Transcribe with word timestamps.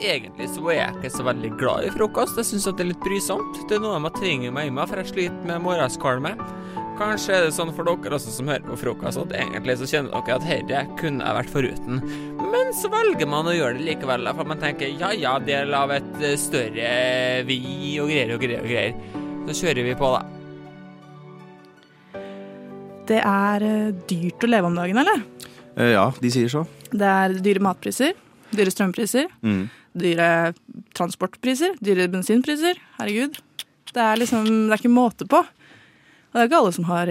egentlig 0.00 0.48
så 0.54 0.64
er 0.70 0.76
jeg 0.78 0.96
ikke 0.98 1.10
så 1.16 1.24
veldig 1.26 1.50
glad 1.60 1.86
i 1.86 1.92
frokost. 1.94 2.38
Jeg 2.40 2.48
syns 2.48 2.66
det 2.70 2.84
er 2.84 2.90
litt 2.92 3.04
brysomt. 3.04 3.60
Det 3.68 3.76
er 3.78 3.84
noe 3.84 4.00
man 4.02 4.14
trenger 4.16 4.52
meg 4.54 4.70
i 4.70 4.74
meg, 4.74 4.88
for 4.90 5.00
jeg 5.02 5.10
sliter 5.12 5.46
med 5.48 5.62
morgenskvalme. 5.64 6.34
Kanskje 7.00 7.32
er 7.32 7.46
det 7.46 7.54
sånn 7.56 7.70
for 7.72 7.88
dere 7.88 8.12
også 8.18 8.32
som 8.34 8.48
hører 8.50 8.66
på 8.66 8.76
frokost, 8.82 9.16
at 9.22 9.30
egentlig 9.38 9.78
så 9.80 9.86
kjenner 9.88 10.12
dere 10.20 10.36
at 10.36 10.44
dette 10.68 10.82
kunne 11.00 11.24
jeg 11.24 11.36
vært 11.38 11.52
foruten. 11.54 12.02
Men 12.50 12.74
så 12.76 12.90
velger 12.92 13.30
man 13.30 13.48
å 13.48 13.54
gjøre 13.56 13.78
det 13.78 13.86
likevel, 13.86 14.28
for 14.36 14.50
man 14.50 14.60
tenker 14.60 14.92
ja 15.00 15.08
ja, 15.16 15.38
del 15.40 15.72
av 15.76 15.94
et 15.96 16.10
eh, 16.20 16.36
større 16.40 16.90
vi 17.48 17.60
og 18.02 18.10
greier 18.12 18.34
og 18.36 18.44
greier 18.44 18.60
og 18.60 18.68
greier. 18.68 19.00
Så 19.48 19.62
kjører 19.64 19.86
vi 19.88 19.96
på, 19.96 20.10
da. 20.12 20.20
Det 23.10 23.18
er 23.24 23.64
eh, 23.66 23.92
dyrt 24.10 24.44
å 24.46 24.50
leve 24.50 24.68
om 24.70 24.76
dagen, 24.78 25.00
eller? 25.00 25.24
Eh, 25.80 25.94
ja, 25.96 26.04
de 26.20 26.30
sier 26.32 26.52
så. 26.52 26.66
Det 26.90 27.06
er 27.06 27.38
dyre 27.42 27.62
matpriser, 27.64 28.12
dyre 28.54 28.72
strømpriser, 28.74 29.30
Mm. 29.46 29.68
Dyre 29.98 30.54
transportpriser, 30.94 31.74
dyre 31.82 32.08
bensinpriser. 32.12 32.78
Herregud. 32.98 33.40
Det 33.90 34.02
er 34.04 34.20
liksom 34.20 34.46
Det 34.46 34.72
er 34.76 34.78
ikke 34.84 34.92
måte 34.94 35.26
på. 35.26 35.40
Og 35.42 36.32
det 36.36 36.42
er 36.44 36.48
ikke 36.48 36.60
alle 36.62 36.72
som 36.76 36.84
har 36.90 37.10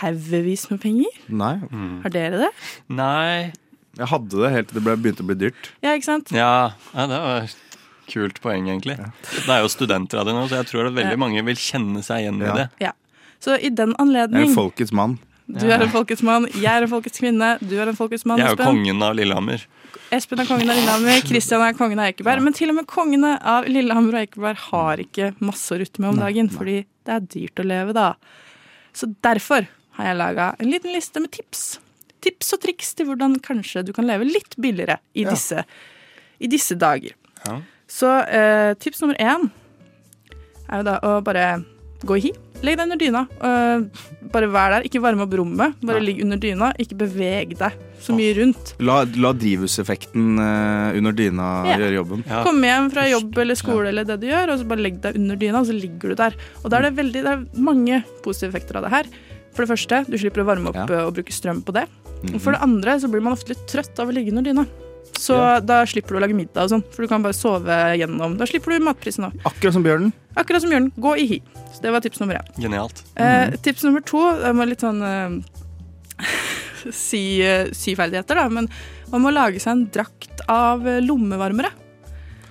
haugevis 0.00 0.66
med 0.70 0.80
penger. 0.82 1.14
Nei. 1.30 1.54
Har 2.02 2.10
dere 2.14 2.42
det? 2.42 2.50
Nei. 2.90 3.52
Jeg 3.98 4.10
hadde 4.12 4.42
det 4.42 4.50
helt 4.54 4.68
til 4.70 4.78
det 4.78 4.84
ble, 4.86 4.96
begynte 4.98 5.24
å 5.24 5.28
bli 5.30 5.38
dyrt. 5.38 5.70
Ja, 5.82 5.94
ikke 5.96 6.06
sant? 6.06 6.30
Ja, 6.34 6.72
ja, 6.94 7.06
det 7.10 7.18
var 7.22 7.48
kult 8.08 8.38
poeng, 8.42 8.68
egentlig. 8.70 8.96
Det 8.98 9.48
er 9.50 9.62
jo 9.64 9.70
studentradio 9.72 10.34
nå, 10.36 10.44
så 10.50 10.60
jeg 10.60 10.68
tror 10.70 10.86
at 10.90 10.94
veldig 10.96 11.16
Ja. 11.16 11.22
mange 11.22 11.42
vil 11.44 11.56
kjenne 11.58 12.02
seg 12.04 12.22
igjen 12.24 12.42
i 12.42 12.52
det. 12.56 12.68
Ja. 12.80 12.92
Så 13.40 13.56
i 13.58 13.68
den 13.70 13.94
Jeg 13.98 14.30
er 14.32 14.42
en 14.42 14.54
folkets 14.54 14.92
mann. 14.92 15.18
Du 15.48 15.66
er 15.66 15.80
en 15.80 15.88
folkets 15.88 16.22
mann, 16.22 16.46
jeg 16.52 16.66
er 16.66 16.82
en 16.82 16.88
folkets 16.90 17.18
kvinne, 17.18 17.58
du 17.64 17.78
er 17.80 17.88
en 17.88 17.96
folkets 17.96 18.26
mann, 18.26 18.38
Jeg 18.38 18.46
er 18.46 18.56
jo 18.56 18.64
kongen 18.64 19.02
av 19.02 19.14
Lillehammer. 19.16 19.64
Espen 20.08 20.40
er 20.40 20.46
kongen 20.48 20.70
av 20.72 20.78
Lillehammer, 20.78 21.18
Kristian 21.28 21.60
er 21.60 21.74
kongen 21.76 21.98
av 22.00 22.08
Ekeberg. 22.08 22.40
Men 22.40 22.54
til 22.56 22.70
og 22.72 22.78
med 22.78 22.86
kongene 22.88 23.34
av 23.44 23.66
Lillehammer 23.68 24.16
og 24.16 24.22
Ekeberg 24.24 24.62
har 24.70 25.02
ikke 25.02 25.34
masse 25.44 25.74
å 25.74 25.76
rutte 25.82 26.00
med 26.00 26.14
om 26.14 26.20
dagen, 26.22 26.48
fordi 26.52 26.78
det 27.04 27.12
er 27.12 27.26
dyrt 27.34 27.60
å 27.60 27.66
leve, 27.66 27.96
da. 27.96 28.06
Så 28.96 29.10
derfor 29.26 29.68
har 29.98 30.08
jeg 30.08 30.16
laga 30.16 30.46
en 30.56 30.70
liten 30.72 30.94
liste 30.96 31.20
med 31.20 31.32
tips. 31.36 31.66
Tips 32.24 32.56
og 32.56 32.62
triks 32.62 32.94
til 32.96 33.10
hvordan 33.10 33.36
kanskje 33.44 33.84
du 33.84 33.92
kan 33.96 34.08
leve 34.08 34.26
litt 34.26 34.56
billigere 34.56 34.96
i, 35.12 35.26
disse, 35.28 35.66
i 36.40 36.48
disse 36.50 36.78
dager. 36.80 37.12
Ja. 37.44 37.58
Så 37.88 38.14
eh, 38.24 38.72
tips 38.80 39.04
nummer 39.04 39.20
én 39.20 39.50
er 40.68 40.80
jo 40.80 40.86
da 40.88 40.96
å 41.04 41.18
bare 41.24 41.50
gå 42.08 42.16
i 42.16 42.24
hi. 42.30 42.32
Legg 42.64 42.80
deg 42.80 42.88
under 42.88 43.00
dyna. 43.00 43.26
Eh, 43.44 44.08
bare 44.32 44.48
vær 44.56 44.72
der. 44.78 44.88
Ikke 44.88 45.04
varme 45.04 45.28
opp 45.28 45.36
rommet. 45.36 45.76
Bare 45.84 46.00
ligg 46.02 46.24
under 46.24 46.40
dyna. 46.40 46.72
Ikke 46.80 46.96
beveg 47.04 47.54
deg 47.60 47.76
så 48.00 48.14
mye 48.16 48.34
rundt. 48.38 48.74
La, 48.80 49.04
la 49.16 49.32
drivhuseffekten 49.32 50.38
eh, 50.38 50.98
under 50.98 51.12
dyna 51.12 51.48
Ja. 51.66 51.76
gjøre 51.78 51.94
jobben. 51.98 52.24
Ja. 52.28 52.42
Kom 52.44 52.62
hjem 52.62 52.90
fra 52.92 53.06
jobb 53.08 53.38
eller 53.38 53.54
skole 53.58 53.88
eller 53.88 54.04
det 54.04 54.20
du 54.20 54.26
gjør, 54.28 54.52
og 54.54 54.58
så 54.60 54.68
bare 54.68 54.84
legg 54.86 55.00
deg 55.02 55.16
under 55.16 55.36
dyna, 55.36 55.60
og 55.60 55.66
så 55.66 55.76
ligger 55.78 56.08
du 56.08 56.14
der. 56.14 56.34
Og 56.64 56.70
da 56.70 56.78
er 56.78 56.82
det 56.90 56.96
veldig, 56.96 57.22
det 57.24 57.32
er 57.34 57.46
mange 57.58 58.02
positive 58.24 58.50
effekter 58.54 58.76
av 58.76 58.82
det 58.88 58.90
her. 58.90 59.06
For 59.54 59.64
det 59.66 59.72
første, 59.72 60.04
du 60.08 60.16
slipper 60.18 60.42
å 60.44 60.46
varme 60.46 60.68
opp 60.70 60.76
Ja. 60.76 60.86
eh, 61.00 61.06
og 61.06 61.14
bruke 61.14 61.32
strøm 61.34 61.62
på 61.64 61.72
det. 61.74 61.86
Mhm. 62.22 62.34
Og 62.34 62.40
for 62.40 62.52
det 62.52 62.62
andre 62.62 62.98
så 63.00 63.08
blir 63.10 63.20
man 63.22 63.32
ofte 63.34 63.48
litt 63.50 63.66
trøtt 63.66 63.98
av 63.98 64.08
å 64.08 64.12
ligge 64.14 64.30
under 64.30 64.42
dyna. 64.42 64.66
Så 65.18 65.34
Ja. 65.34 65.58
da 65.60 65.84
slipper 65.84 66.10
du 66.10 66.16
å 66.18 66.20
lage 66.20 66.34
middag 66.36 66.62
og 66.64 66.70
sånn, 66.70 66.84
for 66.92 67.02
du 67.02 67.08
kan 67.08 67.22
bare 67.22 67.32
sove 67.32 67.66
gjennom. 67.98 68.36
Da 68.38 68.44
slipper 68.44 68.78
du 68.78 68.84
matprisen 68.84 69.24
òg. 69.24 69.32
Akkurat 69.44 69.72
som 69.72 69.82
bjørnen. 69.82 70.12
Akkurat 70.36 70.60
som 70.60 70.70
bjørnen. 70.70 70.92
gå 70.98 71.16
i 71.18 71.26
hi. 71.26 71.42
Så 71.74 71.80
det 71.82 71.90
var 71.90 72.00
tips 72.00 72.20
nummer 72.20 72.34
én. 72.36 72.46
Genialt. 72.62 73.02
Eh, 73.16 73.50
tips 73.62 73.82
nummer 73.84 74.00
to 74.00 74.18
det 74.38 74.54
var 74.54 74.66
litt 74.66 74.80
sånn 74.80 75.02
eh, 75.02 75.42
si, 77.06 77.40
eh, 77.44 77.68
syferdigheter, 77.74 78.40
da. 78.40 78.48
Men 78.52 78.70
man 79.12 79.24
må 79.24 79.34
lage 79.34 79.62
seg 79.62 79.74
en 79.74 79.84
drakt 79.94 80.44
av 80.48 80.86
eh, 80.88 81.02
lommevarmere. 81.04 81.72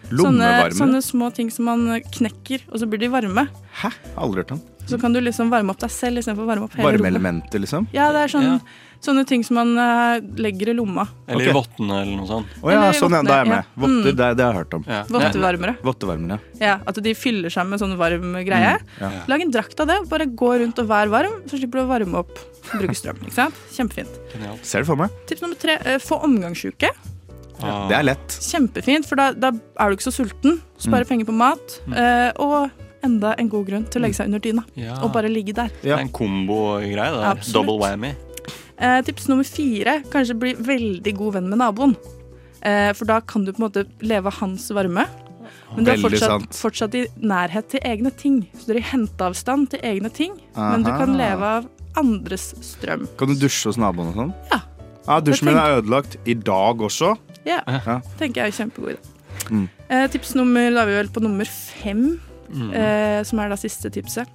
Sånne, 0.10 0.72
sånne 0.78 1.02
små 1.04 1.30
ting 1.36 1.50
som 1.52 1.66
man 1.66 2.02
knekker, 2.02 2.62
og 2.72 2.80
så 2.80 2.88
blir 2.90 3.00
de 3.00 3.10
varme. 3.12 3.48
Hæ? 3.82 3.92
Aldri 4.18 4.44
hørt 4.44 4.52
om. 4.56 4.62
Så 4.88 4.96
kan 5.02 5.12
du 5.12 5.20
liksom 5.20 5.50
varme 5.52 5.70
opp 5.74 5.80
deg 5.84 5.92
selv 5.92 6.22
istedenfor 6.22 6.46
å 6.46 6.48
varme 6.48 6.64
opp 6.64 6.76
hele 6.80 6.88
rommet. 6.88 7.02
Varmeelementer, 7.04 7.60
liksom? 7.60 7.88
Ja, 7.92 8.06
det 8.16 8.22
er 8.24 8.28
sånn, 8.32 8.46
Ja. 8.48 8.60
sånne 9.04 9.26
ting 9.28 9.44
som 9.44 9.56
man 9.60 9.74
uh, 9.78 10.22
legger 10.40 10.70
i 10.72 10.74
lomma. 10.78 11.04
Eller 11.28 11.50
i 11.50 11.52
vottene 11.52 11.98
eller 12.06 12.16
noe 12.16 12.26
sånt. 12.30 12.48
Å 12.64 12.72
ja, 12.72 12.86
sånn, 12.96 13.12
ja, 13.12 13.22
da 13.22 13.34
er 13.36 13.44
jeg 13.44 13.50
med. 13.52 13.66
votter, 13.76 13.76
ja. 13.76 13.82
Votter, 13.84 14.12
Mm. 14.14 14.16
det, 14.16 14.38
det 14.38 14.46
har 14.46 14.54
jeg 14.54 14.60
hørt 14.62 14.74
om. 14.78 14.86
Ja. 14.88 15.02
Vottevarmere. 15.12 15.76
Vottevarmere, 15.84 16.40
Ja, 16.62 16.80
at 16.88 16.96
de 17.04 17.14
fyller 17.14 17.50
seg 17.52 17.68
med 17.68 17.80
sånn 17.84 17.98
varm 18.00 18.32
greie. 18.48 18.80
ja. 19.02 19.12
Lag 19.28 19.42
en 19.42 19.52
drakt 19.52 19.78
av 19.82 19.88
det, 19.88 20.00
bare 20.08 20.26
gå 20.26 20.54
rundt 20.64 20.80
og 20.80 20.88
vær 20.88 21.10
varm, 21.12 21.42
så 21.52 21.60
slipper 21.60 21.82
du 21.82 21.84
å 21.84 21.88
varme 21.92 22.16
opp 22.24 22.32
bruke 22.72 22.96
strøm. 22.96 23.20
Ikke 23.28 23.34
sant? 23.34 23.54
Kjempefint. 23.76 24.16
Genialt. 24.32 24.64
Ser 24.64 24.80
det 24.80 24.88
for 24.88 24.96
meg. 24.96 25.10
Tips 25.28 25.42
nummer 25.42 25.60
tre, 25.60 25.76
uh, 25.84 26.00
få 26.00 26.24
omgangsuke. 26.24 26.90
Det 27.60 27.96
er 27.98 28.04
lett. 28.04 28.28
Kjempefint, 28.42 29.06
for 29.10 29.16
da, 29.20 29.32
da 29.34 29.52
er 29.80 29.90
du 29.90 29.96
ikke 29.98 30.08
så 30.12 30.14
sulten. 30.14 30.60
Sparer 30.78 31.06
Mm. 31.06 31.10
penger 31.10 31.26
på 31.26 31.34
mat. 31.34 31.80
Uh, 31.88 32.32
og 32.44 32.70
enda 33.04 33.34
en 33.40 33.50
god 33.50 33.66
grunn 33.68 33.86
til 33.90 34.02
å 34.02 34.04
legge 34.06 34.16
seg 34.20 34.26
under 34.28 34.40
dyna 34.40 34.64
Ja. 34.76 34.96
og 35.02 35.12
bare 35.14 35.30
ligge 35.30 35.54
der. 35.56 35.70
Det 35.82 35.92
er 35.92 35.98
en 36.00 36.10
kombo-greie. 36.10 37.12
det 37.12 37.22
der. 37.22 37.32
Absolutt. 37.32 37.54
Double 37.54 37.78
whammy. 37.80 38.14
Eh, 38.80 39.02
tips 39.02 39.28
nummer 39.28 39.44
fire 39.44 40.04
kanskje 40.12 40.36
bli 40.38 40.54
veldig 40.54 41.14
god 41.18 41.34
venn 41.34 41.50
med 41.50 41.58
naboen. 41.58 41.96
Eh, 42.62 42.92
for 42.94 43.06
da 43.06 43.20
kan 43.22 43.44
du 43.46 43.52
på 43.54 43.60
en 43.64 43.70
måte 43.72 43.86
leve 44.02 44.32
hans 44.32 44.70
varme. 44.70 45.06
Men 45.76 45.84
du 45.84 45.92
er 45.92 45.98
fortsatt, 45.98 46.54
fortsatt 46.54 46.94
i 46.96 47.08
nærhet 47.20 47.70
til 47.70 47.80
egne 47.84 48.12
ting. 48.16 48.48
Så 48.58 48.68
du 48.68 48.74
er 48.74 48.78
i 48.78 48.82
henteavstand 48.92 49.70
til 49.72 49.80
egne 49.82 50.12
ting. 50.14 50.32
Men 50.56 50.84
du 50.84 50.92
kan 50.92 51.18
leve 51.18 51.42
av 51.42 51.66
andres 51.98 52.54
strøm. 52.62 53.08
Kan 53.18 53.28
du 53.30 53.36
dusje 53.36 53.66
hos 53.66 53.78
naboen 53.78 54.10
og 54.10 54.16
sånn? 54.16 54.34
Ja. 54.52 54.62
Ja, 55.08 55.20
Dusjen 55.22 55.46
min 55.48 55.56
er 55.58 55.82
ødelagt. 55.82 56.18
I 56.28 56.34
dag 56.36 56.78
også. 56.84 57.18
Ja, 57.48 57.62
Ja. 57.68 58.00
tenker 58.20 58.44
jeg 58.44 58.54
er 58.54 58.58
kjempegod 58.60 58.96
idé. 58.96 59.14
Mm. 59.50 59.68
Eh, 59.90 60.08
tips 60.12 60.34
nummer, 60.36 60.70
da 60.74 60.82
er 60.84 60.90
vi 60.92 60.98
vel 61.00 61.12
på 61.16 61.22
nummer 61.24 61.48
fem, 61.48 62.20
Mm. 62.52 62.74
eh, 62.74 63.24
som 63.28 63.40
er 63.40 63.50
da 63.50 63.56
siste 63.60 63.90
tipset. 63.92 64.28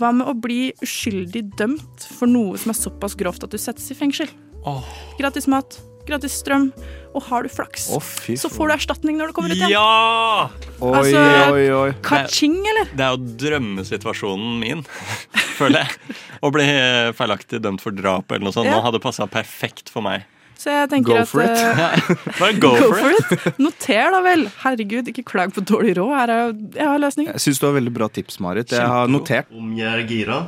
Hva 0.00 0.14
med 0.16 0.26
å 0.26 0.32
bli 0.40 0.72
uskyldig 0.80 1.42
dømt 1.58 2.06
for 2.16 2.26
noe 2.26 2.56
som 2.56 2.70
er 2.72 2.78
såpass 2.78 3.14
grovt 3.20 3.44
at 3.44 3.50
du 3.52 3.58
settes 3.60 3.90
i 3.92 3.94
fengsel? 3.94 4.28
Oh. 4.64 4.84
Gratis 5.18 5.46
mat, 5.46 5.76
gratis 6.08 6.32
strøm, 6.42 6.70
og 7.14 7.22
har 7.28 7.42
du 7.44 7.48
flaks, 7.52 7.90
oh, 7.92 8.00
så 8.00 8.48
får 8.48 8.68
du 8.68 8.74
erstatning 8.78 9.16
når 9.20 9.28
du 9.28 9.32
kommer 9.36 9.50
ut 9.52 9.56
igjen. 9.60 9.70
Ja! 9.70 10.48
Oi, 10.80 10.94
Altså- 10.96 11.52
oi, 11.52 11.68
oi. 11.70 11.92
Ka-ching, 12.00 12.56
eller? 12.72 12.88
Det 12.96 13.04
er 13.04 13.16
jo 13.16 13.36
drømmesituasjonen 13.44 14.58
min, 14.60 14.82
føler 15.60 15.84
jeg. 15.84 16.16
Å 16.42 16.50
bli 16.52 16.64
eh, 16.64 17.12
feilaktig 17.12 17.60
dømt 17.60 17.82
for 17.84 17.92
drap 17.92 18.30
eller 18.32 18.44
noe 18.48 18.52
sånt. 18.56 18.64
Ja. 18.66 18.78
Nå 18.78 18.82
hadde 18.88 19.00
passa 19.04 19.26
perfekt 19.28 19.90
for 19.92 20.00
meg. 20.02 20.24
Så 20.60 20.68
jeg 20.74 20.90
tenker 20.92 21.14
Go 21.14 21.20
at 21.22 21.28
for 21.30 21.40
it. 21.40 21.56
eh, 21.56 22.10
Bare 22.40 22.52
go, 22.60 22.70
Go 22.82 22.90
for 22.92 23.10
it. 23.14 23.24
for 23.30 23.48
it. 23.48 23.58
Noter 23.64 24.10
da 24.12 24.18
vel. 24.26 24.42
Herregud, 24.60 25.08
ikke 25.08 25.24
klag 25.24 25.54
på 25.56 25.62
dårlig 25.64 25.94
råd. 25.96 26.10
Her 26.18 26.32
er, 26.34 26.52
jeg 26.76 26.84
har 26.90 27.00
løsningen. 27.00 27.32
Jeg 27.38 27.44
syns 27.46 27.62
du 27.62 27.66
har 27.70 27.76
veldig 27.78 27.92
bra 27.96 28.08
tips, 28.12 28.36
Marit. 28.44 28.74
Jeg 28.76 28.84
har 28.92 29.08
notert. 29.08 29.48
Om 29.56 29.70
jeg 29.78 29.88
er 29.88 30.04
gira? 30.10 30.40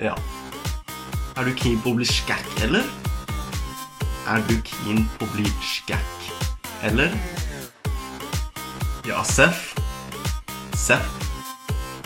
Ja. 0.00 0.14
Er 1.36 1.44
du 1.44 1.52
keen 1.60 1.76
på 1.84 1.92
å 1.92 1.98
bli 2.00 2.08
skækk, 2.08 2.48
eller? 2.70 2.88
Er 4.30 4.40
du 4.48 4.54
keen 4.64 5.04
på 5.18 5.28
å 5.28 5.30
bli 5.36 5.44
skækk, 5.64 6.30
eller? 6.88 7.12
Ja, 9.08 9.20
Seff. 9.28 9.74
Seff. 10.76 11.12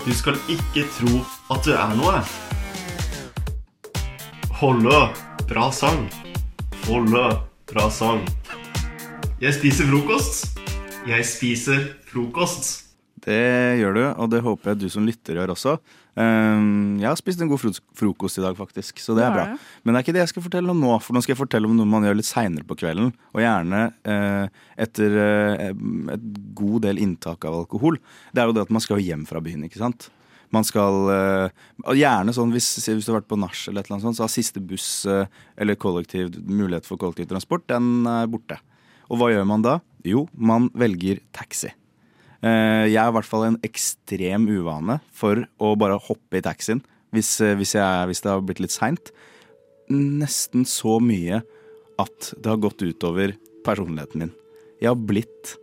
Du 0.04 0.10
skal 0.18 0.34
ikke 0.52 0.82
tro 0.98 1.22
at 1.54 1.62
du 1.64 1.72
er 1.78 1.94
noe. 1.98 2.18
Holle. 4.60 5.06
Bra 5.48 5.70
sang. 5.74 6.06
Holle. 6.84 7.28
Bra 7.70 7.86
sang. 7.88 8.20
Jeg 9.40 9.56
spiser 9.56 9.86
frokost. 9.88 10.58
Jeg 11.08 11.24
spiser 11.24 11.86
frokost. 12.10 12.66
Det 13.24 13.78
gjør 13.80 13.94
du, 13.96 14.00
og 14.20 14.28
det 14.28 14.42
håper 14.44 14.74
jeg 14.74 14.82
du 14.82 14.90
som 14.92 15.06
lytter 15.08 15.38
gjør 15.38 15.54
også. 15.54 15.78
Um, 16.12 17.00
jeg 17.00 17.08
har 17.08 17.16
spist 17.16 17.40
en 17.40 17.48
god 17.48 17.62
frokost 17.96 18.36
i 18.36 18.44
dag, 18.44 18.52
faktisk, 18.58 19.00
så 19.00 19.16
det 19.16 19.24
er 19.24 19.32
bra. 19.32 19.46
Men 19.80 19.94
det 19.94 20.02
er 20.02 20.04
ikke 20.04 20.14
det 20.18 20.22
jeg 20.26 20.32
skal 20.34 20.44
fortelle 20.44 20.74
om 20.74 20.82
nå, 20.84 20.90
for 21.00 21.16
nå 21.16 21.22
skal 21.24 21.32
jeg 21.32 21.40
fortelle 21.40 21.70
om 21.70 21.78
noe 21.78 21.88
man 21.88 22.04
gjør 22.04 22.18
litt 22.20 22.28
seinere 22.28 22.68
på 22.68 22.76
kvelden. 22.82 23.14
Og 23.32 23.40
gjerne 23.40 23.80
eh, 24.04 24.60
etter 24.84 25.16
eh, 25.24 25.70
et 26.18 26.28
god 26.60 26.84
del 26.84 27.00
inntak 27.00 27.48
av 27.48 27.62
alkohol. 27.62 27.96
Det 28.36 28.44
er 28.44 28.52
jo 28.52 28.58
det 28.58 28.66
at 28.68 28.76
man 28.76 28.84
skal 28.84 29.00
hjem 29.00 29.24
fra 29.30 29.40
byen, 29.44 29.64
ikke 29.70 29.80
sant. 29.80 30.10
Man 30.52 30.66
skal 30.66 31.08
eh, 31.14 31.62
Gjerne 31.96 32.34
sånn 32.36 32.52
hvis, 32.54 32.68
hvis 32.84 33.06
du 33.06 33.12
har 33.12 33.20
vært 33.20 33.30
på 33.30 33.38
nach 33.40 33.56
eller 33.68 33.80
et 33.80 33.88
eller 33.88 33.96
annet 33.96 34.06
sånt, 34.08 34.18
så 34.18 34.26
har 34.26 34.32
siste 34.32 34.60
buss 34.62 34.88
eh, 35.10 35.24
eller 35.60 35.78
kollektiv, 35.80 36.34
mulighet 36.44 36.86
for 36.88 37.00
kollektivtransport, 37.00 37.64
den 37.70 38.04
er 38.10 38.28
borte. 38.30 38.58
Og 39.08 39.20
hva 39.20 39.30
gjør 39.32 39.48
man 39.48 39.64
da? 39.64 39.78
Jo, 40.04 40.26
man 40.36 40.68
velger 40.76 41.20
taxi. 41.36 41.70
Eh, 42.44 42.84
Jeg 42.92 43.00
er 43.00 43.08
i 43.10 43.16
hvert 43.16 43.28
fall 43.28 43.46
en 43.48 43.60
ekstrem 43.64 44.48
uvane 44.52 44.98
for 45.16 45.46
å 45.58 45.74
bare 45.80 46.00
hoppe 46.10 46.40
i 46.40 46.44
taxien 46.44 46.82
hvis, 47.14 47.36
hvis, 47.40 47.76
jeg, 47.78 48.06
hvis 48.10 48.20
det 48.24 48.32
har 48.32 48.42
blitt 48.44 48.60
litt 48.64 48.74
seint. 48.74 49.12
Nesten 49.88 50.64
så 50.66 50.98
mye 51.02 51.42
at 52.00 52.32
det 52.40 52.50
har 52.50 52.58
gått 52.62 52.82
utover 52.82 53.36
personligheten 53.64 54.24
min. 54.24 54.32
Jeg 54.82 54.90
har 54.90 54.98
blitt 54.98 55.54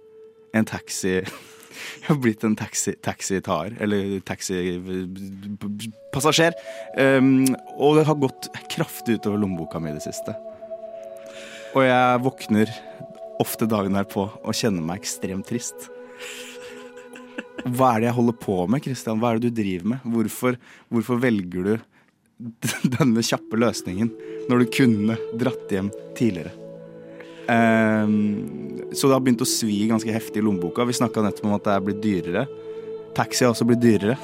en 0.56 0.66
taxi 0.68 1.20
Jeg 2.02 2.10
har 2.10 2.20
blitt 2.24 2.46
en 2.48 2.58
taxi, 2.60 2.96
taxitar, 3.04 3.76
eller 3.82 4.20
taxipassasjer. 4.28 6.58
Um, 6.98 7.46
og 7.78 8.00
det 8.00 8.08
har 8.10 8.22
gått 8.22 8.50
kraftig 8.74 9.20
utover 9.20 9.42
lommeboka 9.42 9.82
mi 9.82 9.92
i 9.92 9.98
det 9.98 10.06
siste. 10.06 10.36
Og 11.72 11.86
jeg 11.88 12.22
våkner 12.26 12.72
ofte 13.42 13.68
dagen 13.70 13.98
derpå 13.98 14.28
og 14.28 14.58
kjenner 14.58 14.86
meg 14.86 15.02
ekstremt 15.02 15.48
trist. 15.50 15.90
Hva 17.62 17.94
er 17.94 18.02
det 18.02 18.10
jeg 18.10 18.18
holder 18.18 18.38
på 18.42 18.58
med, 18.70 18.84
Christian? 18.86 19.22
Hva 19.22 19.32
er 19.32 19.40
det 19.40 19.52
du 19.52 19.62
driver 19.62 19.94
med? 19.94 20.06
Hvorfor, 20.14 20.58
hvorfor 20.92 21.22
velger 21.22 21.70
du 21.70 21.74
denne 22.98 23.26
kjappe 23.26 23.60
løsningen 23.62 24.10
når 24.50 24.64
du 24.64 24.74
kunne 24.74 25.20
dratt 25.38 25.74
hjem 25.74 25.92
tidligere? 26.18 26.61
Ehm, 27.52 28.92
så 28.94 29.08
det 29.08 29.16
har 29.16 29.24
begynt 29.24 29.44
å 29.44 29.50
svi 29.50 29.84
ganske 29.90 30.14
heftig 30.14 30.42
i 30.42 30.46
lommeboka. 30.46 30.86
Vi 30.88 30.96
snakka 30.96 31.24
nettopp 31.26 31.50
om 31.50 31.58
at 31.58 31.68
det 31.68 31.76
er 31.76 31.86
blitt 31.88 32.04
dyrere. 32.04 32.46
Taxi 33.18 33.46
har 33.46 33.54
også 33.54 33.68
blitt 33.68 33.84
dyrere. 33.84 34.18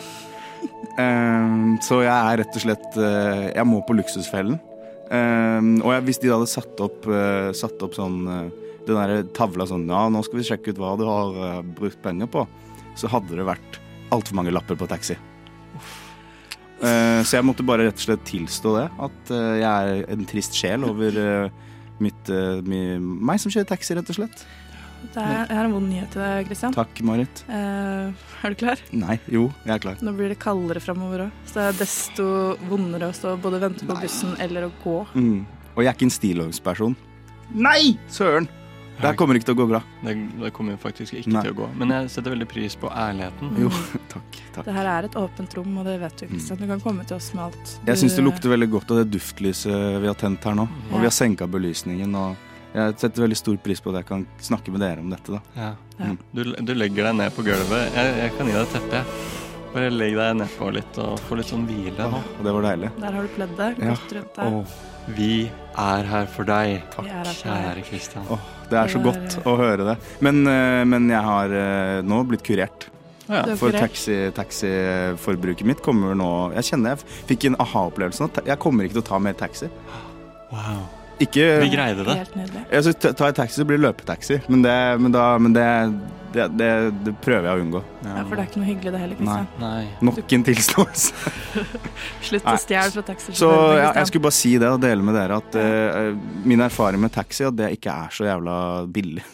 Ehm, 1.02 1.76
så 1.86 2.02
jeg 2.06 2.14
er 2.14 2.40
rett 2.42 2.56
og 2.58 2.64
slett 2.64 2.96
eh, 2.98 3.44
Jeg 3.54 3.68
må 3.70 3.84
på 3.86 3.96
luksusfellen. 3.98 4.58
Ehm, 5.14 5.76
og 5.84 6.08
hvis 6.08 6.22
de 6.24 6.32
hadde 6.34 6.50
satt 6.50 6.80
opp, 6.84 7.06
eh, 7.06 7.52
satt 7.56 7.84
opp 7.86 7.98
sånn 7.98 8.18
eh, 8.34 8.48
den 8.88 8.98
der 8.98 9.28
tavla 9.36 9.68
sånn 9.68 9.86
Ja, 9.92 10.08
nå 10.12 10.24
skal 10.26 10.40
vi 10.40 10.48
sjekke 10.48 10.72
ut 10.72 10.82
hva 10.82 10.96
du 11.00 11.06
har 11.08 11.64
brukt 11.78 12.00
penger 12.04 12.32
på. 12.32 12.48
Så 12.98 13.12
hadde 13.12 13.36
det 13.38 13.48
vært 13.48 13.82
altfor 14.16 14.40
mange 14.40 14.54
lapper 14.56 14.80
på 14.80 14.88
taxi. 14.90 15.18
Så 16.78 17.34
jeg 17.34 17.44
måtte 17.44 17.66
bare 17.66 17.88
rett 17.88 17.98
og 17.98 18.04
slett 18.06 18.24
tilstå 18.30 18.72
det. 18.78 18.86
At 19.02 19.32
jeg 19.34 19.66
er 19.66 20.04
en 20.14 20.28
trist 20.30 20.56
sjel 20.56 20.86
over 20.86 21.18
mitt, 22.04 22.30
eh, 22.30 22.62
mi, 22.64 22.82
meg 23.00 23.42
som 23.42 23.54
kjører 23.54 23.70
taxi, 23.70 23.96
rett 23.98 24.10
og 24.14 24.20
slett. 24.20 24.46
Det 25.14 25.22
er, 25.22 25.44
jeg 25.46 25.58
har 25.60 25.68
en 25.68 25.76
vond 25.76 25.88
nyhet 25.88 26.10
til 26.14 26.24
deg, 26.24 26.48
Christian. 26.50 26.74
Takk, 26.74 27.02
Marit. 27.06 27.44
Eh, 27.54 28.28
er 28.44 28.54
du 28.54 28.58
klar? 28.60 28.82
Nei, 28.92 29.20
jo, 29.32 29.48
jeg 29.64 29.76
er 29.76 29.84
klar. 29.84 30.00
Nå 30.02 30.14
blir 30.18 30.34
det 30.34 30.40
kaldere 30.42 30.82
framover 30.84 31.28
òg, 31.28 31.42
så 31.50 31.60
det 31.60 31.66
er 31.68 31.80
desto 31.84 32.28
vondere 32.70 33.12
å 33.12 33.16
stå 33.16 33.36
både 33.42 33.62
vente 33.62 33.88
på 33.88 33.98
bussen 34.02 34.34
eller 34.44 34.68
å 34.68 34.72
gå. 34.84 35.00
Mm. 35.14 35.46
Og 35.76 35.84
jeg 35.84 35.92
er 35.92 35.98
ikke 35.98 36.10
en 36.10 36.18
stillongs-person. 36.18 36.98
Nei! 37.54 37.96
Søren! 38.12 38.50
Det 38.98 39.06
her 39.06 39.16
kommer 39.20 39.38
ikke 39.38 39.46
til 39.46 39.54
å 39.56 39.60
gå 39.60 39.66
bra. 39.70 39.80
Det, 40.02 40.14
det 40.42 40.50
kommer 40.56 40.78
faktisk 40.82 41.14
ikke 41.20 41.30
Nei. 41.36 41.42
til 41.46 41.54
å 41.54 41.58
gå. 41.60 41.68
Men 41.78 41.92
jeg 41.94 42.10
setter 42.16 42.34
veldig 42.34 42.48
pris 42.50 42.76
på 42.82 42.90
ærligheten. 42.90 43.52
Jo, 43.62 43.70
takk. 44.14 44.40
takk. 44.56 44.66
Det 44.66 44.74
her 44.74 44.90
er 44.96 45.08
et 45.10 45.18
åpent 45.22 45.54
rom, 45.60 45.78
og 45.78 45.86
det 45.86 46.00
vet 46.02 46.18
du, 46.18 46.26
Christian. 46.32 46.58
Du 46.64 46.66
kan 46.72 46.82
komme 46.82 47.06
til 47.06 47.18
oss 47.20 47.30
med 47.38 47.44
alt. 47.46 47.76
Jeg 47.86 47.94
Du- 47.94 48.02
syns 48.02 48.16
det 48.18 48.26
lukter 48.26 48.50
veldig 48.56 48.70
godt 48.74 48.92
av 48.96 48.98
det 49.04 49.08
duftlyset 49.14 50.02
vi 50.02 50.08
har 50.10 50.18
tent 50.18 50.44
her 50.50 50.58
nå. 50.58 50.68
Og 50.92 50.98
vi 51.00 51.06
har 51.06 51.14
senka 51.14 51.46
belysningen. 51.48 52.16
Og 52.18 52.36
jeg 52.74 52.98
setter 52.98 53.22
veldig 53.28 53.38
stor 53.38 53.58
pris 53.58 53.80
på 53.82 53.94
at 53.94 54.02
jeg 54.02 54.06
kan 54.10 54.26
snakke 54.42 54.72
med 54.74 54.82
dere 54.82 55.00
om 55.06 55.10
dette. 55.14 55.32
da. 55.38 55.42
Ja. 55.56 55.70
Ja. 56.00 56.12
Du, 56.34 56.44
du 56.58 56.74
legger 56.74 57.08
deg 57.12 57.16
ned 57.22 57.34
på 57.38 57.46
gulvet. 57.46 57.94
Jeg, 57.94 58.18
jeg 58.24 58.34
kan 58.38 58.50
gi 58.50 58.54
deg 58.54 58.66
et 58.66 58.76
teppe. 58.80 59.04
Jeg. 59.68 59.74
Bare 59.74 59.90
legg 59.92 60.16
deg 60.16 60.36
nedpå 60.42 60.74
litt 60.74 60.98
og 61.04 61.19
få 61.28 61.38
litt 61.38 61.46
sånn 61.52 61.68
hvile. 61.68 61.98
nå. 62.12 62.22
Og 62.40 62.44
det 62.44 62.54
var 62.54 62.62
deilig. 62.72 62.92
Der 63.00 63.12
har 63.12 63.22
du 63.22 63.28
pleddet 63.36 63.80
Ja. 63.80 63.90
godt 63.94 64.14
rundt 64.18 64.36
deg. 64.36 64.54
Åh, 64.54 64.66
Vi 65.08 65.50
er 65.78 66.04
her 66.04 66.25
for 66.25 66.44
deg, 66.44 66.81
er 66.84 66.92
for 66.92 67.04
kjære 67.04 67.84
Kristian. 67.88 68.25
Oh, 68.30 68.40
det 68.69 68.78
er 68.78 68.88
så 68.92 69.00
godt 69.02 69.38
å 69.46 69.54
høre 69.58 69.86
det. 69.94 69.98
Men, 70.19 70.46
eh, 70.48 70.84
men 70.84 71.08
jeg 71.08 71.22
har 71.24 71.46
eh, 71.46 72.02
nå 72.02 72.28
blitt 72.28 72.44
kurert. 72.44 72.90
Ja. 73.30 73.44
For 73.56 73.72
taxiforbruket 73.72 74.34
taxi- 74.36 75.66
mitt 75.66 75.81
kommer 75.84 76.16
nå 76.16 76.54
Jeg 76.56 76.64
kjenner 76.64 76.96
jeg 76.96 77.00
fikk 77.28 77.46
en 77.46 77.56
aha-opplevelse. 77.60 78.19
nå. 78.19 78.46
Jeg 78.46 78.58
kommer 78.60 78.84
ikke 78.84 78.94
til 78.94 79.02
å 79.02 79.06
ta 79.06 79.19
mer 79.19 79.34
taxi. 79.34 79.69
Wow. 80.52 80.88
Ikke 81.24 81.46
Vi 81.64 81.72
greide 81.74 82.06
det. 82.06 82.16
Helt 82.19 82.36
nydelig. 82.38 82.62
Jeg 82.72 82.86
synes, 82.86 82.98
Tar 83.18 83.31
jeg 83.31 83.36
taxi, 83.40 83.58
så 83.58 83.66
blir 83.66 83.80
det 83.80 83.86
løpetaxi. 83.88 84.40
Men 84.48 84.64
det, 84.66 84.78
men 85.02 85.16
da, 85.16 85.25
men 85.42 85.56
det, 85.56 85.66
det, 86.36 86.46
det, 86.60 86.69
det 87.08 87.14
prøver 87.24 87.48
jeg 87.50 87.58
å 87.58 87.64
unngå. 87.64 87.81
Ja, 88.06 88.18
for 88.19 88.36
det 88.36 88.44
er 88.44 88.50
ikke 88.52 88.62
noe 88.62 88.69
hyggelig 88.69 88.94
det 88.94 89.02
heller, 89.02 89.24
Nei. 89.30 89.40
Nei. 89.64 89.86
Nok 90.10 90.36
en 90.38 90.46
tilståelse. 90.52 91.34
Slutt 92.28 92.52
å 92.52 92.58
stjele 92.62 92.92
fra 92.94 93.18
Så 93.30 93.50
ja, 93.80 93.90
jeg 93.98 94.12
skulle 94.12 94.28
bare 94.28 94.38
si 94.38 94.54
det 94.62 94.69
og 94.69 94.84
dele 94.84 95.08
med 95.08 95.18
dere 95.18 95.42
at 95.42 95.58
uh, 95.58 96.14
min 96.48 96.62
erfaring 96.68 97.02
med 97.02 97.16
taxi 97.16 97.48
at 97.48 97.58
det 97.58 97.74
ikke 97.80 97.98
er 98.06 98.14
så 98.14 98.30
jævla 98.30 98.60
billig. 98.94 99.25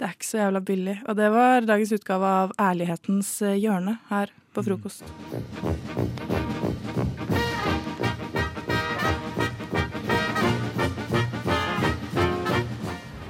Det 0.00 0.06
er 0.06 0.14
ikke 0.16 0.30
så 0.30 0.38
jævla 0.40 0.62
billig. 0.64 0.96
Og 1.10 1.16
det 1.18 1.26
var 1.34 1.66
dagens 1.68 1.90
utgave 1.92 2.28
av 2.44 2.54
Ærlighetens 2.70 3.34
eh, 3.44 3.58
hjørne 3.60 3.98
her 4.08 4.32
på 4.56 4.64
frokost. 4.64 5.04
Og 6.96 6.99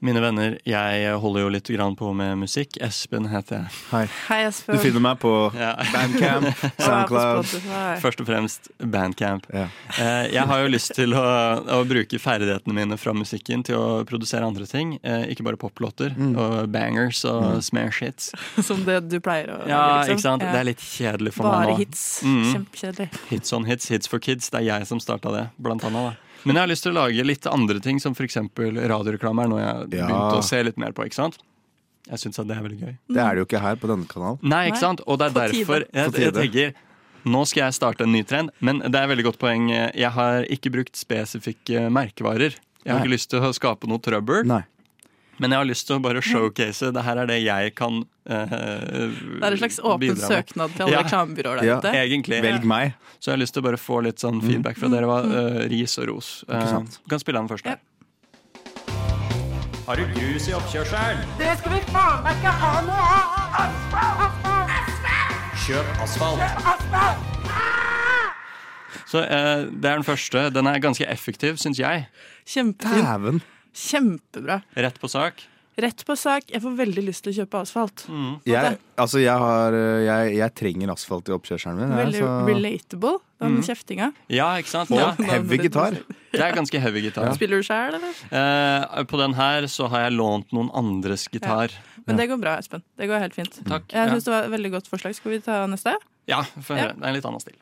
Mine 0.00 0.20
venner, 0.24 0.54
jeg 0.64 1.10
holder 1.20 1.42
jo 1.42 1.48
litt 1.52 1.68
grann 1.74 1.92
på 1.98 2.08
med 2.16 2.38
musikk. 2.40 2.78
Espen 2.80 3.26
heter 3.28 3.58
jeg. 3.58 3.72
Hei. 3.90 4.06
Hei, 4.30 4.38
Espen. 4.48 4.78
Du 4.78 4.80
finner 4.80 5.02
meg 5.04 5.18
på 5.20 5.32
Ja. 5.52 5.74
Bandcamp, 5.92 6.46
Soundcloud. 6.80 7.50
Først 8.00 8.22
og 8.24 8.28
fremst 8.30 8.70
Bandcamp. 8.80 9.44
Ja. 9.52 9.66
Eh, 10.00 10.30
Jeg 10.32 10.46
har 10.48 10.62
jo 10.62 10.70
lyst 10.72 10.94
til 10.96 11.12
å, 11.12 11.24
å 11.68 11.82
bruke 11.84 12.16
ferdighetene 12.16 12.72
mine 12.78 12.96
fra 12.96 13.12
musikken 13.12 13.60
til 13.68 13.76
å 13.76 13.90
produsere 14.08 14.48
andre 14.48 14.64
ting. 14.70 14.94
Eh, 15.04 15.26
Ikke 15.34 15.44
bare 15.44 15.60
poplåter 15.60 16.16
Mm. 16.16 16.32
og 16.40 16.70
bangers 16.72 17.20
og 17.28 17.60
smash 17.62 18.00
hits. 18.00 18.32
Som 18.66 18.86
det 18.88 19.02
du 19.12 19.18
pleier 19.20 19.52
å 19.52 19.60
Ja, 19.68 19.82
liksom. 20.00 20.16
ikke 20.16 20.24
sant? 20.24 20.42
Ja. 20.48 20.52
Det 20.56 20.60
er 20.62 20.68
litt 20.70 20.80
kjedelig 20.80 21.34
for 21.36 21.44
Bare 21.44 21.60
meg 21.60 21.68
nå. 21.68 21.76
Bare 21.76 21.84
hits. 21.84 22.06
Mm. 22.24 22.42
Kjempekjedelig. 22.54 23.08
Hits 23.34 23.52
on 23.52 23.68
hits, 23.68 23.88
hits 23.92 24.08
for 24.08 24.18
kids. 24.18 24.48
Det 24.48 24.62
er 24.64 24.68
jeg 24.72 24.88
som 24.88 24.98
starta 24.98 25.28
det, 25.36 25.44
blant 25.60 25.84
annet. 25.84 26.14
Da. 26.16 26.26
Men 26.44 26.56
jeg 26.56 26.62
har 26.62 26.70
lyst 26.70 26.82
til 26.86 26.92
å 26.92 26.98
lage 27.02 27.24
litt 27.26 27.46
andre 27.50 27.80
ting, 27.84 27.98
som 28.00 28.14
f.eks. 28.16 28.36
radioreklame. 28.90 29.48
noe 29.48 29.60
jeg 29.60 29.68
har 29.68 29.86
Ja. 29.90 30.06
begynt 30.08 30.38
å 30.38 30.42
se 30.44 30.62
litt 30.62 30.78
mer 30.78 30.92
på. 30.92 31.04
ikke 31.04 31.14
sant? 31.14 31.38
Jeg 32.10 32.18
syns 32.18 32.36
det 32.46 32.56
er 32.56 32.62
veldig 32.62 32.80
gøy. 32.80 32.94
Det 33.08 33.20
er 33.22 33.34
det 33.34 33.38
jo 33.42 33.46
ikke 33.46 33.60
her 33.60 33.76
på 33.76 33.86
denne 33.86 34.06
kanalen. 34.08 34.38
Nei, 34.42 34.68
ikke 34.70 34.78
sant? 34.80 35.00
Og 35.06 35.18
det 35.18 35.28
er 35.30 35.34
derfor 35.48 35.84
jeg, 35.92 36.12
jeg 36.12 36.32
tenker 36.34 36.74
nå 37.24 37.42
skal 37.46 37.64
jeg 37.68 37.74
starte 37.76 38.00
en 38.06 38.12
ny 38.12 38.22
trend, 38.24 38.50
men 38.64 38.78
det 38.80 38.94
er 38.96 39.04
et 39.04 39.10
veldig 39.12 39.24
godt 39.28 39.38
poeng. 39.38 39.68
Jeg 39.94 40.10
har 40.10 40.42
ikke 40.48 40.72
brukt 40.72 40.96
spesifikke 40.96 41.90
merkevarer. 41.92 42.56
Jeg 42.82 42.88
har 42.92 42.98
Nei. 42.98 43.04
ikke 43.04 43.12
lyst 43.12 43.28
til 43.30 43.40
å 43.44 43.52
skape 43.52 43.86
noe 43.86 43.98
trøbbel, 44.00 44.46
Nei. 44.48 44.62
Men 45.40 45.50
jeg 45.54 45.58
har 45.62 45.66
lyst 45.68 45.86
til 45.88 45.96
å 45.96 46.02
bare 46.04 46.20
showcase. 46.22 46.90
Det 46.92 47.02
her 47.06 47.16
er 47.22 47.26
det 47.30 47.38
jeg 47.42 47.74
kan 47.78 48.02
eh, 48.28 48.50
Det 48.52 49.42
er 49.42 49.52
en 49.54 49.60
slags 49.62 49.80
åpen 49.82 50.16
søknad 50.20 50.74
til 50.76 50.84
alle 50.86 50.92
Ja. 50.98 51.02
reklamebyråer 51.02 51.60
der 51.62 51.66
Ja. 51.66 51.78
ute. 51.80 51.92
Egentlig. 51.96 52.42
Velg 52.44 52.64
meg. 52.64 52.94
Så 53.18 53.30
jeg 53.30 53.38
har 53.38 53.42
lyst 53.44 53.54
til 53.56 53.62
å 53.62 53.66
bare 53.70 53.80
få 53.80 54.02
litt 54.04 54.20
sånn 54.20 54.40
feedback 54.44 54.76
fra 54.78 54.88
dere. 54.92 55.06
Hva, 55.08 55.18
uh, 55.24 55.68
ris 55.68 55.96
og 55.98 56.08
ros. 56.12 56.44
Eh, 56.48 56.66
sant. 56.68 56.98
du 57.02 57.08
kan 57.08 57.18
spille 57.18 57.40
den 57.40 57.48
først 57.48 57.64
Ja. 57.64 57.70
her. 57.70 57.78
Har 59.86 59.96
du 59.96 60.04
grus 60.14 60.48
i 60.48 60.52
oppkjørselen? 60.54 61.24
Det 61.38 61.58
skal 61.58 61.72
vi 61.72 61.80
faen 61.90 62.22
meg 62.22 62.36
ikke 62.36 62.52
ha 62.62 62.80
noe 62.86 63.04
av! 63.10 63.30
Kjøp 65.66 65.88
asfalt. 66.02 66.40
Så 69.10 69.18
eh, 69.24 69.64
det 69.70 69.90
er 69.90 69.96
den 69.98 70.06
første. 70.06 70.50
Den 70.54 70.66
er 70.70 70.78
ganske 70.82 71.06
effektiv, 71.10 71.58
syns 71.58 71.78
jeg. 71.80 72.06
Kjempefin. 72.46 73.40
Kjempebra. 73.74 74.62
Rett 74.76 74.98
på 75.00 75.08
sak. 75.08 75.46
Rett 75.80 76.02
på 76.04 76.12
sak. 76.18 76.44
Jeg 76.50 76.60
får 76.60 76.74
veldig 76.76 77.02
lyst 77.06 77.22
til 77.24 77.32
å 77.32 77.36
kjøpe 77.38 77.60
asfalt. 77.62 78.02
Jeg, 78.44 78.78
altså, 79.00 79.20
jeg, 79.22 79.32
har, 79.38 79.72
eh, 79.72 80.00
jeg, 80.04 80.34
jeg 80.36 80.54
trenger 80.58 80.90
asfalt 80.92 81.30
i 81.30 81.32
oppkjørselen 81.32 81.78
min. 81.78 81.94
Veldig 81.96 82.20
så- 82.20 82.32
relatable, 82.50 83.12
den 83.40 83.62
kjeftinga. 83.64 84.10
Ja, 84.28 84.48
ikke 84.60 84.68
sant? 84.74 84.90
Og 84.90 84.98
Ja, 84.98 85.12
heavy 85.30 85.56
gitar. 85.62 85.96
det 86.32 86.40
er 86.42 86.52
ganske 86.58 86.78
heavy 86.82 87.00
gitar. 87.06 87.32
Spiller 87.38 87.62
du 87.62 87.64
sjæl, 87.64 87.94
eller? 87.96 88.12
Eh, 88.28 89.04
på 89.04 89.16
den 89.22 89.32
her 89.38 89.62
så 89.72 89.88
har 89.88 90.10
jeg 90.10 90.18
lånt 90.18 90.52
noen 90.52 90.68
andres 90.74 91.28
gitar. 91.32 91.70
Men 92.06 92.16
det 92.16 92.28
går 92.28 92.40
bra, 92.42 92.58
Espen. 92.58 92.82
Det 92.98 93.08
går 93.08 93.18
helt 93.20 93.34
fint. 93.34 93.52
Takk. 93.64 93.88
Jeg 93.88 93.96
Ja, 94.06 94.10
synes 94.12 94.24
det 94.24 94.32
var 94.34 94.44
et 94.44 94.50
veldig 94.50 94.70
godt 94.72 94.88
forslag. 94.90 95.14
Skal 95.14 95.30
vi 95.32 95.40
ta 95.40 95.64
neste? 95.66 95.96
ja 96.28 96.42
få 96.42 96.76
høre. 96.76 96.92
Det 96.94 97.02
er 97.02 97.08
en 97.08 97.14
litt 97.14 97.24
annen 97.24 97.40
stil. 97.40 97.56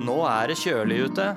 Nå 0.00 0.16
er 0.24 0.46
det 0.48 0.56
kjølig 0.56 1.10
ute. 1.10 1.36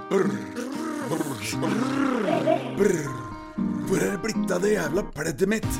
Hvor 3.88 3.98
er 4.00 4.12
det 4.12 4.20
blitt 4.24 4.52
av 4.52 4.62
det 4.64 4.72
jævla 4.74 5.04
pleddet 5.14 5.50
mitt? 5.52 5.72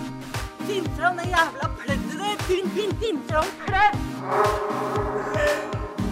Finn 0.68 0.88
fram 0.98 1.18
det 1.20 1.28
jævla 1.32 1.70
pleddet 1.80 2.18
ditt! 2.20 2.42
Finn, 2.48 2.68
finn, 2.76 2.94
finn 3.00 3.20
fram 3.30 3.50
pledd! 3.64 3.96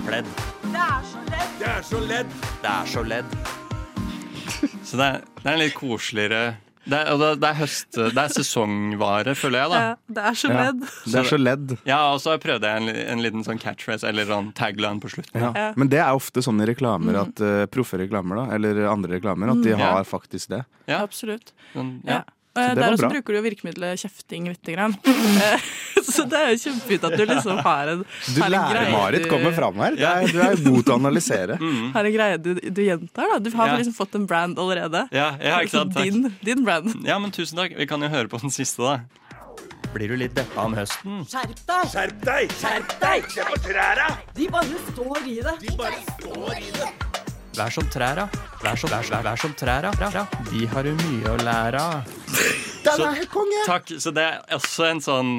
Pledd. 0.08 0.30
Det 0.72 0.82
er 0.86 1.04
så 1.12 1.20
ledd. 1.28 1.52
Det 1.60 1.68
er 1.68 1.84
så 1.84 2.00
ledd. 2.00 2.30
Det 2.62 2.72
er 2.72 2.86
så 2.94 3.04
ledd. 3.04 3.30
Så 4.88 4.98
det 5.00 5.06
er, 5.06 5.18
det 5.42 5.48
er 5.48 5.54
en 5.54 5.62
litt 5.62 5.76
koseligere 5.76 6.42
det 6.90 6.98
er, 6.98 7.12
det, 7.22 7.28
det 7.42 7.50
er 7.52 7.58
høst... 7.60 7.88
Det 7.94 8.18
er 8.18 8.32
sesongvare, 8.34 9.36
føler 9.38 9.60
jeg, 9.62 9.70
da. 9.70 9.80
Ja, 9.84 9.96
det 10.18 10.24
er 10.32 10.38
så 10.42 10.50
Ja. 10.50 10.64
ledd. 10.66 10.82
Det 11.06 11.20
er 11.22 11.30
så 11.30 11.38
ledd. 11.40 11.74
Ja, 11.86 12.00
og 12.14 12.20
så 12.24 12.38
prøvde 12.42 12.68
jeg 12.72 12.82
en, 12.82 12.90
en 13.14 13.22
liten 13.22 13.44
sånn 13.46 13.60
catchphrase, 13.62 14.08
eller 14.10 14.26
sånn 14.26 14.50
tagline 14.58 15.00
på 15.04 15.12
slutten. 15.14 15.38
Ja. 15.42 15.52
Ja. 15.56 15.68
Men 15.78 15.92
det 15.94 16.00
er 16.02 16.12
ofte 16.18 16.42
sånn 16.42 16.62
i 16.64 16.66
reklamer 16.72 17.20
at 17.22 17.42
uh, 17.46 17.66
proffe 17.72 18.00
reklamer, 18.02 18.42
da, 18.42 18.48
eller 18.58 18.82
andre 18.90 19.20
reklamer, 19.20 19.54
at 19.54 19.62
de 19.64 19.76
Ja. 19.76 19.78
har 19.94 20.04
faktisk 20.10 20.50
det. 20.56 20.64
Ja. 20.90 21.04
Absolutt. 21.06 21.54
Sånn, 21.76 22.00
Ja. 22.08 22.24
Eh, 22.52 22.74
det 22.76 22.82
Der 22.82 22.92
også 22.92 23.06
bra. 23.06 23.10
bruker 23.14 23.32
du 23.32 23.38
jo 23.40 23.44
virkemidlet 23.46 24.02
kjefting 24.02 24.50
lite 24.52 24.74
grann. 24.76 24.96
Eh, 25.42 25.60
Så 26.12 26.26
det 26.28 26.36
er 26.40 26.50
jo 26.52 26.58
kjempefint 26.60 27.04
at 27.08 27.14
du 27.16 27.22
liksom 27.30 27.60
har 27.64 27.88
en, 27.94 28.00
Du 28.36 28.42
har 28.42 28.48
en 28.50 28.52
lærer-Marit 28.56 29.28
kommer 29.32 29.54
fram 29.56 29.78
her. 29.80 29.96
Det 29.96 30.04
er, 30.10 30.28
du 30.34 30.40
er 30.44 30.56
god 30.66 30.82
til 30.84 30.92
å 30.92 30.98
analysere. 30.98 31.56
Har 31.96 32.04
en 32.10 32.14
greie 32.16 32.38
du, 32.42 32.50
du 32.60 32.82
gjentar, 32.84 33.30
da. 33.32 33.38
Du 33.40 33.50
har 33.56 33.68
Ja. 33.72 33.78
liksom 33.80 33.94
fått 33.96 34.16
en 34.20 34.26
brand 34.28 34.60
allerede. 34.60 35.06
Ja, 35.16 35.30
ja, 35.40 35.62
ikke 35.64 35.78
sant? 35.78 35.94
Takk. 35.96 36.04
Din, 36.10 36.36
din 36.44 36.66
brand. 36.68 36.92
Ja, 37.08 37.20
men 37.20 37.32
tusen 37.32 37.56
takk. 37.62 37.78
Vi 37.78 37.88
kan 37.88 38.02
jo 38.04 38.10
høre 38.12 38.28
på 38.28 38.42
den 38.42 38.52
siste, 38.52 38.82
da. 38.84 39.00
Blir 39.94 40.08
du 40.12 40.16
litt 40.20 40.34
deppa 40.36 40.64
om 40.66 40.74
høsten? 40.76 41.24
Skjerp 41.28 41.56
deg! 41.68 41.88
Skjerp 41.92 42.22
deg! 42.28 42.52
Skjerp 42.60 42.94
deg! 43.02 43.26
Se 43.34 43.44
på 43.48 43.58
trærne! 43.66 44.06
De 44.36 44.48
bare 44.52 44.84
står 44.92 45.18
i 45.28 45.38
det. 45.44 45.56
De 45.64 45.74
bare 45.80 45.98
står 46.18 46.38
i 46.38 46.51
det. 46.51 46.51
Vær 47.62 47.70
som 47.76 47.86
træra. 47.94 48.24
Vær 48.64 48.78
som, 48.82 48.90
vær, 48.90 49.06
vær, 49.12 49.22
vær 49.28 49.38
som 49.38 49.52
træra. 49.54 49.92
De 50.50 50.62
har 50.72 50.88
jo 50.90 50.94
mye 50.98 51.30
å 51.30 51.36
lære 51.46 51.78
av. 51.82 52.08
Den 52.82 53.04
er 53.06 53.20
helt 53.20 53.30
konge! 53.30 53.60
Takk. 53.68 53.92
Så 54.02 54.10
det 54.16 54.24
er 54.26 54.40
også 54.58 54.88
en 54.90 55.02
sånn 55.06 55.30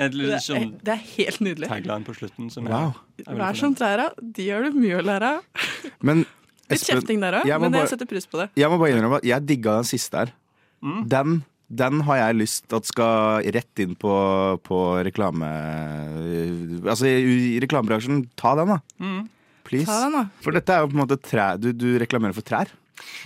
en 0.00 0.10
Det 0.10 0.16
liten 0.18 0.34
er, 0.34 0.42
sånn 0.42 0.66
det 0.82 0.94
er 0.96 1.02
helt 1.12 1.38
nydelig. 1.44 1.68
tagline 1.70 2.06
på 2.08 2.14
slutten. 2.16 2.50
Som 2.50 2.66
Wow. 2.66 2.94
jeg, 3.20 3.26
jeg 3.28 3.38
Vær 3.38 3.54
som 3.60 3.74
træra, 3.78 4.08
de 4.20 4.48
har 4.50 4.66
du 4.66 4.72
mye 4.80 4.98
å 4.98 5.04
lære 5.06 5.30
av. 5.36 5.64
Men 6.02 6.24
Litt 6.70 6.82
kjefting 6.88 7.20
der 7.22 7.38
òg, 7.42 7.46
men 7.60 7.70
bare- 7.70 7.84
jeg 7.86 7.92
setter 7.94 8.06
pris 8.10 8.26
på 8.26 8.38
det. 8.42 8.48
jeg 8.56 8.68
må 8.70 8.78
bare 8.80 8.90
innrømme 8.96 9.16
at 9.22 9.24
jeg 9.30 9.46
digga 9.46 9.76
den 9.78 9.84
siste 9.84 10.16
her. 10.24 10.32
Mm. 10.82 11.02
Den, 11.08 11.44
den 11.70 12.00
har 12.08 12.16
jeg 12.24 12.36
lyst 12.40 12.72
at 12.72 12.86
skal 12.86 13.42
rett 13.46 13.78
inn 13.78 13.94
på, 13.94 14.58
på 14.66 15.04
reklame... 15.06 15.46
Altså 16.88 17.06
i 17.06 17.54
i 17.56 17.60
reklamebransjen. 17.62 18.24
Ta 18.34 18.56
den, 18.58 18.74
da. 18.74 18.80
Mm. 18.98 19.28
Please. 19.70 19.86
Ta 19.86 20.00
den, 20.04 20.12
da. 20.18 20.24
For 20.44 20.52
dette 20.56 20.74
er 20.74 20.80
jo 20.84 20.90
på 20.90 20.96
en 20.98 21.02
måte 21.04 21.16
trær 21.22 21.60
Du, 21.62 21.70
du 21.72 21.86
reklamerer 22.02 22.34
for 22.34 22.42
trær. 22.46 22.68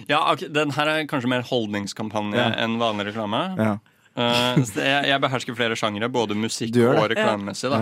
Ja, 0.08 0.20
Den 0.36 0.70
her 0.76 0.86
er 0.92 1.06
kanskje 1.10 1.28
mer 1.32 1.42
holdningskampanje 1.48 2.36
Ja. 2.38 2.50
enn 2.62 2.76
vanlig 2.78 3.08
reklame. 3.10 3.40
Ja. 3.58 3.72
Eh, 4.14 4.60
så 4.62 4.76
det, 4.76 4.84
jeg, 4.86 5.08
jeg 5.10 5.20
behersker 5.24 5.56
flere 5.58 5.74
sjangere, 5.80 6.08
både 6.12 6.36
musikk 6.38 6.70
Du 6.76 6.80
gjør 6.84 7.00
og 7.00 7.08
det. 7.08 7.16
reklamemessig. 7.16 7.70
da. 7.72 7.80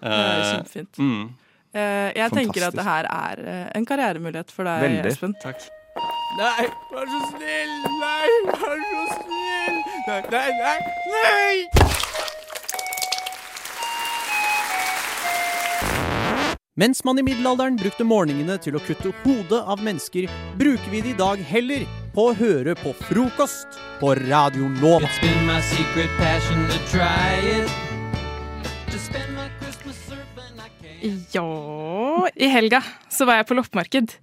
Det 0.00 0.08
er 0.08 0.40
Eh, 0.40 0.54
kjempefint. 0.54 0.96
mm, 0.98 1.28
Eh, 1.74 2.12
Jeg 2.16 2.30
tenker 2.32 2.64
at 2.64 2.72
Fantastisk. 2.72 2.76
det 2.78 2.84
her 2.84 3.04
er 3.12 3.42
eh, 3.44 3.70
en 3.76 3.84
karrieremulighet 3.84 4.50
for 4.50 4.64
deg, 4.64 4.80
Veldig. 4.86 5.12
Espen. 5.12 5.34
takk. 5.42 5.60
Nei, 6.38 6.66
vær 6.94 7.06
så 7.12 7.20
snill! 7.28 7.74
Nei, 8.00 8.28
vær 8.46 8.78
så 8.88 9.04
snill! 9.18 9.82
Nei, 10.08 10.22
nei, 10.30 10.50
nei! 10.62 10.78
nei! 11.12 12.07
Mens 16.78 17.04
man 17.04 17.18
i 17.18 17.22
middelalderen 17.26 17.74
brukte 17.74 18.04
morgenene 18.06 18.54
til 18.62 18.76
å 18.78 18.80
kutte 18.86 19.10
hodet 19.24 19.58
av 19.66 19.80
mennesker, 19.82 20.28
bruker 20.60 20.92
vi 20.92 21.00
det 21.02 21.10
i 21.10 21.16
dag 21.18 21.40
heller 21.42 21.82
på 22.14 22.28
å 22.30 22.34
høre 22.38 22.76
på 22.78 22.92
frokost 23.00 23.80
på 23.98 24.12
Radio 24.20 24.68
Nova. 24.76 25.10
Ja 31.34 31.48
I 32.46 32.52
helga 32.54 32.84
så 33.10 33.26
var 33.26 33.42
jeg 33.42 33.50
på 33.50 33.58
loppemarked. 33.58 34.14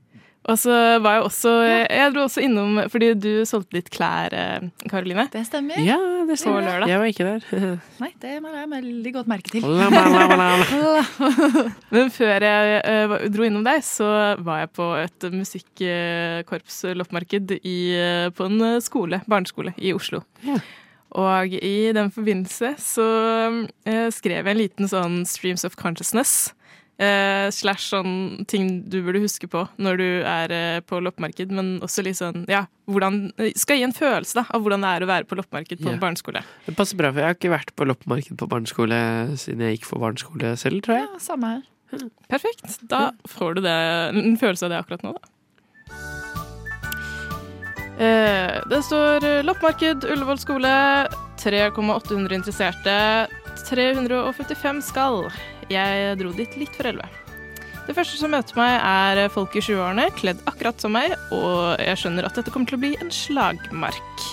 Og 0.45 0.59
så 0.61 0.73
var 1.01 1.15
jeg 1.17 1.23
også 1.25 1.51
Jeg 1.65 2.11
dro 2.13 2.21
også 2.27 2.43
innom 2.45 2.75
fordi 2.91 3.07
du 3.17 3.31
solgte 3.49 3.73
litt 3.79 3.87
klær, 3.93 4.33
eh, 4.35 4.67
Karoline. 4.91 5.25
Det 5.33 5.41
stemmer. 5.47 5.77
Ja, 5.81 5.97
det 6.27 6.35
På 6.43 6.51
lørdag. 6.61 6.87
Jeg 6.89 6.99
var 7.01 7.07
ikke 7.09 7.25
der. 7.25 7.41
Nei, 8.03 8.11
det 8.21 8.41
må 8.43 8.49
jeg 8.53 8.69
veldig 8.69 9.11
godt 9.15 9.27
merke 9.31 9.49
til. 9.55 9.63
Men 11.95 12.05
før 12.13 12.45
jeg 12.45 12.81
eh, 12.85 13.13
dro 13.33 13.41
innom 13.47 13.65
deg, 13.65 13.79
så 13.85 14.07
var 14.45 14.57
jeg 14.63 14.69
på 14.77 14.85
et 15.01 15.19
musikkorps-loppemarked 15.33 17.45
i, 17.57 17.77
eh, 17.97 18.29
på 18.35 18.41
en 18.49 18.57
skole, 18.85 19.17
barneskole 19.29 19.71
i 19.77 19.93
Oslo. 19.97 20.19
Og 21.15 21.47
i 21.55 21.91
den 21.95 22.11
forbindelse 22.11 22.75
så 22.81 23.05
skrev 24.11 24.43
jeg 24.43 24.51
en 24.51 24.59
liten 24.59 24.87
sånn 24.91 25.25
Streams 25.29 25.63
of 25.65 25.75
Consciousness. 25.79 26.54
Eh, 26.95 27.49
slash 27.51 27.89
sånn 27.91 28.45
ting 28.47 28.85
du 28.87 29.01
burde 29.03 29.19
huske 29.19 29.49
på 29.51 29.65
når 29.83 29.97
du 29.99 30.05
er 30.23 30.51
eh, 30.55 30.77
på 30.79 31.01
loppemarked, 31.03 31.49
men 31.51 31.73
også 31.83 32.05
litt 32.07 32.15
sånn 32.15 32.45
ja, 32.47 32.61
hvordan 32.87 33.33
Skal 33.59 33.81
gi 33.81 33.83
en 33.83 33.91
følelse 33.91 34.37
da, 34.37 34.45
av 34.55 34.63
hvordan 34.63 34.79
det 34.85 34.91
er 34.95 35.03
å 35.03 35.09
være 35.09 35.27
på 35.27 35.35
loppemarked 35.35 35.81
på 35.81 35.89
Ja. 35.89 35.97
en 35.97 35.99
barneskole. 35.99 36.39
Det 36.63 36.75
passer 36.77 36.95
bra, 36.95 37.11
for 37.11 37.19
jeg 37.19 37.27
har 37.27 37.35
ikke 37.35 37.51
vært 37.51 37.73
på 37.75 37.83
loppemarked 37.89 38.37
på 38.39 38.47
barneskole 38.47 38.99
siden 39.35 39.65
jeg 39.67 39.75
gikk 39.81 39.89
for 39.89 39.99
barneskole 40.05 40.53
selv, 40.61 40.79
tror 40.87 41.01
jeg. 41.01 41.09
Ja, 41.11 41.19
samme 41.19 41.51
her. 41.57 42.07
Perfekt. 42.31 42.79
Da 42.87 43.09
får 43.27 43.55
du 43.59 43.61
det, 43.67 43.75
en 44.15 44.37
følelse 44.39 44.63
av 44.69 44.71
det 44.71 44.79
akkurat 44.79 45.03
nå, 45.03 45.11
da. 45.19 45.31
Eh, 47.99 48.55
det 48.71 48.79
står 48.87 49.23
eh, 49.23 49.43
loppemarked, 49.47 50.03
Ullevål 50.15 50.39
skole, 50.41 50.71
3,800 51.43 52.35
interesserte, 52.39 52.95
355 53.67 54.81
skal. 54.93 55.21
Jeg 55.71 56.17
dro 56.19 56.33
dit 56.35 56.57
litt 56.59 56.75
for 56.77 56.87
11. 56.91 57.21
Det 57.85 57.93
første 57.93 58.17
som 58.17 58.31
møter 58.33 58.57
meg, 58.57 58.79
er 58.81 59.29
folk 59.33 59.53
i 59.57 59.61
20-årene, 59.61 60.07
kledd 60.17 60.41
akkurat 60.49 60.81
som 60.81 60.95
meg, 60.95 61.13
og 61.33 61.77
jeg 61.81 62.01
skjønner 62.01 62.25
at 62.25 62.37
dette 62.37 62.53
kommer 62.53 62.69
til 62.69 62.79
å 62.79 62.83
bli 62.85 62.95
en 63.01 63.13
slagmark. 63.13 64.25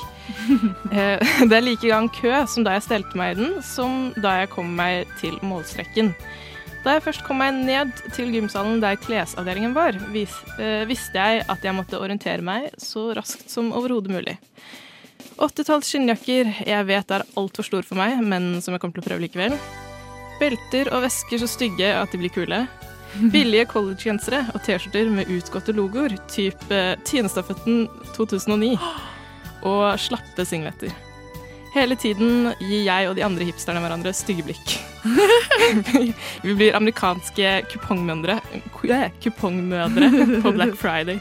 Eh, 0.93 1.19
Det 1.51 1.57
er 1.57 1.65
like 1.65 1.89
gang 1.89 2.07
kø 2.15 2.31
som 2.49 2.65
da 2.65 2.77
jeg 2.77 2.85
stelte 2.87 3.19
meg 3.19 3.35
i 3.35 3.39
den, 3.41 3.57
som 3.67 4.13
da 4.23 4.37
jeg 4.41 4.53
kom 4.53 4.71
meg 4.79 5.11
til 5.21 5.35
målstreken. 5.45 6.13
Da 6.83 6.97
jeg 6.97 7.05
først 7.05 7.25
kom 7.27 7.39
meg 7.43 7.59
ned 7.67 7.93
til 8.15 8.31
gymsalen 8.35 8.81
der 8.83 8.99
klesavdelingen 9.03 9.75
var, 9.77 9.99
vis, 10.15 10.35
eh, 10.63 10.87
visste 10.89 11.19
jeg 11.19 11.45
at 11.53 11.67
jeg 11.67 11.77
måtte 11.77 12.01
orientere 12.01 12.43
meg 12.43 12.71
så 12.81 13.11
raskt 13.19 13.51
som 13.53 13.71
overhodet 13.77 14.15
mulig. 14.15 14.37
80-talls 15.43 15.91
skinnjakker, 15.91 16.51
jeg 16.71 16.89
vet 16.89 17.15
er 17.15 17.27
altfor 17.39 17.67
stor 17.67 17.87
for 17.87 17.99
meg, 17.99 18.19
men 18.23 18.57
som 18.63 18.75
jeg 18.75 18.83
kommer 18.83 18.99
til 18.99 19.05
å 19.05 19.09
prøve 19.11 19.27
likevel. 19.27 19.59
Belter 20.43 20.91
og 20.91 21.05
vesker 21.07 21.39
så 21.43 21.51
stygge 21.51 21.93
at 21.95 22.11
de 22.13 22.19
blir 22.19 22.33
kule. 22.35 22.65
Billige 23.33 23.69
collegegensere 23.69 24.47
og 24.55 24.63
T-skjorter 24.65 25.11
med 25.13 25.31
utgåtte 25.31 25.75
logoer, 25.77 26.17
type 26.33 26.83
Tinestafetten 27.07 27.87
2009. 28.17 28.75
Og 29.69 29.85
slappe 30.03 30.47
singletter. 30.49 30.95
Hele 31.73 31.97
tiden 31.97 32.51
gir 32.61 32.83
jeg 32.85 33.09
og 33.09 33.15
de 33.17 33.25
andre 33.25 33.47
hipsterne 33.49 33.81
hverandre 33.81 34.13
stygge 34.17 34.45
blikk. 34.49 34.75
Vi 36.45 36.57
blir 36.57 36.77
amerikanske 36.77 37.55
kupongmødre 37.73 38.41
kupongmødre 39.23 40.11
på 40.43 40.53
Black 40.53 40.77
Friday. 40.81 41.21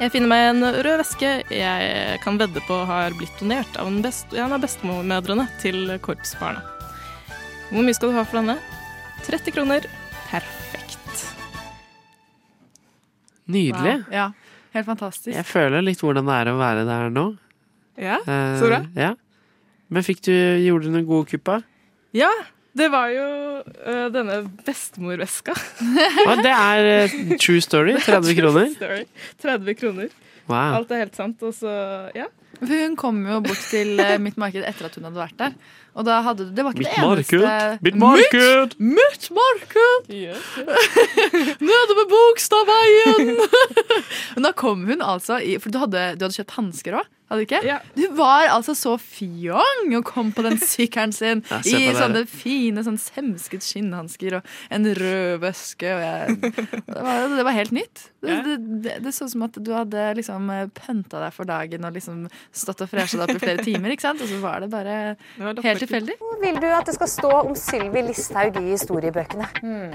Jeg 0.00 0.14
finner 0.14 0.30
meg 0.32 0.46
en 0.48 0.64
rød 0.64 1.02
veske 1.02 1.32
jeg 1.52 2.18
kan 2.24 2.40
vedde 2.40 2.62
på 2.64 2.78
har 2.88 3.12
blitt 3.18 3.42
donert 3.42 3.80
av 3.80 3.92
best, 4.00 4.32
av 4.32 4.56
bestemødrene 4.62 5.50
til 5.60 5.98
korpsbarna. 6.00 6.79
Hvor 7.70 7.84
mye 7.86 7.94
skal 7.94 8.10
du 8.10 8.16
ha 8.18 8.22
for 8.26 8.40
denne? 8.40 8.56
30 9.26 9.54
kroner. 9.54 9.84
Perfekt. 10.26 11.20
Nydelig. 13.50 13.92
Wow. 14.08 14.14
Ja, 14.14 14.24
helt 14.74 14.88
fantastisk. 14.88 15.34
Jeg 15.36 15.46
føler 15.46 15.84
litt 15.86 16.02
hvordan 16.02 16.26
det 16.26 16.38
er 16.40 16.50
å 16.50 16.56
være 16.58 16.86
der 16.88 17.12
nå. 17.14 17.26
Ja, 18.00 18.18
Eh, 18.26 18.56
så 18.58 18.70
bra. 18.70 18.80
Ja. 18.98 19.12
Men 19.90 20.06
fikk 20.06 20.22
du, 20.26 20.32
gjorde 20.64 20.88
du 20.88 20.94
noen 20.96 21.06
gode 21.06 21.30
kupp. 21.30 21.52
Ja, 22.16 22.30
det 22.78 22.88
var 22.90 23.10
jo 23.14 23.26
uh, 23.62 24.06
denne 24.14 24.40
bestemorveska. 24.66 25.54
ah, 26.28 26.42
det 26.42 26.54
er 26.54 26.90
uh, 27.06 27.36
true 27.38 27.62
story. 27.62 27.94
30 28.06 28.38
kroner. 28.38 28.70
Story. 28.74 29.04
30 29.42 29.78
kroner. 29.78 30.14
Wow. 30.50 30.80
Alt 30.80 30.94
er 30.94 31.04
helt 31.04 31.18
sant. 31.18 31.42
Og 31.46 31.54
så, 31.54 31.70
ja. 32.18 32.26
Hun 32.60 32.96
kom 32.98 33.22
jo 33.30 33.38
bort 33.46 33.62
til 33.70 34.00
mitt 34.22 34.38
marked 34.40 34.66
etter 34.66 34.90
at 34.90 34.98
hun 34.98 35.06
hadde 35.06 35.22
vært 35.22 35.38
der. 35.38 35.54
Og 35.98 36.06
da 36.06 36.20
hadde 36.22 36.46
du 36.46 36.52
Det 36.54 36.64
var 36.64 36.74
ikke 36.74 36.84
Mitt 36.84 36.92
det 36.94 37.02
eneste 37.02 37.40
marked, 37.40 37.82
mitt 37.82 37.96
marked. 38.00 38.74
Mitt, 38.78 38.98
mitt 38.98 39.30
marked! 39.34 40.10
Nede 41.70 41.96
ved 41.98 42.06
Bogstadveien! 42.12 43.32
Men 44.36 44.46
da 44.46 44.52
kom 44.56 44.84
hun 44.88 45.02
altså 45.02 45.40
i 45.42 45.56
For 45.62 45.72
du 45.74 45.80
hadde, 45.82 46.04
du 46.18 46.26
hadde 46.26 46.38
kjøpt 46.38 46.56
hansker 46.58 47.00
òg? 47.02 47.10
Hadde 47.30 47.44
du 47.44 47.46
ikke? 47.46 47.74
Du 47.94 48.06
var 48.18 48.48
altså 48.50 48.74
så 48.74 48.96
fjong 48.98 49.92
og 49.94 50.02
kom 50.08 50.32
på 50.34 50.42
den 50.42 50.56
sykkelen 50.58 51.12
sin 51.14 51.44
Ja, 51.50 51.60
i 51.62 51.92
sånne 51.94 52.24
fine 52.26 52.82
sånn 52.82 52.98
semsket 52.98 53.62
skinnhansker 53.62 54.40
og 54.40 54.48
en 54.74 54.88
rød 54.98 55.38
veske. 55.44 55.92
Og 55.94 56.02
jeg, 56.02 56.40
det, 56.88 56.96
var, 56.98 57.28
det 57.36 57.44
var 57.46 57.54
helt 57.54 57.74
nytt. 57.76 58.02
Det, 58.20 58.34
det, 58.48 58.56
det, 58.82 58.96
det 59.04 59.12
så 59.14 59.28
ut 59.28 59.34
som 59.36 59.44
at 59.46 59.60
du 59.62 59.70
hadde 59.76 60.08
liksom 60.18 60.50
pønta 60.74 61.22
deg 61.22 61.36
for 61.36 61.46
dagen 61.48 61.86
og 61.86 61.94
liksom 61.94 62.24
stått 62.50 62.82
og 62.82 62.90
fresha 62.90 63.20
deg 63.20 63.30
opp 63.30 63.38
i 63.38 63.44
flere 63.46 63.66
timer. 63.68 63.94
ikke 63.94 64.08
sant? 64.08 64.24
Og 64.26 64.32
så 64.32 64.40
var 64.42 64.64
det 64.64 64.70
bare 64.74 64.96
helt 65.38 65.84
tilfeldig. 65.84 66.18
Hvor 66.18 66.40
vil 66.42 66.58
du 66.58 66.66
at 66.66 66.90
det 66.90 66.96
skal 66.98 67.12
stå 67.14 67.32
om 67.44 67.54
Sylvi 67.58 68.02
Listhaug 68.10 68.58
i 68.58 68.72
historiebøkene? 68.72 69.46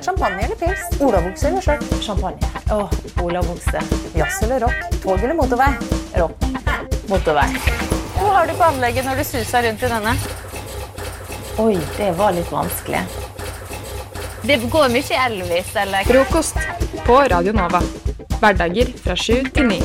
Champagne 0.05 0.47
eller 0.47 0.55
pils? 0.63 0.87
Olabukse 1.03 1.51
eller 1.51 1.67
skjørt? 1.67 1.99
Champagne. 2.05 2.53
Åh, 2.71 2.95
olabukse. 3.25 3.83
Jazz 4.15 4.39
eller 4.47 4.63
rock? 4.69 4.87
Tog 5.03 5.19
eller 5.19 5.35
motorvei? 5.35 5.73
Rock. 6.15 6.64
Motorvei. 7.09 7.47
Hvor 8.15 8.31
har 8.33 8.47
du 8.47 8.55
på 8.57 8.63
anlegget 8.63 9.05
når 9.05 9.21
du 9.21 9.27
suser 9.27 9.67
rundt 9.67 9.83
i 9.85 9.91
denne? 9.91 10.15
Oi, 11.61 11.75
det 11.97 12.09
var 12.17 12.33
litt 12.35 12.49
vanskelig. 12.51 13.03
Det 14.45 14.57
går 14.69 14.89
mye 14.93 15.19
Elvis, 15.25 15.69
eller? 15.81 16.05
Frokost 16.09 16.57
på 17.05 17.19
Radio 17.31 17.53
Nova. 17.55 17.81
Hverdager 18.41 18.91
fra 19.01 19.15
sju 19.17 19.45
til 19.53 19.69
ni. 19.69 19.79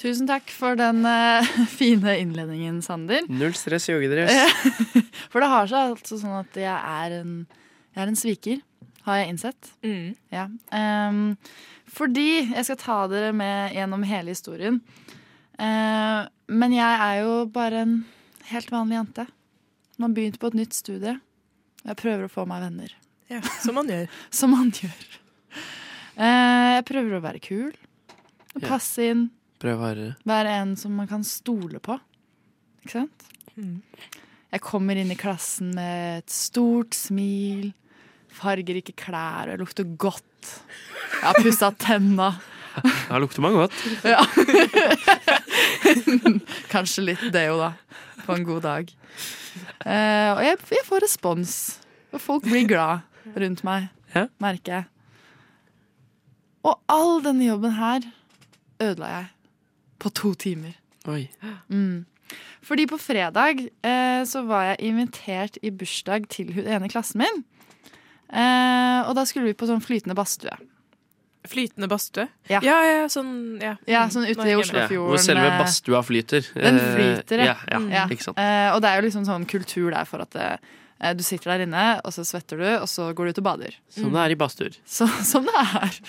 Tusen 0.00 0.28
takk 0.30 0.48
for 0.54 0.78
den 0.80 1.02
uh, 1.04 1.44
fine 1.78 2.16
innledningen, 2.22 2.80
Sander. 2.82 3.26
Null 3.28 3.52
stress, 3.58 3.90
joggedress. 3.90 4.32
For 5.30 5.42
det 5.42 5.50
har 5.52 5.68
seg 5.68 5.92
altså 5.92 6.16
sånn 6.22 6.38
at 6.38 6.56
jeg 6.56 6.72
er 6.72 7.18
en, 7.20 7.34
jeg 7.92 8.02
er 8.02 8.08
en 8.08 8.18
sviker, 8.18 8.62
har 9.04 9.20
jeg 9.20 9.34
innsett. 9.34 9.68
Ja. 10.32 10.46
Ehm, 10.74 11.36
fordi 11.90 12.26
jeg 12.54 12.64
skal 12.68 12.78
ta 12.80 12.98
dere 13.10 13.32
med 13.36 13.74
gjennom 13.76 14.04
hele 14.06 14.34
historien. 14.34 14.80
Eh, 15.60 16.20
men 16.50 16.72
jeg 16.76 17.00
er 17.06 17.20
jo 17.24 17.34
bare 17.52 17.82
en 17.84 17.96
helt 18.50 18.70
vanlig 18.72 18.96
jente. 19.00 19.26
Man 19.98 20.10
har 20.10 20.16
begynt 20.16 20.38
på 20.40 20.50
et 20.50 20.58
nytt 20.62 20.76
studie. 20.76 21.16
Jeg 21.84 21.98
prøver 22.00 22.26
å 22.26 22.32
få 22.32 22.46
meg 22.48 22.62
venner. 22.64 22.94
Ja, 23.30 23.40
som 23.62 23.76
man 23.78 23.90
gjør. 23.90 24.08
Som 24.40 24.54
man 24.56 24.70
gjør. 24.74 25.04
Eh, 26.20 26.70
jeg 26.78 26.86
prøver 26.88 27.18
å 27.18 27.22
være 27.24 27.42
kul. 27.44 27.74
Og 28.56 28.62
Ja. 28.64 28.68
passe 28.72 29.04
inn. 29.12 29.28
Prøv 29.60 29.76
å 29.76 29.82
være 29.84 30.06
Være 30.26 30.54
en 30.62 30.72
som 30.80 30.94
man 30.96 31.06
kan 31.06 31.22
stole 31.24 31.78
på. 31.84 31.98
Ikke 32.82 32.96
sant? 33.02 33.26
Jeg 33.60 34.60
kommer 34.64 34.96
inn 34.98 35.12
i 35.12 35.18
klassen 35.20 35.74
med 35.76 36.22
et 36.24 36.32
stort 36.32 36.96
smil, 36.96 37.68
fargerike 38.34 38.94
klær, 38.98 39.46
og 39.46 39.52
jeg 39.52 39.60
lukter 39.60 39.90
godt. 40.00 40.24
Jeg 40.46 41.26
har 41.26 41.42
pussa 41.42 41.70
tenna. 41.76 42.30
Da 43.08 43.18
lukter 43.18 43.42
man 43.44 43.56
godt. 43.58 43.74
Ja. 44.06 44.22
Kanskje 46.72 47.10
litt 47.10 47.26
deo, 47.34 47.58
da. 47.60 47.72
På 48.24 48.36
en 48.38 48.46
god 48.46 48.62
dag. 48.64 48.92
Uh, 49.82 50.30
og 50.36 50.42
jeg, 50.46 50.60
jeg 50.76 50.86
får 50.86 51.04
respons. 51.04 51.56
Og 52.14 52.22
folk 52.22 52.46
blir 52.46 52.68
glad 52.70 53.06
rundt 53.36 53.62
meg, 53.66 53.90
merker 54.42 54.80
jeg. 54.80 54.88
Og 56.66 56.76
all 56.92 57.20
denne 57.24 57.46
jobben 57.46 57.74
her 57.78 58.06
ødela 58.80 59.10
jeg 59.14 59.28
på 60.00 60.12
to 60.16 60.32
timer. 60.34 60.74
Oi. 61.08 61.28
Mm. 61.68 62.06
Fordi 62.62 62.86
på 62.86 62.98
fredag 63.00 63.64
uh, 63.84 64.22
så 64.28 64.44
var 64.48 64.70
jeg 64.70 64.90
invitert 64.90 65.58
i 65.62 65.70
bursdag 65.70 66.28
til 66.32 66.52
hun 66.54 66.68
ene 66.68 66.90
klassen 66.92 67.24
min. 67.24 67.42
Eh, 68.32 69.08
og 69.08 69.14
da 69.18 69.24
skulle 69.26 69.50
vi 69.50 69.56
på 69.58 69.66
sånn 69.68 69.82
flytende 69.82 70.14
badstue. 70.18 70.54
Flytende 71.50 71.88
badstue? 71.88 72.26
Ja. 72.50 72.60
ja, 72.62 72.76
ja, 72.84 73.06
sånn, 73.10 73.30
ja. 73.62 73.72
Ja, 73.88 74.02
sånn 74.12 74.26
ute 74.28 74.44
i 74.44 74.56
Oslofjorden. 74.60 75.08
Hvor 75.08 75.22
selve 75.24 75.46
eh, 75.48 75.56
badstua 75.62 76.02
flyter. 76.04 76.44
Den 76.52 76.76
Eh, 76.78 76.90
flyter, 76.98 77.44
ja. 77.48 77.54
ja, 77.72 77.80
Ja. 77.94 78.04
Ikke 78.12 78.26
sant. 78.28 78.38
Eh, 78.38 78.68
og 78.74 78.82
det 78.84 78.90
er 78.92 79.00
jo 79.00 79.06
liksom 79.08 79.24
sånn 79.26 79.46
kultur 79.48 79.88
der 79.94 80.04
for 80.06 80.20
at 80.26 80.36
eh, 80.36 81.14
du 81.16 81.22
sitter 81.24 81.54
der 81.54 81.64
inne, 81.64 81.86
og 82.04 82.12
så 82.12 82.26
svetter 82.28 82.60
du, 82.60 82.68
og 82.76 82.86
så 82.92 83.08
går 83.16 83.30
du 83.30 83.30
ut 83.32 83.40
og 83.40 83.46
bader. 83.48 83.78
Som 83.88 84.12
det 84.12 84.20
er 84.26 84.34
i 84.34 84.38
badstuer. 84.38 84.76
Som 84.84 85.48
det 85.48 85.64
er. 85.64 86.00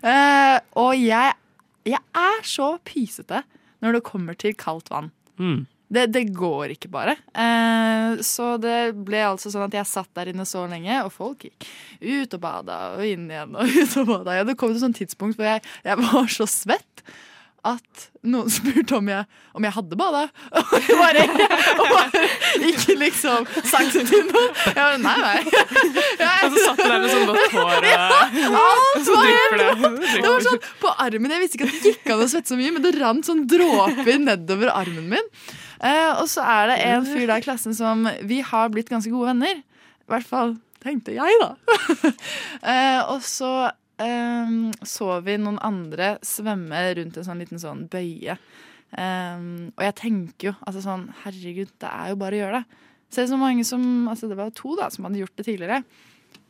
Eh, 0.00 0.56
og 0.80 0.94
jeg, 0.96 1.36
jeg 1.92 2.00
er 2.24 2.40
så 2.48 2.70
pysete 2.88 3.42
når 3.84 3.98
det 3.98 4.06
kommer 4.08 4.34
til 4.40 4.56
kaldt 4.58 4.88
vann. 4.90 5.12
Mm. 5.38 5.66
Det, 5.88 6.04
det 6.12 6.24
går 6.36 6.74
ikke 6.74 6.90
bare. 6.92 7.14
Eh, 7.32 8.18
så 8.24 8.56
det 8.60 8.92
ble 8.92 9.22
altså 9.30 9.52
sånn 9.52 9.68
at 9.68 9.76
jeg 9.78 9.88
satt 9.88 10.10
der 10.18 10.34
inne 10.34 10.44
så 10.48 10.66
lenge, 10.68 11.00
og 11.06 11.14
folk 11.14 11.46
gikk 11.48 11.68
ut 12.04 12.36
og 12.36 12.42
bada 12.42 12.80
og 12.98 13.06
inn 13.08 13.30
igjen 13.32 13.56
og 13.56 13.72
ut 13.80 13.96
og 14.02 14.12
bada. 14.12 14.36
Ja, 14.36 14.44
det 14.48 14.58
kom 14.60 14.74
til 14.74 14.80
et 14.82 14.84
sånt 14.84 15.00
tidspunkt 15.00 15.40
hvor 15.40 15.48
jeg, 15.48 15.64
jeg 15.88 16.00
var 16.04 16.28
så 16.32 16.48
svett 16.50 17.04
at 17.66 18.04
noen 18.28 18.50
spurte 18.58 18.98
om 18.98 19.08
jeg, 19.10 19.24
om 19.56 19.64
jeg 19.66 19.74
hadde 19.74 19.98
bada. 19.98 20.24
Og 20.58 20.74
jeg 20.76 20.98
bare, 20.98 21.24
og 21.80 21.88
bare 21.90 22.20
ikke 22.68 22.94
liksom 23.00 23.46
sagt 23.66 23.96
det 23.96 24.04
til 24.10 24.26
noen. 24.28 24.52
Jeg 24.68 24.76
bare, 24.76 24.98
nei, 25.02 25.16
nei. 25.24 25.38
Og 26.44 26.54
så 26.54 26.64
satt 26.66 26.82
du 26.82 26.84
der 26.84 27.00
med 27.02 27.12
sånn 27.12 27.26
vått 27.28 27.56
hår 27.56 27.88
og 27.88 28.58
Alt 28.60 29.06
Så 29.06 29.16
var 29.16 29.30
helt 29.30 30.04
Det 30.12 30.28
var 30.28 30.44
sånn 30.46 30.60
på 30.82 30.92
armen. 31.06 31.34
Jeg 31.34 31.44
visste 31.44 31.58
ikke 31.58 31.70
at 31.70 31.78
det 31.80 31.94
gikk 31.94 32.12
an 32.14 32.26
å 32.26 32.28
svette 32.30 32.52
så 32.52 32.60
mye, 32.60 32.74
men 32.76 32.84
det 32.84 32.94
rant 32.98 33.26
sånn 33.28 33.42
dråper 33.50 34.20
nedover 34.22 34.72
armen 34.74 35.08
min. 35.16 35.32
Eh, 35.78 36.12
og 36.18 36.26
så 36.30 36.42
er 36.42 36.70
det 36.72 36.78
en 36.88 37.06
fyr 37.06 37.26
der 37.28 37.38
i 37.38 37.44
klassen 37.44 37.74
som 37.76 38.06
Vi 38.26 38.40
har 38.42 38.70
blitt 38.74 38.90
ganske 38.90 39.12
gode 39.12 39.30
venner. 39.32 39.60
I 39.62 40.10
hvert 40.10 40.26
fall 40.26 40.56
tenkte 40.82 41.14
jeg, 41.14 41.38
da. 41.42 41.52
eh, 42.72 43.00
og 43.12 43.22
så 43.26 43.52
eh, 44.02 44.56
så 44.86 45.10
vi 45.26 45.38
noen 45.40 45.60
andre 45.64 46.16
svømme 46.26 46.82
rundt 46.98 47.18
en 47.18 47.26
sånn 47.26 47.42
liten 47.42 47.62
sånn 47.62 47.86
bøye. 47.92 48.38
Eh, 48.90 49.46
og 49.74 49.84
jeg 49.84 49.96
tenker 50.00 50.50
jo 50.50 50.54
altså 50.64 50.80
sånn 50.84 51.08
Herregud, 51.24 51.74
det 51.82 51.90
er 51.92 52.12
jo 52.14 52.20
bare 52.20 52.38
å 52.38 52.42
gjøre 52.42 52.60
det. 52.62 52.84
Se 53.12 53.24
så 53.28 53.38
mange 53.40 53.64
som 53.64 53.82
Altså, 54.08 54.28
det 54.28 54.38
var 54.38 54.54
to 54.56 54.74
da 54.78 54.90
som 54.92 55.06
hadde 55.08 55.22
gjort 55.22 55.36
det 55.40 55.48
tidligere. 55.48 55.82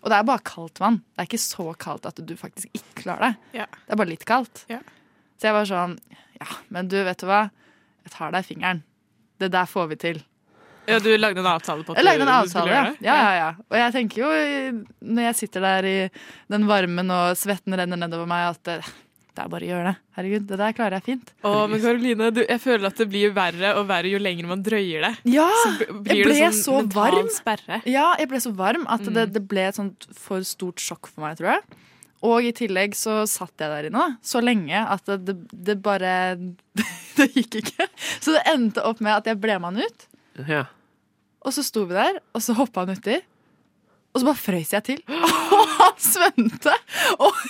Og 0.03 0.11
det 0.11 0.19
er 0.19 0.27
bare 0.27 0.47
kaldt 0.47 0.81
vann. 0.83 1.01
Det 1.15 1.25
er 1.25 1.31
ikke 1.31 1.43
så 1.43 1.73
kaldt 1.79 2.07
at 2.07 2.21
du 2.23 2.35
faktisk 2.39 2.71
ikke 2.75 3.03
klarer 3.03 3.29
det. 3.29 3.61
Ja. 3.63 3.67
Det 3.85 3.95
er 3.95 4.01
bare 4.01 4.13
litt 4.13 4.27
kaldt. 4.29 4.65
Ja. 4.71 4.81
Så 5.39 5.51
jeg 5.51 5.57
var 5.59 5.71
sånn 5.71 5.99
Ja, 6.39 6.49
men 6.75 6.91
du, 6.91 7.01
vet 7.03 7.19
du 7.19 7.27
hva? 7.27 7.49
Jeg 8.07 8.15
tar 8.15 8.35
deg 8.35 8.45
i 8.45 8.49
fingeren. 8.53 8.85
Det 9.39 9.51
der 9.55 9.69
får 9.71 9.89
vi 9.93 9.97
til. 10.03 10.21
Ja, 10.89 10.97
du 11.05 11.11
lagde 11.21 11.43
en 11.43 11.47
avtale 11.51 11.85
på 11.85 11.93
at 11.93 11.99
Jeg 12.01 12.07
lagde 12.07 12.25
en 12.25 12.31
avtale, 12.33 12.73
ja. 12.73 12.85
ja, 13.05 13.17
ja, 13.21 13.33
ja. 13.37 13.49
Og 13.69 13.77
jeg 13.77 13.93
tenker 13.99 14.23
jo, 14.23 14.31
når 15.05 15.27
jeg 15.27 15.37
sitter 15.43 15.67
der 15.67 15.89
i 15.89 15.99
den 16.49 16.65
varmen 16.71 17.13
og 17.13 17.37
svetten 17.37 17.77
renner 17.77 18.01
nedover 18.01 18.25
meg, 18.31 18.55
at 18.55 18.63
det, 18.65 18.77
det 19.37 19.43
er 19.45 19.51
bare 19.53 19.67
å 19.67 19.69
gjøre 19.69 19.91
det. 19.91 19.93
Herregud, 20.17 20.47
det 20.49 20.59
der 20.63 20.77
klarer 20.79 20.97
jeg 20.97 21.07
fint. 21.11 21.35
Å, 21.45 21.53
men 21.69 21.83
Karoline, 21.83 22.31
du, 22.33 22.41
jeg 22.41 22.63
føler 22.65 22.89
at 22.89 23.03
det 23.03 23.09
blir 23.13 23.35
verre 23.37 23.75
og 23.77 23.85
verre 23.91 24.15
jo 24.15 24.23
lenger 24.23 24.49
man 24.49 24.65
drøyer 24.65 25.05
det. 25.11 25.13
Ja, 25.35 25.51
jeg 26.09 26.25
ble 26.25 26.39
sånn 26.41 26.57
så 26.63 26.81
varm. 26.97 27.29
sperre. 27.37 27.83
Ja, 27.85 28.15
jeg 28.17 28.33
ble 28.33 28.41
så 28.47 28.55
varm 28.57 28.89
at 28.89 29.05
det, 29.05 29.29
det 29.37 29.45
ble 29.51 29.69
et 29.69 29.77
sånt 29.77 30.09
for 30.17 30.41
stort 30.49 30.81
sjokk 30.81 31.13
for 31.13 31.27
meg, 31.27 31.37
tror 31.37 31.53
jeg. 31.59 31.85
Og 32.27 32.49
i 32.49 32.53
tillegg 32.57 32.97
så 32.99 33.21
satt 33.31 33.63
jeg 33.63 33.71
der 33.71 33.89
inne 33.89 34.01
da, 34.01 34.17
så 34.27 34.43
lenge 34.43 34.81
at 34.81 35.05
det, 35.07 35.19
det, 35.29 35.37
det 35.53 35.77
bare 35.85 36.13
Det 37.19 37.29
gikk 37.35 37.61
ikke. 37.63 37.87
Så 38.23 38.35
det 38.37 38.45
endte 38.51 38.83
opp 38.87 39.01
med 39.03 39.17
at 39.17 39.27
jeg 39.27 39.41
ble 39.43 39.57
med 39.59 39.73
han 39.73 39.87
ut. 39.87 40.05
Ja. 40.47 40.65
Og 41.43 41.55
så 41.55 41.65
sto 41.67 41.83
vi 41.89 41.97
der, 41.97 42.21
og 42.31 42.45
så 42.45 42.55
hoppa 42.55 42.85
han 42.85 42.95
uti. 42.95 43.17
Og 44.15 44.21
så 44.21 44.29
bare 44.29 44.39
frøys 44.39 44.71
jeg 44.75 44.85
til. 44.87 45.01
Og 45.59 45.73
han 45.79 45.97
svømte! 46.03 46.75
Og, 47.19 47.43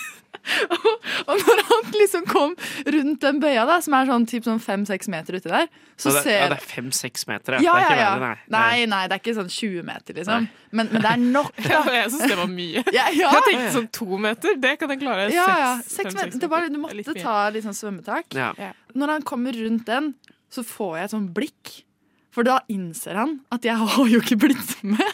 og, 1.27 1.35
når 1.41 1.61
han 1.69 1.91
liksom 1.95 2.25
kom 2.29 2.55
rundt 2.95 3.21
den 3.25 3.41
bøya, 3.43 3.65
da, 3.69 3.79
som 3.83 3.95
er 3.97 4.09
sånn, 4.09 4.27
typ 4.29 4.47
sånn 4.47 4.61
fem-seks 4.63 5.11
meter 5.11 5.37
uti 5.39 5.51
der, 5.51 5.67
så 5.99 6.13
det, 6.15 6.23
ser 6.23 6.37
ja, 6.37 6.47
det 6.53 6.59
er 6.59 6.67
fem-seks 6.69 7.27
meter, 7.29 7.57
ja, 7.59 7.59
Det 7.59 7.67
er 7.67 7.67
ja, 7.67 7.75
ikke 7.83 7.99
ja. 7.99 8.13
verre, 8.15 8.31
nei. 8.47 8.59
Nei, 8.59 8.87
nei, 8.93 9.01
det 9.09 9.17
er 9.17 9.23
ikke 9.23 9.35
sånn 9.39 9.51
20 9.51 9.87
meter, 9.89 10.17
liksom. 10.21 10.47
Men, 10.71 10.91
men 10.93 11.05
det 11.05 11.11
er 11.11 11.25
nok, 11.25 11.51
da. 11.65 11.83
Jeg 11.99 12.13
syns 12.15 12.25
det 12.31 12.39
var 12.39 12.51
mye. 12.53 12.85
Ja, 12.95 13.09
ja. 13.15 13.33
Jeg 13.35 13.45
tenkte 13.49 13.69
sånn 13.75 13.91
to 13.99 14.21
meter, 14.21 14.57
det 14.63 14.73
kan 14.81 14.95
jeg 14.95 15.03
klare. 15.03 15.27
Ja, 15.33 15.49
ja. 15.59 15.75
Seks, 15.83 15.95
Seks 15.99 16.17
meter. 16.17 16.39
Det 16.39 16.51
var, 16.51 16.69
du 16.71 16.79
måtte 16.81 16.97
litt 16.99 17.11
ta 17.19 17.37
litt 17.53 17.67
sånn 17.67 17.77
svømmetak. 17.77 18.33
Ja. 18.37 18.73
Når 18.97 19.17
han 19.17 19.27
kommer 19.27 19.55
rundt 19.57 19.87
den, 19.89 20.13
så 20.53 20.63
får 20.65 20.97
jeg 20.97 21.09
et 21.09 21.15
sånn 21.15 21.29
blikk. 21.35 21.75
For 22.35 22.45
da 22.45 22.59
innser 22.69 23.17
han 23.17 23.39
at 23.53 23.65
jeg 23.65 23.75
har 23.95 24.09
jo 24.11 24.19
ikke 24.21 24.37
blitt 24.43 24.73
med. 24.85 25.13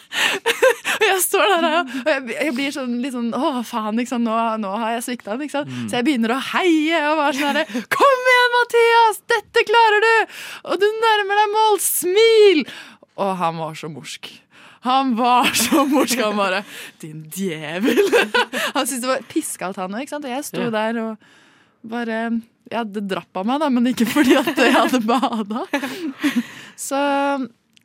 og 0.96 1.04
jeg 1.06 1.20
står 1.24 1.52
der 1.54 1.66
og 1.68 1.92
jeg, 2.10 2.24
jeg 2.34 2.54
blir 2.56 2.74
sånn 2.74 2.96
litt 3.02 3.14
sånn 3.14 3.30
Å, 3.36 3.62
faen, 3.66 3.96
liksom. 4.00 4.24
Nå, 4.26 4.34
nå 4.62 4.72
har 4.82 4.96
jeg 4.96 5.06
svikta. 5.08 5.36
Ikke? 5.40 5.64
Mm. 5.64 5.86
Så 5.88 5.98
jeg 5.98 6.06
begynner 6.08 6.36
å 6.36 6.40
heie 6.52 7.02
og 7.10 7.20
bare 7.22 7.36
sånn 7.38 7.50
herre 7.52 7.84
Kom 7.96 8.26
igjen, 8.32 8.56
Mathias! 8.56 9.22
Dette 9.32 9.64
klarer 9.68 10.04
du! 10.04 10.34
Og 10.72 10.82
du 10.82 10.88
nærmer 11.04 11.42
deg 11.42 11.54
mål! 11.54 11.80
Smil! 11.84 12.66
Og 13.16 13.32
han 13.40 13.56
var 13.62 13.78
så 13.78 13.88
morsk. 13.88 14.28
Han 14.86 15.14
var 15.18 15.48
så 15.56 15.86
morsk. 15.88 16.20
Han 16.20 16.36
bare 16.38 16.62
Din 17.02 17.24
djevel! 17.32 18.04
Han 18.76 18.84
syntes 18.84 19.02
det 19.02 19.10
var 19.10 19.24
piskalt 19.30 19.80
han 19.80 19.96
òg. 19.96 20.12
Og 20.20 20.28
jeg 20.30 20.44
sto 20.46 20.68
der 20.74 21.00
og 21.02 21.32
bare 21.86 22.20
Ja, 22.70 22.82
det 22.82 23.04
drappa 23.06 23.44
meg, 23.46 23.60
da, 23.62 23.70
men 23.70 23.86
ikke 23.92 24.08
fordi 24.10 24.36
at 24.38 24.56
jeg 24.58 24.74
hadde 24.74 25.00
bada. 25.06 25.66
Så 26.76 26.98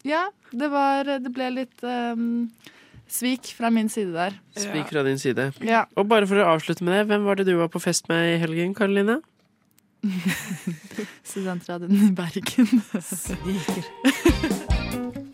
ja, 0.08 0.25
det 0.51 0.69
var 0.71 1.08
Det 1.08 1.32
ble 1.34 1.49
litt 1.56 1.84
um, 1.86 2.49
svik 3.12 3.51
fra 3.58 3.71
min 3.73 3.89
side 3.91 4.13
der. 4.15 4.38
Svik 4.58 4.91
fra 4.91 5.04
din 5.08 5.19
side. 5.19 5.51
Ja. 5.65 5.86
Og 5.95 6.08
bare 6.12 6.27
for 6.30 6.41
å 6.41 6.54
avslutte 6.56 6.86
med 6.88 6.95
det, 6.95 7.08
hvem 7.12 7.27
var 7.27 7.39
det 7.39 7.47
du 7.49 7.56
var 7.60 7.71
på 7.71 7.82
fest 7.84 8.10
med 8.12 8.36
i 8.36 8.39
helgen, 8.41 8.75
Karoline? 8.77 9.19
Studentradioen 11.32 12.08
i 12.08 12.12
Bergen. 12.17 12.82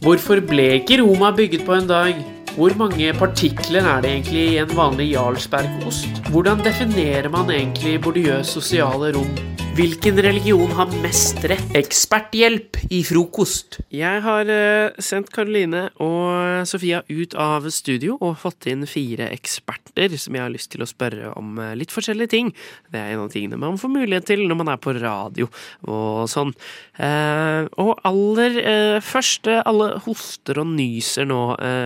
Hvorfor 0.03 0.41
ble 0.43 0.65
ikke 0.79 0.99
Roma 1.01 1.31
bygget 1.35 1.63
på 1.67 1.77
en 1.77 1.87
dag? 1.89 2.19
Hvor 2.57 2.73
mange 2.79 3.11
partikler 3.13 3.85
er 3.85 4.01
det 4.01 4.11
egentlig 4.15 4.43
i 4.55 4.57
en 4.63 4.71
vanlig 4.73 5.11
Jarlsbergost? 5.11 6.23
Hvordan 6.33 6.63
definerer 6.65 7.29
man 7.29 7.51
egentlig 7.53 7.99
bordiøs 8.01 8.49
sosiale 8.57 9.13
rom? 9.13 9.66
Hvilken 9.77 10.17
religion 10.17 10.71
har 10.73 10.89
mest 11.03 11.43
rett? 11.45 11.67
Eksperthjelp 11.77 12.79
i 12.89 13.03
frokost. 13.05 13.75
Jeg 13.93 14.21
har 14.25 14.49
eh, 14.49 14.95
sendt 15.05 15.29
Karoline 15.29 15.83
og 16.01 16.65
Sofia 16.65 17.03
ut 17.05 17.35
av 17.37 17.67
studio 17.69 18.15
og 18.15 18.39
fått 18.41 18.65
inn 18.71 18.87
fire 18.89 19.27
eksperter 19.35 20.15
som 20.17 20.33
jeg 20.33 20.41
har 20.41 20.49
lyst 20.49 20.71
til 20.73 20.81
å 20.81 20.87
spørre 20.89 21.29
om 21.37 21.59
eh, 21.61 21.75
litt 21.77 21.93
forskjellige 21.93 22.31
ting. 22.33 22.49
Det 22.89 22.97
er 22.97 23.13
en 23.13 23.27
av 23.27 23.29
tingene 23.35 23.59
man 23.61 23.77
får 23.77 23.93
mulighet 23.93 24.25
til 24.31 24.47
når 24.49 24.59
man 24.63 24.71
er 24.73 24.79
på 24.81 24.95
radio 24.97 25.45
og 25.85 26.25
sånn. 26.33 26.55
Eh, 26.97 27.69
og 27.77 28.01
aller 28.09 28.57
først, 29.05 29.45
alle 29.61 29.91
hoster 30.07 30.57
og 30.63 30.73
nyser 30.73 31.29
nå 31.29 31.41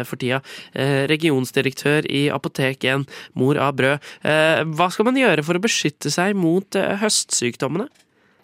for 0.08 0.22
tida. 0.22 0.40
Regionsdirektør 1.12 2.08
i 2.08 2.24
Apotek 2.32 2.88
1, 2.88 3.04
mor 3.36 3.60
av 3.60 3.76
brød. 3.76 4.12
Hva 4.78 4.88
skal 4.94 5.08
man 5.10 5.20
gjøre 5.20 5.44
for 5.44 5.58
å 5.58 5.64
beskytte 5.64 6.12
seg 6.14 6.38
mot 6.40 6.78
høstsykdommen? 7.02 7.81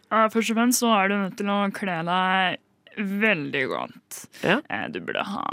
Først 0.09 0.51
og 0.53 0.55
fremst 0.57 0.79
så 0.83 0.91
er 1.03 1.07
du 1.11 1.15
nødt 1.17 1.37
til 1.37 1.49
å 1.51 1.59
kle 1.75 1.97
deg 2.07 2.57
veldig 2.97 3.65
godt. 3.69 4.21
Ja. 4.43 4.59
Eh, 4.69 4.87
Du 4.93 4.99
burde 5.05 5.23
ha 5.23 5.45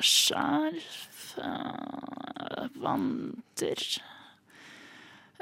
skjerf, 0.00 1.38
eh, 1.42 2.68
vanter 2.82 4.00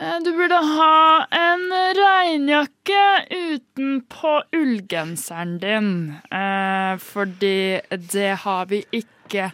Eh, 0.01 0.19
Du 0.23 0.31
burde 0.33 0.55
ha 0.55 1.27
en 1.35 1.65
regnjakke 1.99 3.01
utenpå 3.35 4.43
ullgenseren 4.55 5.59
din. 5.59 5.91
Eh, 6.31 6.95
fordi 7.03 7.81
det 7.91 8.37
har 8.45 8.67
vi 8.67 8.85
ikke 8.93 9.51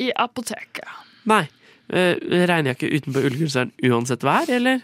i 0.00 0.10
apoteket. 0.16 0.88
Nei. 1.28 1.42
Eh, 1.90 2.16
Regnjakke 2.48 2.88
utenpå 2.88 3.20
ullgenseren 3.28 3.70
uansett 3.84 4.24
vær, 4.24 4.48
eller? 4.48 4.80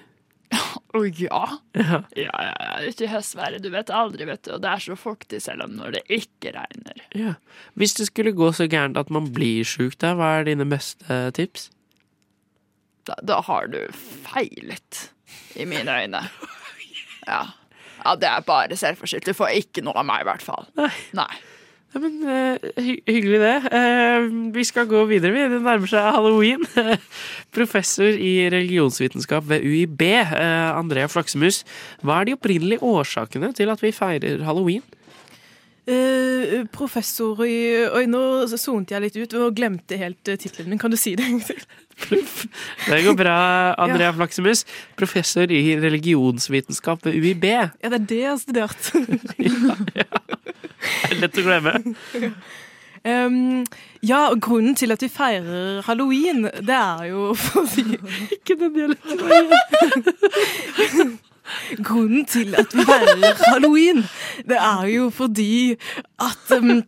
Å 0.92 1.02
ja. 1.08 1.42
Ja. 1.78 2.00
Ja, 2.18 2.32
ja, 2.36 2.52
ja. 2.52 2.72
Ute 2.84 3.06
i 3.06 3.10
høstværet. 3.10 3.62
Du 3.64 3.70
vet 3.72 3.92
aldri, 3.94 4.26
vet 4.28 4.42
du. 4.44 4.52
Og 4.56 4.62
det 4.64 4.72
er 4.72 4.82
så 4.84 4.96
fuktig 4.98 5.40
selv 5.44 5.64
om 5.64 5.76
når 5.78 5.96
det 5.96 6.02
ikke 6.12 6.52
regner. 6.56 7.00
Ja. 7.16 7.34
Hvis 7.80 7.96
det 7.96 8.10
skulle 8.10 8.34
gå 8.36 8.50
så 8.56 8.68
gærent 8.68 9.00
at 9.00 9.12
man 9.12 9.30
blir 9.32 9.64
sjuk, 9.68 9.96
der, 10.02 10.18
hva 10.18 10.34
er 10.40 10.50
dine 10.50 10.66
beste 10.68 11.22
tips? 11.38 11.70
Da, 13.08 13.16
da 13.24 13.40
har 13.48 13.70
du 13.72 13.80
feilet, 14.28 15.06
i 15.56 15.68
mine 15.68 16.00
øyne. 16.04 16.26
Ja. 17.22 17.52
ja, 18.02 18.16
det 18.18 18.26
er 18.26 18.40
bare 18.42 18.74
selvforskyldt. 18.74 19.28
Du 19.30 19.36
får 19.38 19.52
ikke 19.60 19.84
noe 19.86 19.94
av 20.00 20.06
meg, 20.08 20.24
i 20.24 20.26
hvert 20.26 20.42
fall. 20.42 20.64
Nei. 21.14 21.28
Ja, 21.92 22.00
men 22.00 22.22
eh, 22.24 22.70
hy 22.80 22.94
Hyggelig, 23.04 23.40
det. 23.42 23.56
Eh, 23.76 24.28
vi 24.54 24.64
skal 24.64 24.88
gå 24.88 25.04
videre. 25.10 25.34
vi. 25.34 25.44
Det 25.52 25.60
nærmer 25.60 25.90
seg 25.90 26.08
halloween. 26.16 26.64
Professor 27.56 28.08
i 28.08 28.48
religionsvitenskap 28.52 29.44
ved 29.50 29.66
UiB, 29.66 30.02
eh, 30.02 30.70
Andrea 30.72 31.10
Flaksemus. 31.12 31.62
Hva 32.00 32.20
er 32.20 32.30
de 32.30 32.38
opprinnelige 32.38 32.82
årsakene 32.82 33.52
til 33.52 33.72
at 33.72 33.84
vi 33.84 33.92
feirer 33.92 34.44
halloween? 34.46 34.84
Uh, 35.82 36.60
professor 36.70 37.40
i 37.42 37.56
Oi, 37.90 38.04
nå 38.06 38.20
sonet 38.54 38.92
jeg 38.94 39.02
litt 39.02 39.16
ut 39.18 39.32
og 39.34 39.56
glemte 39.58 39.98
helt 39.98 40.20
tittelen 40.22 40.70
min. 40.70 40.78
Kan 40.78 40.94
du 40.94 40.96
si 40.96 41.16
det 41.18 41.26
en 41.26 41.40
gang 41.40 41.48
til? 41.48 41.64
Det 42.86 43.00
går 43.04 43.16
bra, 43.18 43.34
Andrea 43.82 44.12
Flaksemus. 44.14 44.62
Professor 44.96 45.50
i 45.50 45.74
religionsvitenskap 45.82 47.04
ved 47.06 47.18
UiB. 47.18 47.44
Ja, 47.50 47.68
det 47.82 47.98
er 47.98 48.06
det 48.14 48.20
jeg 48.22 48.30
har 48.30 48.40
studert. 48.40 48.92
Det 50.82 51.16
er 51.16 51.20
lett 51.22 51.38
å 51.38 51.46
glemme. 51.46 51.72
Um, 53.02 53.64
ja, 54.06 54.28
og 54.30 54.38
grunnen 54.44 54.76
til 54.78 54.94
at 54.94 55.02
vi 55.02 55.08
feirer 55.10 55.82
halloween, 55.88 56.44
det 56.62 56.76
er 56.76 57.08
jo 57.10 57.32
fordi 57.34 57.98
Ikke 58.36 58.54
den 58.60 58.74
dialekten. 58.76 59.18
Grunnen 61.86 62.24
til 62.30 62.54
at 62.54 62.70
vi 62.76 62.84
feirer 62.86 63.34
halloween, 63.50 64.04
det 64.46 64.58
er 64.60 64.86
jo 64.92 65.10
fordi 65.10 65.74
at 66.22 66.54
um, 66.54 66.84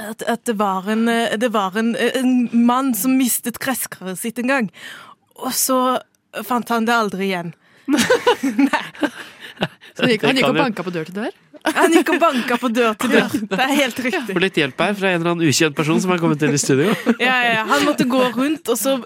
at, 0.00 0.22
at 0.22 0.46
det 0.46 0.58
var, 0.58 0.88
en, 0.88 1.06
det 1.40 1.52
var 1.52 1.76
en, 1.76 1.96
en 1.96 2.48
mann 2.66 2.94
som 2.96 3.18
mistet 3.18 3.58
gresskaret 3.60 4.18
sitt 4.18 4.38
en 4.40 4.48
gang. 4.48 4.70
Og 5.34 5.52
så 5.56 5.98
fant 6.46 6.68
han 6.72 6.86
det 6.88 6.94
aldri 6.94 7.26
igjen. 7.28 7.52
Nei. 7.90 8.84
Så 9.92 10.06
han 10.06 10.12
gikk, 10.14 10.24
han 10.24 10.38
gikk 10.38 10.48
og 10.48 10.56
banka 10.56 10.86
på 10.86 10.94
dør 10.94 11.08
til 11.10 11.18
dør? 11.18 11.34
Han 11.76 11.92
gikk 11.92 12.12
og 12.14 12.20
banka 12.22 12.56
på 12.60 12.70
dør 12.72 12.94
til 13.00 13.12
dør. 13.12 13.34
Det 13.50 13.58
er 13.60 13.72
helt 13.82 13.98
riktig. 14.00 14.34
Får 14.34 14.44
litt 14.44 14.60
hjelp 14.62 14.80
her 14.80 14.94
fra 14.96 15.10
en 15.10 15.18
eller 15.20 15.32
annen 15.34 15.50
ukjent 15.50 15.76
person 15.76 16.00
som 16.00 16.12
har 16.14 16.20
kommet 16.22 16.42
inn 16.46 16.56
i 16.56 16.60
studio. 16.60 16.94
Ja, 17.20 17.36
ja. 17.44 17.64
Han 17.68 17.84
måtte 17.84 18.06
gå 18.08 18.20
rundt, 18.32 18.68
og 18.72 18.78
så, 18.80 18.96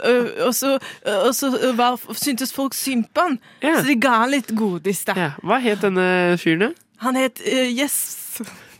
og 0.46 0.52
så, 0.54 0.76
og 1.16 1.32
så 1.34 1.50
var, 1.76 1.98
syntes 2.18 2.54
folk 2.54 2.76
synd 2.78 3.08
på 3.14 3.26
han. 3.26 3.38
Ja. 3.64 3.78
Så 3.80 3.88
de 3.88 3.96
ga 3.98 4.18
han 4.22 4.34
litt 4.34 4.52
godis, 4.54 5.02
da. 5.08 5.16
Ja. 5.18 5.30
Hva 5.42 5.58
het 5.64 5.82
denne 5.82 6.06
fyren? 6.40 6.68
da? 6.68 6.70
Han 7.08 7.18
het 7.18 7.42
uh, 7.42 7.66
Yes. 7.74 7.98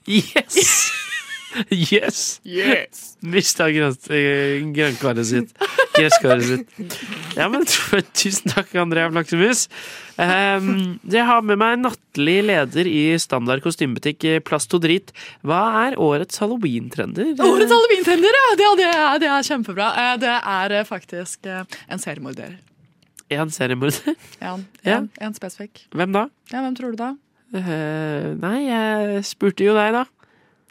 Yes! 0.06 1.10
Yes! 1.92 2.40
Yes. 2.44 3.16
Mista 3.22 3.68
eh, 3.70 4.62
grønnkaret 4.74 5.26
sitt. 5.28 5.52
Gresskaret 5.94 6.42
sitt. 6.48 6.96
Ja, 7.38 7.46
men 7.52 7.62
tusen 8.18 8.50
takk, 8.50 8.72
Andrea 8.82 9.10
Flaksemus. 9.12 9.68
Um, 10.18 10.98
jeg 11.10 11.24
har 11.26 11.40
med 11.42 11.58
meg 11.58 11.80
nattlig 11.82 12.36
leder 12.46 12.86
i 12.90 13.00
standard 13.22 13.62
kostymebutikk 13.64 14.26
eh, 14.30 14.40
Plast 14.46 14.74
og 14.76 14.82
Drit. 14.84 15.10
Hva 15.46 15.62
er 15.86 15.96
årets 16.02 16.38
halloween-trender? 16.42 17.32
Årets 17.42 17.72
halloweentrender, 17.74 18.38
ja! 18.38 18.44
Det, 18.60 18.68
det, 18.82 18.90
er- 18.92 19.18
det 19.24 19.30
er 19.34 19.48
kjempebra. 19.50 19.88
Eh, 20.04 20.14
Det 20.22 20.34
er 20.58 20.76
eh, 20.80 20.86
faktisk 20.88 21.46
eh, 21.50 21.64
en 21.90 22.02
seriemorder. 22.02 22.56
En 23.34 23.50
seriemorder? 23.50 24.14
En, 24.44 24.66
Ja. 24.84 24.98
en, 25.00 25.10
en 25.22 25.34
spesifikk. 25.34 25.86
Hvem 25.94 26.12
da? 26.14 26.26
Ja, 26.52 26.60
hvem 26.66 26.74
tror 26.78 26.94
du 26.94 27.00
da? 27.00 27.12
Uh, 27.54 28.32
nei, 28.42 28.64
jeg 28.66 29.20
spurte 29.28 29.62
jo 29.66 29.74
deg, 29.78 29.94
da. 29.94 30.04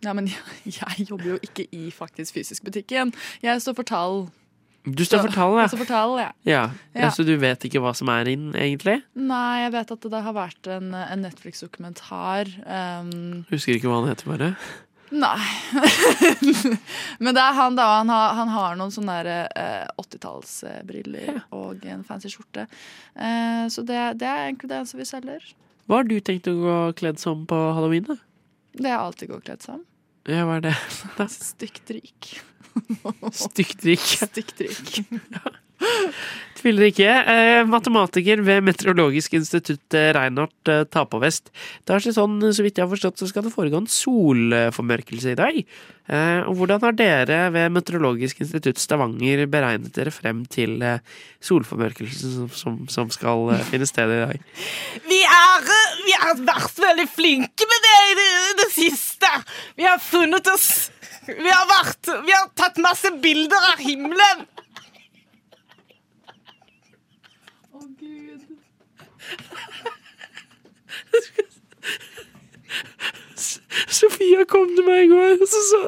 Ja, 0.04 0.14
men 0.14 0.30
jeg, 0.32 0.40
jeg 0.80 1.10
jobber 1.10 1.36
jo 1.36 1.42
ikke 1.44 1.68
i 1.72 1.90
faktisk 1.94 2.40
fysisk 2.40 2.66
butikken. 2.68 3.14
Jeg 3.44 3.62
står 3.64 3.78
for 3.80 3.88
tall. 3.88 4.26
Du 4.84 5.06
står 5.08 5.22
for 5.24 5.32
tall, 5.32 5.54
Jeg 5.62 5.72
står 5.72 5.80
for 5.80 5.88
tall, 5.88 6.14
ja. 6.20 6.32
ja. 6.44 6.64
ja. 6.92 7.06
Ja. 7.06 7.10
Så 7.16 7.24
du 7.24 7.32
vet 7.40 7.64
ikke 7.64 7.80
hva 7.80 7.94
som 7.96 8.10
er 8.12 8.28
inn, 8.28 8.50
egentlig? 8.52 8.98
Nei, 9.16 9.62
jeg 9.64 9.72
vet 9.78 9.94
at 9.96 10.08
det 10.12 10.24
har 10.26 10.36
vært 10.36 10.68
en, 10.68 10.90
en 10.92 11.24
Netflix-dokumentar. 11.24 12.52
Um, 12.68 13.46
Husker 13.48 13.78
ikke 13.78 13.88
hva 13.88 14.02
han 14.02 14.10
heter, 14.12 14.28
bare. 14.34 14.50
nei. 15.24 15.40
Men 17.24 17.32
det 17.32 17.46
er 17.46 17.56
han, 17.56 17.80
da. 17.80 17.88
Han 18.02 18.12
har, 18.12 18.36
han 18.42 18.52
har 18.52 18.76
noen 18.82 18.92
sånne 18.92 19.18
eh, 19.32 19.88
80-tallsbriller 20.04 21.40
og 21.56 21.88
en 21.88 22.04
fancy 22.04 22.34
skjorte. 22.34 22.68
Eh, 23.16 23.64
så 23.72 23.88
det, 23.88 24.02
det 24.20 24.28
er 24.28 24.50
egentlig 24.50 24.74
det 24.74 24.82
eneste 24.82 25.00
vi 25.00 25.08
selger. 25.08 25.48
Hva 25.88 26.02
har 26.02 26.12
du 26.12 26.18
tenkt 26.20 26.52
å 26.52 26.58
gå 26.60 26.78
kledd 27.00 27.24
som 27.24 27.48
på 27.48 27.56
halloween, 27.78 28.12
da? 28.12 28.20
Det 28.76 28.92
jeg 28.92 29.00
alltid 29.00 29.32
går 29.32 29.48
kledd 29.48 29.64
som. 29.64 29.88
Ja, 30.24 30.46
hva 30.48 30.56
er 30.62 30.64
det? 30.70 30.76
da? 31.18 31.26
Stygt 31.52 31.92
rik. 31.92 32.30
Stygt 33.36 33.84
rik. 33.84 34.00
Stygt 34.00 34.64
rik. 34.64 34.94
Tviler 36.64 36.88
ikke. 36.88 37.08
Eh, 37.28 37.62
matematiker 37.68 38.40
ved 38.46 38.64
Meteorologisk 38.64 39.34
institutt 39.36 39.96
eh, 40.00 40.12
Reinhardt 40.16 40.70
eh, 40.72 40.86
tar. 40.88 41.10
Det 41.12 41.92
er 41.92 42.06
sånn, 42.16 42.38
så 42.56 42.64
vidt 42.64 42.80
jeg 42.80 42.86
har 42.86 42.92
forstått, 42.94 43.20
så 43.20 43.28
skal 43.28 43.44
det 43.44 43.52
foregå 43.52 43.82
en 43.82 43.90
solformørkelse 43.92 45.34
i 45.34 45.40
dag. 45.40 45.60
Eh, 46.08 46.40
og 46.48 46.56
hvordan 46.60 46.86
har 46.86 46.96
dere 46.96 47.42
ved 47.52 47.76
Meteorologisk 47.76 48.40
institutt 48.46 48.80
Stavanger 48.80 49.44
beregnet 49.52 49.92
dere 49.98 50.14
frem 50.16 50.46
til 50.48 50.80
solformørkelsen 51.44 52.38
som, 52.38 52.50
som, 52.56 52.80
som 52.92 53.12
skal 53.12 53.52
finne 53.68 53.90
sted 53.90 54.16
i 54.16 54.24
dag? 54.24 54.48
Vi, 55.12 55.20
er, 55.20 55.68
vi 56.08 56.16
har 56.16 56.40
vært 56.48 56.80
veldig 56.80 57.06
flinke 57.12 57.68
med 57.70 57.86
det 57.86 57.98
i 58.06 58.18
det, 58.20 58.30
det 58.62 58.72
siste. 58.72 59.30
Vi 59.76 59.86
har 59.88 60.00
funnet 60.02 60.48
oss 60.52 60.68
Vi 61.28 61.52
har 61.52 61.68
vært 61.70 62.10
Vi 62.26 62.34
har 62.34 62.48
tatt 62.58 62.80
masse 62.84 63.12
bilder 63.24 63.72
av 63.74 63.84
himmelen. 63.84 64.48
Sofia 74.00 74.42
kom 74.50 74.68
til 74.76 74.86
meg 74.88 75.00
i 75.06 75.08
går 75.12 75.32
og 75.42 75.48
så 75.50 75.62
sa 75.72 75.82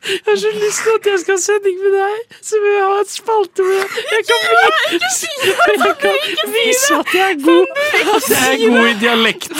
jeg 0.00 0.20
har 0.26 0.36
så, 0.36 0.46
lyst 0.64 0.80
til 0.82 0.90
at 0.98 1.06
jeg 1.10 1.18
skal 1.20 1.34
ha 1.34 1.40
sending 1.40 1.76
med 1.84 1.92
deg, 1.98 2.14
så 2.48 2.54
vil 2.62 2.72
jeg 2.72 2.84
ha 2.88 2.94
et 3.04 3.12
spalte 3.12 3.60
hvor 3.66 3.74
jeg, 3.74 3.88
jeg 4.14 4.22
kan, 4.28 4.38
Ikke 4.96 5.12
si 5.16 5.30
det, 5.42 5.54
jeg 5.84 5.96
kan 6.02 6.16
vise 6.54 6.90
at 7.00 7.08
jeg 7.14 7.26
er 7.34 7.38
god, 7.44 7.66
at 8.14 8.22
jeg 8.30 8.44
er 8.52 8.58
god 8.64 8.84
i 8.86 8.88
dialekter. 9.04 9.54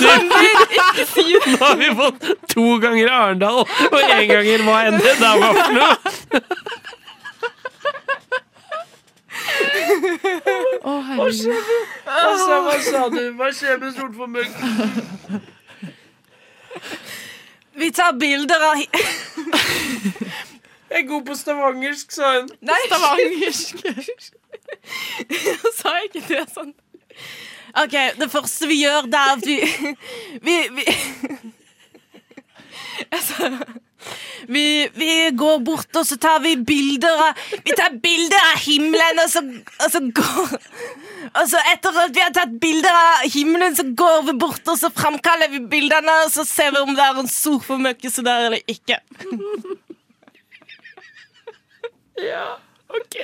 Nå 1.50 1.56
har 1.64 1.74
vi 1.82 1.88
fått 2.00 2.20
to 2.54 2.66
ganger 2.84 3.06
Arendal 3.18 3.58
og 3.66 4.00
én 4.00 4.26
ganger 4.32 4.58
hva 4.64 4.76
enn 4.88 4.98
det 5.04 5.14
der 5.20 5.34
var 5.44 5.52
for 5.60 5.70
noe. 5.76 5.94
Å, 10.80 10.92
Hva 11.16 11.26
skjer 11.34 11.60
med, 11.60 11.80
altså, 12.06 12.58
hva 12.66 12.76
sa 12.84 13.02
du? 13.12 13.22
Hva 13.38 13.48
skjer 13.54 13.80
med 13.82 13.90
solformørkelsen? 13.96 15.42
Vi 17.80 17.88
tar 17.96 18.12
bilder 18.20 18.60
av 18.70 18.76
Jeg 18.80 18.88
er 20.90 21.06
god 21.08 21.24
på 21.26 21.34
stavangersk, 21.38 22.12
sa 22.12 22.32
hun. 22.38 22.48
Nei, 22.66 22.80
stavangersk. 22.88 23.74
Jeg 25.30 25.72
sa 25.76 25.94
ikke 26.06 26.22
det 26.28 26.44
sånn. 26.50 26.72
OK, 27.80 27.94
det 28.18 28.28
første 28.32 28.66
vi 28.70 28.80
gjør, 28.82 29.06
det 29.10 29.18
er 29.20 29.30
at 29.36 29.46
vi 29.46 29.56
Vi, 30.46 30.56
vi 30.74 30.84
Jeg 33.12 33.22
sa 33.26 33.50
vi, 34.48 34.88
vi 34.94 35.30
går 35.36 35.58
bort, 35.64 35.90
og 35.96 36.06
så 36.06 36.16
tar 36.20 36.40
vi 36.44 36.54
bilder 36.56 37.24
av 37.28 37.42
Vi 37.52 37.74
tar 37.76 37.98
bilder 38.02 38.46
av 38.52 38.62
himmelen, 38.64 39.20
og 39.24 39.28
så, 39.30 39.42
og 39.84 39.92
så 39.92 40.00
går 40.16 40.54
Og 41.30 41.44
så 41.52 41.60
etter 41.72 42.00
at 42.04 42.14
vi 42.16 42.24
har 42.24 42.32
tatt 42.34 42.56
bilder 42.62 42.96
av 42.96 43.28
himmelen, 43.34 43.76
så 43.76 43.84
går 43.84 44.24
vi 44.30 44.36
bort, 44.40 44.64
og 44.66 44.78
så 44.80 44.90
framkaller 44.94 45.52
vi 45.52 45.60
bildene, 45.72 46.16
og 46.24 46.32
så 46.32 46.46
ser 46.48 46.72
vi 46.74 46.82
om 46.82 46.94
det 46.96 47.04
er 47.04 47.20
en 47.20 47.30
solformørkelse 47.30 48.26
der 48.26 48.48
eller 48.50 48.74
ikke. 48.78 49.00
Ja, 52.20 52.58
OK. 52.92 53.16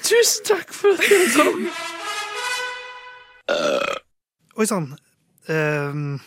Tusen 0.00 0.46
takk 0.48 0.70
for 0.72 0.96
at 0.96 1.02
dere 1.04 1.26
kom. 1.34 1.66
Oi 4.56 4.66
sann. 4.66 4.86
Um, 5.48 6.20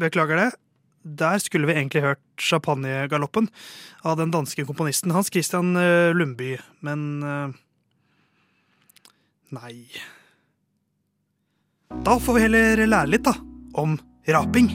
beklager 0.00 0.40
det. 0.40 0.48
Der 1.06 1.38
skulle 1.38 1.68
vi 1.68 1.76
egentlig 1.76 2.02
hørt 2.02 2.22
Champagnegaloppen 2.42 3.46
av 4.02 4.16
den 4.18 4.32
danske 4.34 4.64
komponisten 4.66 5.14
Hans 5.14 5.30
Christian 5.30 5.76
eh, 5.78 6.10
Lundby, 6.10 6.56
men 6.82 7.04
eh, 7.22 7.54
Nei. 9.54 9.86
Da 12.02 12.16
får 12.18 12.34
vi 12.34 12.42
heller 12.42 12.82
lære 12.82 13.12
litt, 13.12 13.28
da, 13.28 13.36
om 13.78 13.94
raping. 14.26 14.72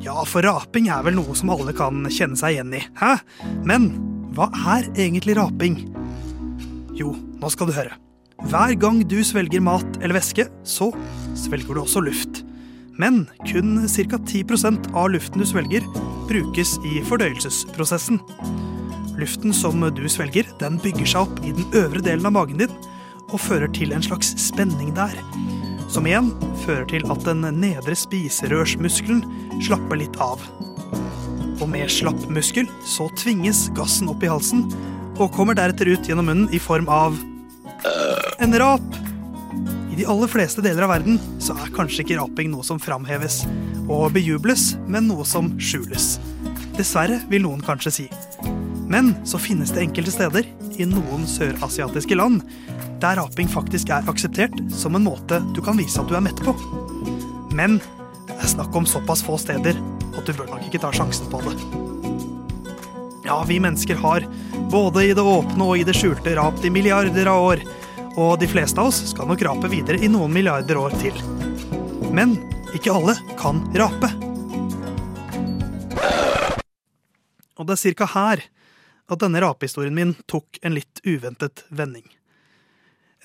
Ja, 0.00 0.22
for 0.22 0.46
raping 0.46 0.86
er 0.94 1.02
vel 1.04 1.18
noe 1.18 1.34
som 1.36 1.50
alle 1.52 1.74
kan 1.76 2.06
kjenne 2.06 2.38
seg 2.38 2.54
igjen 2.54 2.76
i, 2.78 2.84
hæ? 3.00 3.16
Men 3.66 3.90
hva 4.38 4.46
er 4.76 4.86
egentlig 4.94 5.34
raping? 5.40 5.80
Jo, 6.94 7.16
nå 7.42 7.50
skal 7.50 7.68
du 7.68 7.74
høre. 7.74 7.98
Hver 8.46 8.76
gang 8.80 9.02
du 9.10 9.18
svelger 9.26 9.60
mat 9.66 9.98
eller 9.98 10.16
væske, 10.16 10.46
så 10.62 10.92
svelger 11.36 11.74
du 11.74 11.82
også 11.82 12.04
luft. 12.06 12.44
Men 13.00 13.26
kun 13.48 13.88
ca. 13.88 14.18
10% 14.18 14.92
av 14.92 15.10
luften 15.10 15.40
du 15.40 15.46
svelger, 15.48 15.84
brukes 16.28 16.74
i 16.84 17.00
fordøyelsesprosessen. 17.08 18.20
Luften 19.16 19.54
som 19.56 19.80
du 19.96 20.04
svelger, 20.08 20.48
den 20.60 20.76
bygger 20.82 21.08
seg 21.08 21.24
opp 21.24 21.40
i 21.44 21.54
den 21.56 21.64
øvre 21.80 22.02
delen 22.04 22.28
av 22.28 22.36
magen 22.36 22.60
din 22.60 22.74
og 23.30 23.40
fører 23.40 23.70
til 23.72 23.94
en 23.94 24.04
slags 24.04 24.34
spenning 24.42 24.92
der. 24.96 25.16
Som 25.90 26.06
igjen 26.06 26.32
fører 26.64 26.84
til 26.90 27.06
at 27.10 27.24
den 27.24 27.46
nedre 27.62 27.96
spiserørsmuskelen 27.96 29.24
slapper 29.64 30.02
litt 30.02 30.20
av. 30.20 30.42
Og 31.60 31.66
med 31.70 31.88
slapp 31.92 32.28
muskel 32.32 32.68
så 32.86 33.08
tvinges 33.20 33.68
gassen 33.76 34.10
opp 34.12 34.24
i 34.24 34.30
halsen 34.30 34.66
og 35.20 35.32
kommer 35.36 35.56
deretter 35.56 35.88
ut 35.88 36.08
gjennom 36.08 36.28
munnen 36.30 36.52
i 36.52 36.60
form 36.60 36.88
av 36.90 37.16
en 38.40 38.60
rap. 38.60 39.00
De 40.00 40.06
aller 40.08 40.30
fleste 40.32 40.62
deler 40.64 40.86
av 40.86 40.94
verden 40.94 41.18
så 41.44 41.52
er 41.60 41.72
kanskje 41.76 42.00
ikke 42.00 42.16
raping 42.16 42.48
noe 42.48 42.64
som 42.64 42.78
framheves 42.80 43.42
og 43.84 44.14
bejubles, 44.14 44.70
men 44.88 45.04
noe 45.10 45.26
som 45.28 45.50
skjules. 45.60 46.14
Dessverre, 46.78 47.18
vil 47.28 47.42
noen 47.44 47.60
kanskje 47.60 47.90
si. 47.92 48.06
Men 48.88 49.10
så 49.28 49.36
finnes 49.36 49.74
det 49.76 49.82
enkelte 49.82 50.14
steder, 50.14 50.48
i 50.80 50.86
noen 50.88 51.26
sørasiatiske 51.28 52.16
land, 52.16 52.40
der 53.02 53.20
raping 53.20 53.50
faktisk 53.52 53.92
er 53.92 54.08
akseptert 54.08 54.56
som 54.72 54.96
en 54.96 55.04
måte 55.04 55.42
du 55.52 55.60
kan 55.66 55.76
vise 55.76 56.00
at 56.00 56.08
du 56.08 56.16
er 56.16 56.24
mett 56.24 56.40
på. 56.48 56.56
Men 57.52 57.76
det 58.30 58.38
er 58.38 58.54
snakk 58.54 58.80
om 58.80 58.88
såpass 58.88 59.20
få 59.26 59.36
steder 59.42 59.76
at 60.14 60.24
du 60.24 60.32
bør 60.32 60.48
nok 60.54 60.64
ikke 60.64 60.80
ta 60.80 60.94
sjansen 60.96 61.28
på 61.28 61.42
det. 61.44 61.58
Ja, 63.28 63.42
vi 63.44 63.60
mennesker 63.60 64.00
har, 64.00 64.24
både 64.72 65.10
i 65.10 65.12
det 65.12 65.28
åpne 65.28 65.68
og 65.74 65.76
i 65.76 65.84
det 65.84 65.98
skjulte, 66.00 66.32
rapt 66.40 66.64
i 66.64 66.72
milliarder 66.72 67.28
av 67.28 67.50
år. 67.52 67.68
Og 68.18 68.38
de 68.40 68.48
fleste 68.50 68.80
av 68.80 68.90
oss 68.90 69.02
skal 69.12 69.28
nok 69.30 69.42
rape 69.46 69.70
videre 69.70 70.00
i 70.02 70.08
noen 70.10 70.32
milliarder 70.34 70.78
år 70.80 70.94
til. 70.98 71.14
Men 72.10 72.34
ikke 72.74 72.94
alle 72.94 73.14
kan 73.38 73.62
rape. 73.78 74.10
Og 77.60 77.68
det 77.68 77.76
er 77.76 77.82
cirka 77.82 78.08
her 78.10 78.42
at 79.10 79.20
denne 79.20 79.42
rapehistorien 79.42 79.94
min 79.94 80.14
tok 80.30 80.58
en 80.62 80.74
litt 80.74 81.02
uventet 81.04 81.64
vending. 81.68 82.06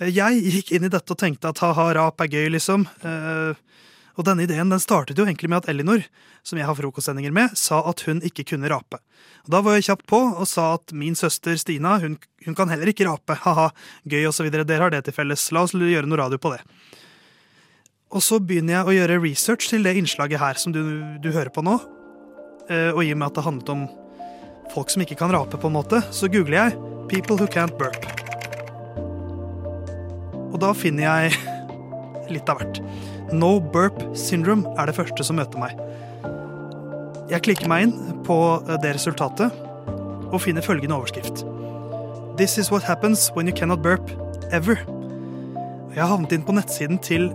Jeg 0.01 0.41
gikk 0.43 0.73
inn 0.75 0.87
i 0.89 0.91
dette 0.91 1.13
og 1.13 1.19
tenkte 1.21 1.53
at 1.53 1.61
ha-ha, 1.63 1.87
rap 1.95 2.19
er 2.21 2.31
gøy, 2.33 2.49
liksom. 2.57 2.83
Eh, 3.05 3.55
Og 4.15 4.23
denne 4.23 4.45
ideen 4.47 4.71
den 4.71 4.79
startet 4.79 5.17
jo 5.19 5.25
egentlig 5.25 5.49
med 5.51 5.63
at 5.63 5.69
Elinor, 5.71 6.05
som 6.45 6.59
jeg 6.59 6.67
har 6.67 6.77
frokostsendinger 6.77 7.33
med, 7.35 7.55
sa 7.59 7.81
at 7.89 8.05
hun 8.07 8.21
ikke 8.23 8.45
kunne 8.53 8.69
rape. 8.71 9.01
Og 9.43 9.51
Da 9.51 9.61
var 9.61 9.75
jeg 9.75 9.89
kjapt 9.89 10.05
på 10.07 10.19
og 10.31 10.47
sa 10.47 10.73
at 10.77 10.93
min 10.95 11.17
søster 11.19 11.57
Stina 11.59 11.97
hun, 11.99 12.17
hun 12.45 12.55
kan 12.55 12.71
heller 12.71 12.91
ikke 12.91 13.07
rape. 13.09 13.35
Ha-ha, 13.43 13.71
gøy 14.07 14.29
osv. 14.29 14.47
Dere 14.53 14.79
har 14.81 14.93
det 14.93 15.03
til 15.07 15.15
felles. 15.17 15.49
La 15.51 15.65
oss 15.65 15.75
gjøre 15.75 16.07
noe 16.07 16.21
radio 16.23 16.39
på 16.39 16.53
det. 16.55 16.61
Og 18.15 18.23
så 18.23 18.39
begynner 18.39 18.77
jeg 18.77 18.87
å 18.87 18.95
gjøre 18.95 19.19
research 19.19 19.67
til 19.73 19.83
det 19.83 19.97
innslaget 19.99 20.39
her 20.39 20.59
som 20.61 20.71
du, 20.71 20.81
du 21.19 21.31
hører 21.35 21.51
på 21.51 21.65
nå. 21.65 21.75
Eh, 22.69 22.91
Og 22.95 23.03
i 23.03 23.11
og 23.11 23.19
med 23.19 23.27
at 23.27 23.35
det 23.35 23.45
handlet 23.45 23.73
om 23.73 23.87
folk 24.71 24.89
som 24.93 25.03
ikke 25.03 25.17
kan 25.19 25.33
rape, 25.33 25.59
på 25.59 25.67
en 25.67 25.75
måte, 25.75 25.99
så 26.15 26.31
googler 26.31 26.57
jeg 26.57 26.77
'People 27.09 27.37
who 27.37 27.45
can't 27.45 27.75
burp'. 27.77 28.07
Og 30.53 30.59
da 30.61 30.71
finner 30.73 31.03
jeg 31.03 31.35
litt 32.33 32.49
av 32.49 32.57
hvert. 32.61 32.79
No 33.35 33.57
burp 33.59 33.99
syndrome 34.15 34.69
er 34.79 34.87
det 34.87 34.95
første 34.95 35.25
som 35.27 35.35
møter 35.39 35.59
meg. 35.59 35.75
Jeg 37.31 37.43
klikker 37.43 37.67
meg 37.67 37.87
inn 37.87 38.21
på 38.25 38.37
det 38.83 38.93
resultatet 38.95 39.51
og 40.31 40.39
finner 40.43 40.63
følgende 40.65 40.95
overskrift. 40.95 41.43
This 42.39 42.57
is 42.61 42.71
what 42.71 42.83
happens 42.83 43.29
when 43.35 43.47
you 43.49 43.55
cannot 43.55 43.81
burp 43.83 44.11
ever. 44.51 44.79
Jeg 45.95 46.03
har 46.03 46.11
havnet 46.11 46.35
inn 46.35 46.45
på 46.45 46.55
nettsiden 46.55 46.99
til 46.99 47.29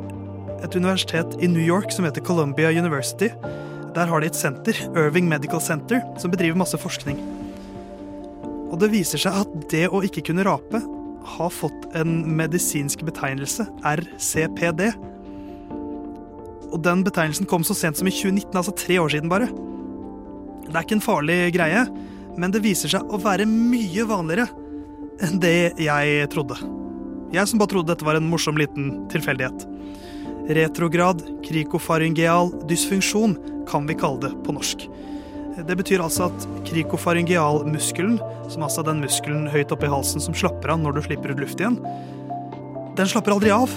et 0.60 0.76
universitet 0.76 1.36
i 1.40 1.48
New 1.48 1.64
York 1.64 1.92
som 1.92 2.04
heter 2.04 2.24
Columbia 2.24 2.70
University. 2.70 3.30
Der 3.94 4.06
har 4.06 4.20
de 4.20 4.30
et 4.30 4.36
senter, 4.36 4.76
Irving 4.94 5.28
Medical 5.28 5.60
Center, 5.60 6.00
som 6.18 6.30
bedriver 6.30 6.58
masse 6.60 6.78
forskning. 6.78 7.18
Og 8.70 8.78
det 8.80 8.92
viser 8.92 9.18
seg 9.20 9.40
at 9.42 9.54
det 9.72 9.86
å 9.90 10.02
ikke 10.06 10.22
kunne 10.30 10.44
rape 10.46 10.82
har 11.36 11.50
fått 11.52 11.88
en 11.98 12.20
medisinsk 12.36 13.02
betegnelse, 13.04 13.66
RCPD. 13.84 14.92
Og 16.70 16.78
den 16.84 17.02
betegnelsen 17.06 17.48
kom 17.50 17.64
så 17.66 17.74
sent 17.76 17.98
som 17.98 18.08
i 18.08 18.14
2019, 18.14 18.54
altså 18.54 18.74
tre 18.78 18.98
år 19.02 19.12
siden 19.12 19.30
bare. 19.32 19.50
Det 20.66 20.74
er 20.74 20.84
ikke 20.84 20.98
en 21.00 21.04
farlig 21.04 21.38
greie, 21.56 21.84
men 22.38 22.54
det 22.54 22.62
viser 22.64 22.92
seg 22.92 23.10
å 23.10 23.18
være 23.20 23.48
mye 23.48 24.06
vanligere 24.06 24.46
enn 25.26 25.40
det 25.42 25.74
jeg 25.82 26.28
trodde. 26.32 26.56
Jeg 27.34 27.46
som 27.46 27.60
bare 27.60 27.70
trodde 27.74 27.92
dette 27.92 28.06
var 28.06 28.18
en 28.18 28.28
morsom 28.30 28.58
liten 28.58 28.92
tilfeldighet. 29.10 29.66
Retrograd 30.50 31.22
krikofaryngeal 31.46 32.50
dysfunksjon 32.70 33.36
kan 33.70 33.86
vi 33.86 33.98
kalle 33.98 34.24
det 34.24 34.32
på 34.46 34.54
norsk. 34.56 34.86
Det 35.66 35.76
betyr 35.76 36.02
altså 36.02 36.30
at 36.30 36.46
krikofaryngealmuskelen, 36.70 38.16
som 38.50 38.64
altså 38.66 38.82
er 38.82 38.90
den 38.92 39.02
muskelen 39.04 39.50
høyt 39.52 39.74
oppe 39.74 39.86
i 39.86 39.92
halsen 39.92 40.22
som 40.22 40.34
slapper 40.34 40.72
av 40.74 40.80
når 40.82 40.96
du 40.96 41.02
slipper 41.06 41.34
ut 41.34 41.42
luft 41.42 41.60
igjen, 41.60 41.78
den 42.98 43.10
slapper 43.10 43.36
aldri 43.36 43.52
av 43.54 43.74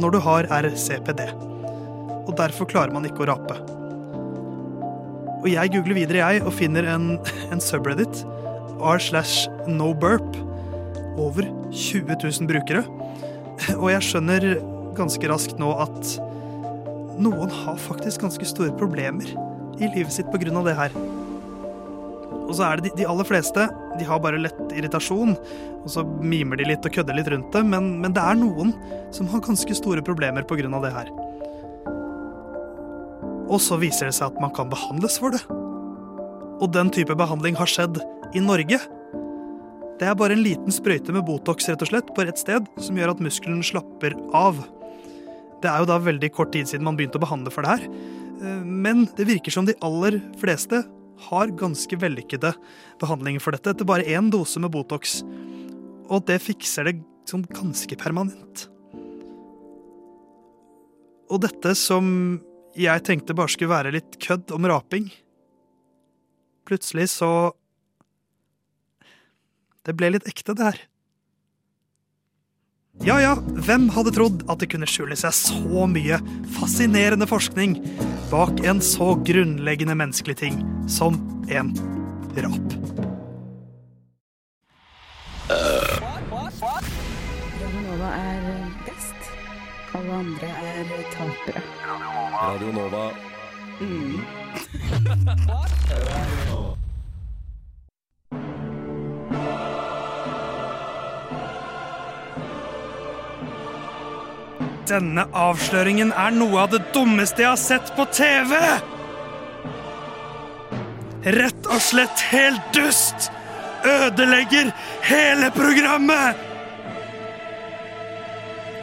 når 0.00 0.16
du 0.16 0.20
har 0.24 0.50
RCPD. 0.60 1.49
Og 2.30 2.36
derfor 2.38 2.68
klarer 2.70 2.94
man 2.94 3.06
ikke 3.08 3.24
å 3.24 3.30
rape. 3.32 3.58
Og 5.40 5.48
jeg 5.50 5.72
googler 5.72 5.96
videre, 5.96 6.20
jeg, 6.20 6.44
og 6.44 6.54
finner 6.54 6.86
en, 6.94 7.14
en 7.52 7.62
subreddit, 7.64 8.22
r 8.80 9.00
slash 9.02 9.48
no 9.68 9.90
burp, 9.96 10.38
over 11.20 11.44
20 11.74 12.14
000 12.14 12.48
brukere. 12.48 12.84
Og 13.76 13.90
jeg 13.92 14.06
skjønner 14.06 14.52
ganske 14.96 15.28
raskt 15.30 15.58
nå 15.60 15.72
at 15.82 16.14
noen 17.20 17.50
har 17.52 17.80
faktisk 17.82 18.22
ganske 18.24 18.46
store 18.48 18.72
problemer 18.80 19.28
i 19.80 19.88
livet 19.90 20.14
sitt 20.14 20.30
pga. 20.32 20.62
det 20.64 20.76
her. 20.78 20.94
Og 22.46 22.56
så 22.56 22.66
er 22.66 22.80
det 22.80 22.88
de, 22.88 23.02
de 23.02 23.08
aller 23.08 23.26
fleste 23.26 23.66
de 23.98 24.06
har 24.06 24.22
bare 24.22 24.40
lett 24.40 24.72
irritasjon, 24.72 25.34
og 25.82 25.90
så 25.92 26.04
mimer 26.04 26.58
de 26.58 26.70
litt 26.70 26.86
og 26.86 26.94
kødder 26.94 27.18
litt 27.18 27.28
rundt 27.30 27.52
det, 27.52 27.62
men, 27.66 27.92
men 28.00 28.14
det 28.16 28.22
er 28.22 28.38
noen 28.38 28.72
som 29.14 29.28
har 29.30 29.44
ganske 29.44 29.76
store 29.76 30.02
problemer 30.06 30.46
pga. 30.48 30.70
det 30.80 30.94
her. 30.94 31.12
Og 33.50 33.58
så 33.62 33.78
viser 33.82 34.08
det 34.08 34.16
seg 34.16 34.30
at 34.30 34.40
man 34.42 34.52
kan 34.54 34.70
behandles 34.70 35.18
for 35.20 35.34
det. 35.34 35.42
Og 36.60 36.70
den 36.74 36.92
type 36.94 37.16
behandling 37.18 37.56
har 37.58 37.70
skjedd 37.70 37.98
i 38.36 38.42
Norge. 38.44 38.78
Det 40.00 40.08
er 40.08 40.16
bare 40.16 40.36
en 40.36 40.44
liten 40.44 40.72
sprøyte 40.72 41.12
med 41.12 41.26
Botox 41.28 41.68
rett 41.68 41.82
og 41.84 41.90
slett 41.90 42.12
på 42.16 42.24
rett 42.24 42.40
sted 42.40 42.68
som 42.80 42.96
gjør 42.96 43.14
at 43.14 43.24
muskelen 43.24 43.60
slapper 43.66 44.14
av. 44.36 44.62
Det 45.60 45.68
er 45.68 45.82
jo 45.82 45.90
da 45.90 45.98
veldig 46.00 46.30
kort 46.32 46.54
tid 46.54 46.70
siden 46.70 46.86
man 46.86 46.96
begynte 46.96 47.20
å 47.20 47.24
behandle 47.26 47.52
for 47.52 47.66
det 47.66 47.74
her. 47.74 47.84
Eh, 48.40 48.64
Men 48.64 49.04
det 49.18 49.28
virker 49.28 49.52
som 49.52 49.68
de 49.68 49.76
aller 49.84 50.20
fleste 50.40 50.84
har 51.28 51.52
ganske 51.52 51.98
vellykkede 52.00 52.54
behandlinger 53.00 53.44
for 53.44 53.52
dette 53.52 53.74
etter 53.74 53.88
bare 53.88 54.08
én 54.08 54.30
dose 54.32 54.60
med 54.62 54.72
Botox. 54.72 55.20
Og 56.08 56.24
det 56.24 56.40
fikser 56.40 56.88
det 56.88 57.00
sånn 57.28 57.44
ganske 57.52 57.98
permanent. 58.00 58.68
Og 61.30 61.42
dette 61.44 61.76
som 61.78 62.40
jeg 62.78 63.02
tenkte 63.06 63.34
bare 63.36 63.50
skulle 63.50 63.72
være 63.72 63.94
litt 63.94 64.18
kødd 64.22 64.52
om 64.54 64.68
raping 64.70 65.08
Plutselig 66.68 67.08
så 67.10 67.50
Det 69.86 69.96
ble 69.96 70.12
litt 70.12 70.26
ekte, 70.28 70.54
det 70.54 70.66
her. 70.68 70.78
Ja 73.00 73.16
ja, 73.22 73.30
hvem 73.64 73.88
hadde 73.94 74.12
trodd 74.12 74.42
at 74.52 74.60
det 74.60 74.68
kunne 74.74 74.88
skjule 74.90 75.16
seg 75.16 75.32
så 75.32 75.86
mye 75.88 76.18
fascinerende 76.58 77.24
forskning 77.26 77.78
bak 78.28 78.60
en 78.68 78.82
så 78.84 79.14
grunnleggende 79.24 79.96
menneskelig 79.96 80.36
ting 80.42 80.60
som 80.84 81.16
en 81.48 81.72
rap? 82.36 82.76
Hva 88.00 88.12
er. 88.16 88.39
Alle 90.00 90.12
andre 90.14 90.46
er 90.48 90.84
tapere. 91.12 91.60
Radio 92.32 92.72
Nova. 92.72 93.10
Mm. 93.80 94.20
Denne 104.88 105.26
avsløringen 105.36 106.14
er 106.16 106.32
noe 106.32 106.62
av 106.62 106.72
det 106.72 106.80
dummeste 106.96 107.44
jeg 107.44 107.50
har 107.50 107.60
sett 107.60 107.92
på 107.98 108.08
TV! 108.16 108.56
Rett 111.36 111.68
og 111.68 111.84
slett 111.90 112.24
helt 112.30 112.72
dust! 112.72 113.28
Ødelegger 113.84 114.72
hele 115.12 115.52
programmet! 115.60 116.48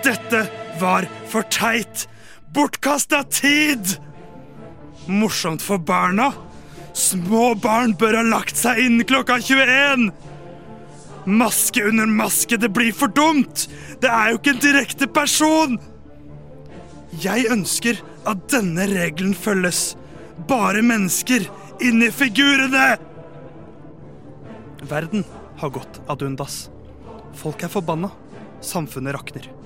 Dette 0.05 0.45
var 0.81 1.07
for 1.29 1.47
teit! 1.53 2.07
Bortkasta 2.53 3.23
tid! 3.23 3.97
Morsomt 5.07 5.61
for 5.61 5.77
barna. 5.77 6.31
Små 6.97 7.51
barn 7.61 7.93
bør 7.99 8.19
ha 8.19 8.23
lagt 8.25 8.57
seg 8.57 8.81
inn 8.85 9.03
klokka 9.07 9.37
21! 9.43 10.09
Maske 11.27 11.83
under 11.83 12.07
maske, 12.07 12.57
det 12.57 12.71
blir 12.73 12.95
for 12.95 13.11
dumt! 13.11 13.67
Det 14.01 14.09
er 14.09 14.31
jo 14.31 14.39
ikke 14.39 14.55
en 14.55 14.63
direkte 14.63 15.09
person! 15.11 15.77
Jeg 17.17 17.49
ønsker 17.51 17.99
at 18.27 18.47
denne 18.51 18.87
regelen 18.89 19.35
følges. 19.37 19.95
Bare 20.49 20.83
mennesker 20.85 21.47
inni 21.83 22.09
figurene! 22.13 22.95
Verden 24.87 25.25
har 25.57 25.73
gått 25.73 26.01
ad 26.07 26.23
undas. 26.23 26.67
Folk 27.37 27.63
er 27.65 27.71
forbanna. 27.73 28.11
Samfunnet 28.61 29.15
rakner. 29.17 29.56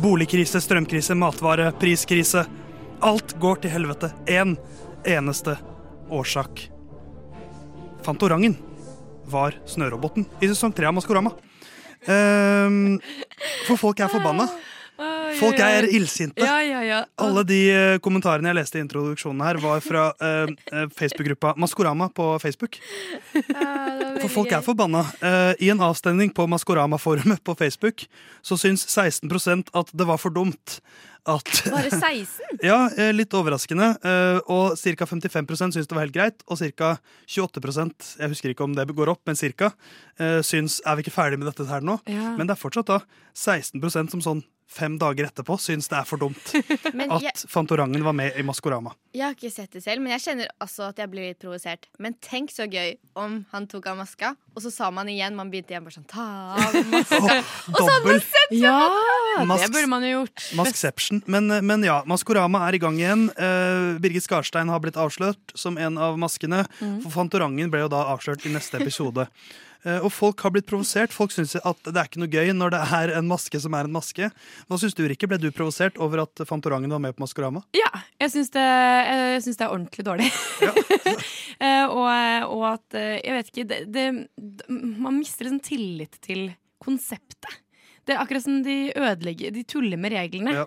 Boligkrise, 0.00 0.60
strømkrise, 0.64 1.12
matvare, 1.14 1.66
priskrise. 1.76 2.46
Alt 3.04 3.34
går 3.40 3.58
til 3.60 3.72
helvete. 3.74 4.08
Én 4.24 4.54
eneste 5.04 5.58
årsak. 6.08 6.62
Fantorangen 8.06 8.56
var 9.28 9.58
snøroboten 9.68 10.24
i 10.40 10.48
sesong 10.48 10.72
tre 10.72 10.88
av 10.88 10.96
Maskorama. 10.96 11.34
Um, 12.08 12.96
for 13.66 13.76
folk 13.76 14.00
er 14.00 14.08
forbanna. 14.08 14.48
Folk 15.40 15.60
er 15.62 15.86
illsinte. 15.88 16.44
Ja, 16.44 16.58
ja, 16.64 16.80
ja. 16.84 17.00
Alle 17.20 17.44
de 17.48 17.58
eh, 17.72 17.98
kommentarene 18.04 18.50
jeg 18.50 18.58
leste 18.58 18.80
i 18.80 18.84
introduksjonen 18.84 19.42
her, 19.44 19.60
var 19.62 19.80
fra 19.84 20.08
eh, 20.20 20.52
Facebook-gruppa 20.98 21.54
Maskorama 21.60 22.10
på 22.12 22.32
Facebook. 22.42 22.80
For 24.20 24.28
folk 24.32 24.52
er 24.52 24.64
forbanna. 24.64 25.04
Uh, 25.22 25.52
I 25.62 25.70
en 25.72 25.80
avstemning 25.84 26.32
på 26.34 26.44
Maskorama-forumet 26.50 27.40
på 27.46 27.54
Facebook 27.56 28.04
så 28.44 28.58
syns 28.60 28.84
16% 28.88 29.72
at 29.76 29.94
det 29.96 30.06
var 30.08 30.20
for 30.20 30.34
dumt 30.34 30.80
at 31.28 31.48
Bare 31.68 31.88
16? 31.92 32.60
Ja, 32.64 32.88
litt 33.14 33.32
overraskende. 33.36 33.92
Uh, 34.04 34.40
Og 34.50 34.76
ca. 34.76 35.08
55 35.08 35.76
syns 35.76 35.88
det 35.88 35.96
var 35.96 36.04
helt 36.04 36.16
greit, 36.16 36.44
og 36.48 36.60
ca. 36.60 36.94
28% 37.28 38.14
jeg 38.20 38.34
husker 38.34 38.52
ikke 38.52 38.66
om 38.66 38.76
det 38.76 38.88
går 38.92 39.12
opp, 39.14 39.22
men 39.28 39.38
ca. 39.38 39.72
syns 40.44 40.80
er 40.84 40.96
vi 40.98 41.06
ikke 41.06 41.16
ferdig 41.16 41.40
med 41.40 41.48
dette 41.48 41.68
her 41.70 41.84
nå. 41.84 42.00
Men 42.08 42.48
det 42.48 42.56
er 42.56 42.64
fortsatt 42.64 42.90
da 42.90 43.02
16% 43.36 44.16
som 44.16 44.24
sånn 44.24 44.48
fem 44.70 44.94
dager 45.00 45.26
etterpå 45.26 45.56
syns 45.58 45.88
det 45.90 45.98
er 45.98 46.06
for 46.06 46.20
dumt 46.22 46.50
at 46.54 47.22
jeg- 47.24 47.48
Fantorangen 47.50 48.04
var 48.06 48.14
med 48.14 48.36
i 48.38 48.44
Maskorama. 48.46 48.92
Jeg 49.12 49.24
har 49.26 49.34
ikke 49.34 49.50
sett 49.50 49.72
det 49.74 49.82
selv, 49.82 49.98
men 50.04 50.12
jeg 50.14 50.22
kjenner 50.22 50.50
også 50.62 50.84
at 50.92 51.00
jeg 51.02 51.10
blir 51.10 51.24
litt 51.32 51.40
provosert. 51.42 51.88
Men 51.98 52.14
tenk 52.22 52.52
så 52.54 52.68
gøy 52.70 52.92
om 53.18 53.40
han 53.50 53.66
tok 53.66 53.88
av 53.90 53.96
maska, 53.98 54.34
og 54.54 54.62
så 54.62 54.70
sa 54.70 54.90
man 54.94 55.08
igjen 55.10 55.34
Man 55.38 55.50
begynte 55.50 55.74
igjen 55.74 55.84
bare 55.86 55.94
sånn 55.96 56.06
Ta 56.10 56.26
av 56.60 56.76
maska. 56.92 57.18
og 57.70 57.80
så 57.80 57.88
hadde 57.90 58.06
man 58.06 58.20
sett 58.22 58.54
Ja, 58.60 58.76
Mask- 59.46 59.64
det 59.66 59.72
burde 59.74 59.90
man 59.90 60.06
jo 60.06 60.12
gjort. 60.20 60.46
Maskception. 60.60 61.22
Men, 61.26 61.50
men 61.66 61.82
ja, 61.86 62.00
Maskorama 62.06 62.62
er 62.68 62.78
i 62.78 62.82
gang 62.82 62.98
igjen. 63.00 63.26
Uh, 63.38 63.98
Birgit 64.02 64.26
Skarstein 64.26 64.70
har 64.70 64.82
blitt 64.84 64.98
avslørt 65.00 65.54
som 65.58 65.78
en 65.80 65.98
av 65.98 66.18
maskene. 66.20 66.64
Mm. 66.80 67.00
For 67.04 67.10
Fantorangen 67.14 67.70
ble 67.72 67.82
jo 67.84 67.90
da 67.92 68.04
avslørt 68.14 68.46
i 68.46 68.54
neste 68.54 68.78
episode. 68.82 69.26
Eh, 69.84 69.98
og 70.04 70.10
folk 70.12 70.42
har 70.44 70.52
blitt 70.54 70.66
provosert. 70.68 71.12
Folk 71.14 71.32
syns 71.32 71.54
at 71.56 71.80
det 71.86 71.96
er 71.96 72.08
ikke 72.10 72.20
noe 72.20 72.28
gøy 72.32 72.52
når 72.56 72.74
det 72.74 72.80
er 73.00 73.12
en 73.18 73.28
maske 73.30 73.60
som 73.62 73.74
er 73.78 73.88
en 73.88 73.94
maske. 73.94 74.28
Hva 74.68 74.78
syns 74.80 74.96
du, 74.98 75.04
Rikke? 75.08 75.28
Ble 75.30 75.38
du 75.40 75.48
provosert 75.56 75.96
over 76.02 76.24
at 76.26 76.42
Fantorangen 76.48 76.92
var 76.92 77.00
med 77.00 77.16
på 77.16 77.24
Maskorama? 77.24 77.62
Ja, 77.76 77.88
jeg 78.20 78.34
syns 78.34 78.52
det, 78.54 78.64
jeg 78.64 79.42
syns 79.46 79.60
det 79.60 79.66
er 79.68 79.74
ordentlig 79.76 80.06
dårlig. 80.10 80.30
Eh, 81.60 81.84
og, 81.92 82.06
og 82.56 82.62
at 82.70 82.94
eh, 82.96 83.18
Jeg 83.20 83.34
vet 83.36 83.48
ikke 83.50 83.64
det, 83.68 83.78
det, 83.92 84.04
Man 84.72 85.18
mister 85.18 85.44
liksom 85.44 85.58
tillit 85.60 86.14
til 86.24 86.46
konseptet. 86.80 87.58
Det 88.08 88.14
er 88.14 88.22
akkurat 88.22 88.46
som 88.46 88.62
de 88.64 88.76
ødelegger 88.96 89.52
De 89.52 89.66
tuller 89.68 90.00
med 90.00 90.14
reglene. 90.16 90.62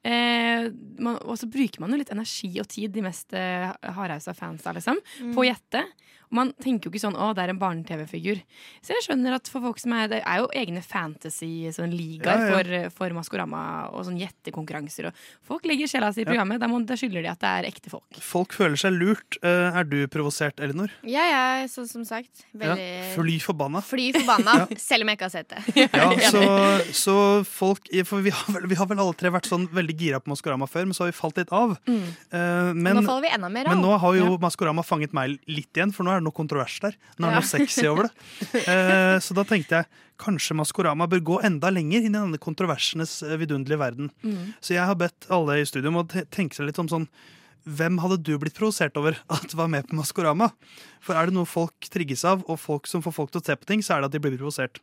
Eh, 0.00 0.70
man, 1.04 1.18
og 1.28 1.36
så 1.36 1.50
bruker 1.52 1.82
man 1.84 1.92
jo 1.92 1.98
litt 2.00 2.14
energi 2.14 2.48
og 2.62 2.68
tid, 2.72 2.94
de 2.94 3.04
mest 3.04 3.36
eh, 3.36 3.68
hardhausa 3.92 4.32
fansa, 4.38 4.72
liksom, 4.78 5.02
Mm. 5.20 5.34
på 5.36 5.44
å 5.44 5.48
gjette. 5.50 5.84
Og 6.28 6.36
man 6.36 6.52
tenker 6.60 6.88
jo 6.88 6.92
ikke 6.92 7.00
sånn 7.06 7.16
'å, 7.16 7.34
det 7.34 7.44
er 7.44 7.50
en 7.54 7.58
barne-TV-figur'. 7.58 8.42
Så 8.82 8.92
jeg 8.92 9.04
skjønner 9.06 9.34
at 9.34 9.48
for 9.48 9.60
folk 9.64 9.78
som 9.80 9.92
er 9.92 10.08
Det 10.08 10.22
er 10.24 10.38
jo 10.42 10.48
egne 10.54 10.82
fantasy 10.84 11.68
sånn 11.72 11.92
Ja, 11.98 12.36
ja. 12.36 12.48
for, 12.52 12.90
for 12.90 13.10
Maskorama 13.16 13.90
og 13.92 14.04
sånn 14.06 14.18
gjettekonkurranser. 14.20 15.06
Og 15.08 15.12
folk 15.46 15.64
legger 15.64 15.88
sjela 15.88 16.12
si 16.12 16.22
i 16.22 16.24
programmet. 16.28 16.60
Da, 16.60 16.68
da 16.68 16.94
skylder 16.98 17.22
de 17.24 17.30
at 17.32 17.40
det 17.40 17.48
er 17.48 17.68
ekte 17.70 17.90
folk. 17.90 18.04
Folk 18.20 18.52
føler 18.52 18.76
seg 18.76 18.92
lurt. 18.92 19.38
Eh, 19.42 19.78
er 19.80 19.84
du 19.88 20.06
provosert, 20.08 20.60
Elinor? 20.60 20.90
Jeg 21.02 21.32
er, 21.32 21.66
sånn 21.68 21.88
som 21.88 22.04
sagt, 22.04 22.44
Ja. 22.54 22.74
veldig 22.74 23.14
Fly 23.14 23.38
forbanna. 23.40 23.82
Fly 23.82 24.12
forbanna, 24.12 24.68
selv 24.78 25.02
om 25.02 25.08
jeg 25.08 25.18
ikke 25.18 25.28
har 25.28 25.34
sett 25.34 25.48
det. 25.48 25.88
Ja, 25.98 26.12
så, 26.30 26.42
så 26.94 27.14
folk 27.48 27.88
For 28.06 28.20
vi 28.22 28.30
har, 28.30 28.52
vel, 28.52 28.66
vi 28.68 28.76
har 28.78 28.86
vel 28.86 28.98
alle 29.00 29.14
tre 29.18 29.30
vært 29.32 29.48
sånn 29.48 29.66
veldig 29.72 29.96
gira 29.98 30.20
på 30.20 30.30
Maskorama 30.32 30.68
før, 30.68 30.86
men 30.86 30.94
så 30.96 31.04
har 31.06 31.12
vi 31.12 31.16
falt 31.18 31.38
litt 31.40 31.52
av. 31.54 31.76
Mm. 31.88 32.02
Eh, 32.30 32.72
men, 32.74 33.00
Nå 33.00 33.04
faller 33.06 33.24
vi 33.26 33.32
enda 33.34 33.48
mer 33.52 33.66
av. 33.68 33.74
Men 33.74 33.84
nå 33.84 33.96
har 33.98 34.14
jo 34.18 34.26
Ja. 34.28 34.36
Maskorama 34.38 34.84
fanget 34.84 35.12
meg 35.16 35.38
litt 35.48 35.72
igjen, 35.74 35.92
for 35.94 36.04
nå 36.04 36.12
er 36.14 36.17
det 36.20 36.26
noe 36.26 36.36
kontrovers 36.36 36.76
der. 36.84 36.98
Nå 37.16 37.28
er 37.28 37.38
det 37.38 37.40
noe 37.42 37.48
sexy 37.48 37.86
over 37.90 38.08
det. 38.08 38.12
Eh, 38.68 39.16
så 39.22 39.34
da 39.36 39.44
tenkte 39.46 39.78
jeg 39.78 40.04
kanskje 40.20 40.56
Maskorama 40.58 41.06
bør 41.10 41.20
gå 41.24 41.38
enda 41.46 41.70
lenger 41.72 42.04
inn 42.04 42.14
i 42.14 42.18
denne 42.18 42.40
kontroversenes 42.42 43.20
eh, 43.26 43.36
vidunderlige 43.40 43.80
verden. 43.80 44.10
Mm. 44.22 44.54
Så 44.60 44.74
jeg 44.74 44.84
har 44.88 44.98
bedt 44.98 45.28
alle 45.32 45.60
i 45.60 45.66
studio 45.68 45.92
om 45.92 46.00
å 46.02 46.06
tenke 46.08 46.56
seg 46.56 46.68
litt 46.68 46.80
om 46.82 46.90
sånn 46.90 47.06
hvem 47.68 47.98
hadde 48.00 48.20
du 48.24 48.32
blitt 48.40 48.56
provosert 48.56 48.96
over 49.00 49.18
at 49.36 49.54
var 49.58 49.70
med 49.72 49.88
på 49.88 49.98
Maskorama? 49.98 50.50
For 51.04 51.18
er 51.18 51.28
det 51.28 51.36
noe 51.36 51.48
folk 51.48 51.90
trigges 51.92 52.24
av, 52.28 52.44
og 52.48 52.60
folk 52.62 52.90
som 52.90 53.04
får 53.04 53.16
folk 53.16 53.34
til 53.34 53.42
å 53.42 53.46
se 53.50 53.58
på 53.58 53.68
ting, 53.68 53.84
så 53.84 53.96
er 53.96 54.02
det 54.02 54.10
at 54.10 54.16
de 54.16 54.22
blir 54.24 54.38
provosert. 54.38 54.82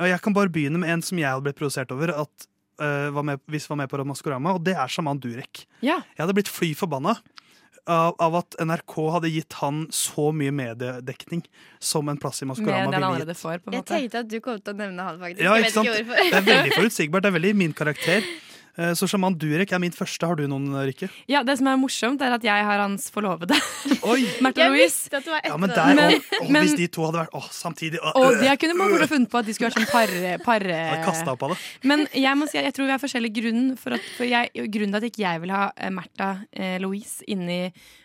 Og 0.00 0.08
jeg 0.08 0.24
kan 0.24 0.36
bare 0.36 0.52
begynne 0.52 0.80
med 0.80 0.92
en 0.92 1.04
som 1.04 1.20
jeg 1.20 1.28
hadde 1.28 1.44
blitt 1.44 1.58
provosert 1.58 1.92
over 1.94 2.14
at 2.14 2.46
uh, 2.80 3.10
var 3.14 3.26
med, 3.28 3.42
hvis 3.50 3.68
var 3.70 3.82
med 3.82 3.90
på 3.92 4.00
Maskorama, 4.08 4.56
og 4.56 4.64
det 4.64 4.76
er 4.78 4.90
Shaman 4.90 5.20
Durek. 5.22 5.66
Ja. 5.84 6.00
Jeg 6.14 6.24
hadde 6.24 6.36
blitt 6.38 6.50
fly 6.50 6.72
forbanna 6.78 7.18
av, 7.90 8.14
av 8.22 8.36
at 8.38 8.56
NRK 8.62 8.94
hadde 9.16 9.30
gitt 9.32 9.56
han 9.58 9.86
så 9.94 10.28
mye 10.36 10.52
mediedekning 10.54 11.42
som 11.82 12.08
en 12.12 12.20
plass 12.20 12.42
i 12.42 12.46
Maskorama 12.46 12.92
ville 12.94 13.26
gitt. 13.26 13.40
får, 13.40 13.58
på 13.64 13.72
en 13.72 13.78
Jeg 13.80 13.86
tenkte 13.88 14.22
at 14.22 14.30
du 14.30 14.38
kom 14.44 14.60
til 14.60 14.74
å 14.74 14.78
nevne 14.78 15.08
han, 15.08 15.18
faktisk. 15.22 15.42
Ja, 15.42 15.56
jeg 15.58 15.66
vet 15.66 15.76
ikke 15.76 15.96
hvorfor. 15.96 16.30
Det 16.30 16.38
er 16.40 16.48
veldig 16.50 16.76
forutsigbart. 16.78 17.26
Det 17.26 17.32
er 17.32 17.38
veldig 17.40 17.54
min 17.64 17.74
karakter. 17.76 18.32
Eh, 18.78 18.94
Så 18.96 19.04
sjaman 19.10 19.34
Durek 19.36 19.72
er 19.76 19.78
min 19.82 19.92
første. 19.92 20.24
Har 20.26 20.36
du 20.38 20.46
noen, 20.48 20.70
Rikke? 20.88 21.10
Ja, 21.28 21.42
Det 21.44 21.58
som 21.58 21.66
er 21.68 21.76
morsomt, 21.76 22.22
er 22.24 22.32
at 22.32 22.42
jeg 22.46 22.64
har 22.64 22.78
hans 22.80 23.10
forlovede. 23.12 23.52
Oi! 24.12 24.22
Märtha 24.40 24.68
Louise. 24.72 25.10
Ja, 25.44 25.56
men 25.60 25.68
der, 25.74 25.94
Men- 25.94 26.14
å, 26.16 26.20
å, 26.40 26.48
men- 26.48 26.62
Hvis 26.64 26.76
de 26.78 26.86
to 26.88 27.04
hadde 27.04 27.20
vært 27.20 27.36
å, 27.36 27.42
samtidig 27.52 28.00
å, 28.00 28.14
Og 28.16 28.28
øh, 28.32 28.40
det 28.40 28.54
kunne 28.62 28.76
man 28.78 28.88
burde 28.94 29.08
funnet 29.10 29.30
på 29.30 29.38
at 29.42 29.46
de 29.46 29.52
skulle 29.56 29.70
vært 29.70 29.82
sånn 29.82 29.92
par... 29.92 30.14
par 30.46 30.64
hadde 30.72 31.04
kastet 31.04 31.28
opp 31.34 31.42
av. 31.50 31.56
Men 31.92 32.06
jeg 32.16 32.36
må 32.40 32.48
si 32.48 32.58
at 32.62 32.64
jeg 32.70 32.74
tror 32.78 32.88
vi 32.88 32.96
har 32.96 33.02
forskjellig 33.02 33.32
grunn 33.42 33.64
for 33.76 33.98
at, 33.98 34.08
for 34.16 34.24
jeg, 34.28 34.50
grunnen 34.72 34.96
til 34.96 35.02
at 35.02 35.08
ikke 35.10 35.26
jeg 35.26 35.42
vil 35.44 35.52
ha 35.56 35.64
eh, 35.76 35.92
Märtha 35.92 36.30
eh, 36.52 36.78
Louise 36.82 37.22
inni 37.28 37.60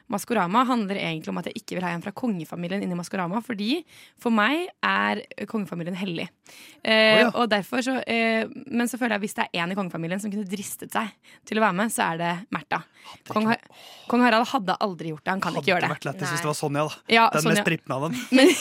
Maskorama, 0.09 0.61
handler 0.69 0.95
egentlig 1.01 1.29
om 1.33 1.37
at 1.41 1.49
jeg 1.49 1.59
ikke 1.59 1.75
vil 1.75 1.83
ha 1.83 1.89
en 1.91 2.01
fra 2.05 2.13
kongefamilien 2.15 2.83
inni 2.85 2.95
Maskorama. 2.95 3.41
Fordi 3.43 3.81
for 4.21 4.31
meg 4.31 4.69
er 4.85 5.21
kongefamilien 5.51 5.97
hellig. 5.99 6.29
Eh, 6.81 6.91
oh, 6.93 7.19
ja. 7.19 7.31
og 7.35 7.49
derfor 7.51 7.83
så, 7.83 7.97
eh, 8.07 8.47
men 8.71 8.87
så 8.87 8.95
føler 8.99 9.17
jeg 9.17 9.19
at 9.19 9.25
hvis 9.25 9.35
det 9.35 9.45
er 9.51 9.63
en 9.65 9.73
i 9.73 9.75
kongefamilien 9.75 10.21
som 10.23 10.31
kunne 10.31 10.47
dristet 10.47 10.93
seg 10.95 11.11
til 11.47 11.59
å 11.59 11.65
være 11.65 11.75
med, 11.81 11.91
så 11.91 12.05
er 12.13 12.21
det 12.21 12.31
Märtha. 12.55 12.79
Kong, 13.27 13.49
Har- 13.51 13.67
Kong 14.07 14.23
Harald 14.23 14.47
hadde 14.53 14.77
aldri 14.83 15.11
gjort 15.11 15.23
det. 15.25 15.31
Han 15.35 15.41
kan 15.43 15.53
Hadde 15.53 15.63
ikke 15.65 15.73
gjøre 15.73 15.81
det. 15.83 15.89
det. 15.89 15.95
vært 15.97 16.07
lættis 16.11 16.31
hvis 16.31 16.43
det 16.45 16.51
var 16.53 16.59
Sonja, 16.61 16.87
da. 16.87 16.95
Ja, 17.17 17.29
Den 17.35 17.41
Sonja. 17.43 17.55
mest 17.57 17.67
prippende 17.67 17.95
av 17.99 18.07
dem. 18.07 18.19
Men, 18.37 18.53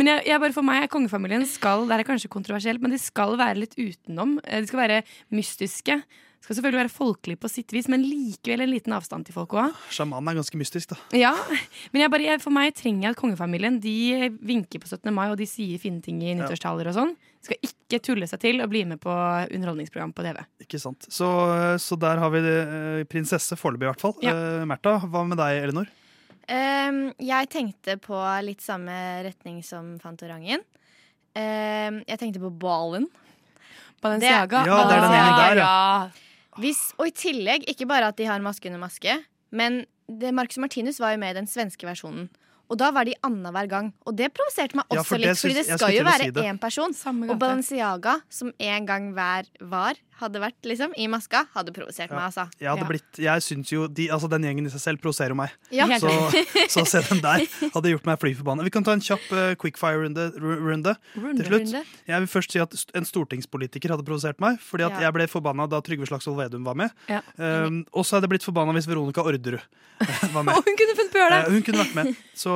men 0.00 0.06
jeg, 0.14 0.26
jeg 0.32 0.40
bare 0.40 0.52
for 0.56 0.62
meg, 0.66 0.88
kongefamilien 0.92 1.44
skal 1.48 1.86
Det 1.88 1.96
er 2.00 2.08
kanskje 2.08 2.28
kontroversielt, 2.32 2.80
men 2.80 2.92
de 2.96 2.98
skal 3.00 3.36
være 3.40 3.60
litt 3.60 3.76
utenom. 3.76 4.38
Eh, 4.44 4.60
De 4.64 4.66
skal 4.72 4.80
være 4.88 5.02
mystiske. 5.32 6.00
Skal 6.46 6.60
selvfølgelig 6.60 6.78
være 6.78 6.90
folkelig 6.94 7.34
på 7.42 7.48
sitt 7.50 7.72
vis, 7.74 7.88
men 7.90 8.04
likevel 8.06 8.62
en 8.62 8.70
liten 8.70 8.92
avstand 8.94 9.26
til 9.26 9.34
folk 9.34 9.56
òg. 9.58 9.72
Sjamanen 9.90 10.30
er 10.30 10.36
ganske 10.38 10.58
mystisk, 10.60 10.92
da. 10.92 10.98
Ja, 11.18 11.32
men 11.90 12.04
jeg 12.04 12.10
bare, 12.12 12.22
jeg, 12.22 12.38
for 12.44 12.54
meg 12.54 12.70
trenger 12.78 13.08
jeg 13.08 13.14
at 13.16 13.18
kongefamilien 13.18 13.80
De 13.82 13.94
vinker 14.46 14.78
på 14.78 14.86
17. 14.86 15.10
mai, 15.10 15.24
og 15.32 15.40
de 15.40 15.48
sier 15.50 15.80
fine 15.82 15.98
ting 16.04 16.20
i 16.22 16.36
nyttårstaler 16.38 16.92
og 16.92 16.94
sånn. 16.94 17.10
Skal 17.42 17.58
ikke 17.66 17.98
tulle 17.98 18.28
seg 18.30 18.44
til 18.44 18.62
og 18.62 18.70
bli 18.70 18.84
med 18.86 19.00
på 19.02 19.10
underholdningsprogram 19.10 20.12
på 20.14 20.22
TV. 20.22 20.38
Ikke 20.62 20.78
sant. 20.82 21.08
Så, 21.10 21.26
så 21.82 21.98
der 21.98 22.22
har 22.22 22.30
vi 22.30 22.42
det, 22.44 22.60
prinsesse 23.10 23.58
foreløpig, 23.58 23.88
i 23.88 23.90
hvert 23.90 24.04
fall. 24.04 24.14
Ja. 24.22 24.34
Uh, 24.38 24.66
Märtha, 24.70 25.00
hva 25.02 25.22
med 25.26 25.40
deg, 25.42 25.64
Elinor? 25.64 25.90
Um, 26.46 27.00
jeg 27.26 27.50
tenkte 27.50 27.96
på 27.98 28.20
litt 28.46 28.62
samme 28.62 28.94
retning 29.26 29.58
som 29.66 29.96
Fantorangen. 29.98 30.62
Um, 31.34 31.98
jeg 32.06 32.22
tenkte 32.22 32.44
på 32.46 32.52
Balen. 32.62 33.10
Balenciaga. 33.98 34.62
Ja, 34.70 34.78
det 34.86 34.94
er 34.94 35.04
den 35.08 35.18
ene 35.18 35.34
der, 35.42 35.62
ja. 35.64 36.25
Hvis, 36.60 36.80
og 36.96 37.10
i 37.10 37.14
tillegg, 37.16 37.66
ikke 37.68 37.88
bare 37.88 38.08
at 38.12 38.18
de 38.18 38.28
har 38.28 38.42
maske 38.44 38.70
under 38.70 38.80
maske, 38.80 39.18
men 39.52 39.84
det, 40.08 40.32
Marcus 40.34 40.60
Martinus 40.62 41.00
var 41.02 41.12
jo 41.14 41.20
med 41.20 41.34
i 41.34 41.38
den 41.40 41.48
svenske 41.50 41.88
versjonen. 41.88 42.30
Og 42.70 42.78
da 42.80 42.90
var 42.90 43.04
de 43.06 43.14
annenhver 43.26 43.68
gang. 43.70 43.92
Og 44.06 44.16
det 44.18 44.32
provoserte 44.34 44.74
meg 44.78 44.84
Ja, 44.90 45.00
også 45.00 45.12
for 45.14 45.22
litt, 45.22 45.38
for 45.38 45.54
det 45.54 45.64
skal 45.68 45.94
jo 45.94 46.02
være 46.06 46.30
si 46.32 46.46
én 46.50 46.58
person. 46.60 46.94
Og 47.30 47.38
Balenciaga, 47.38 48.16
som 48.32 48.52
en 48.58 48.86
gang 48.88 49.12
hver 49.14 49.46
var, 49.60 49.94
hadde 50.16 50.40
vært 50.40 50.64
liksom 50.64 50.94
i 50.96 51.04
maska, 51.12 51.42
hadde 51.52 51.74
provosert 51.76 52.08
meg, 52.10 52.22
altså. 52.30 52.46
Jeg 52.58 52.70
hadde 52.72 52.86
blitt, 52.88 53.18
jeg 53.20 53.42
synes 53.44 53.68
jo 53.70 53.84
de, 53.86 54.06
altså 54.14 54.30
Den 54.32 54.46
gjengen 54.48 54.64
i 54.66 54.72
seg 54.72 54.80
selv 54.80 55.02
provoserer 55.02 55.36
meg. 55.36 55.52
Ja. 55.70 55.84
Så, 56.00 56.08
så 56.72 56.84
å 56.86 56.88
se 56.88 57.02
dem 57.10 57.20
der 57.20 57.44
hadde 57.76 57.92
gjort 57.92 58.08
meg 58.08 58.18
fly 58.22 58.32
forbanna. 58.38 58.64
Vi 58.66 58.72
kan 58.72 58.86
ta 58.86 58.94
en 58.96 59.04
kjapp 59.04 59.26
uh, 59.36 59.52
quickfire-runde 59.60 60.30
runde 60.40 60.96
Runde, 61.20 61.36
til 61.36 61.50
slutt. 61.50 61.66
runde. 61.68 61.84
Jeg 62.08 62.24
vil 62.24 62.30
først 62.32 62.56
si 62.56 62.62
at 62.64 62.74
en 62.96 63.06
stortingspolitiker 63.08 63.92
hadde 63.92 64.06
provosert 64.08 64.40
meg. 64.42 64.56
Fordi 64.64 64.88
at 64.88 64.96
Ja. 64.96 65.04
jeg 65.06 65.12
ble 65.18 65.28
forbanna 65.28 65.68
da 65.68 65.82
Trygve 65.84 66.08
Slagsvold 66.08 66.40
Vedum 66.40 66.64
var 66.64 66.74
med. 66.80 66.90
Ja. 67.12 67.20
Um, 67.36 67.84
og 67.92 68.06
så 68.08 68.16
hadde 68.16 68.24
jeg 68.30 68.38
blitt 68.38 68.48
forbanna 68.48 68.72
hvis 68.72 68.88
Veronica 68.88 69.20
Orderud 69.22 69.60
var 70.32 70.42
med. 70.48 70.56
Hun 70.56 70.76
kunne 70.80 70.96
funnet 70.96 71.12
på 71.12 71.20
å 71.20 71.22
gjøre 71.26 71.36
det! 71.36 71.44
Uh, 71.44 71.52
hun 71.58 71.66
kunne 71.68 71.84
vært 71.84 71.94
med. 72.00 72.10
Så, 72.36 72.55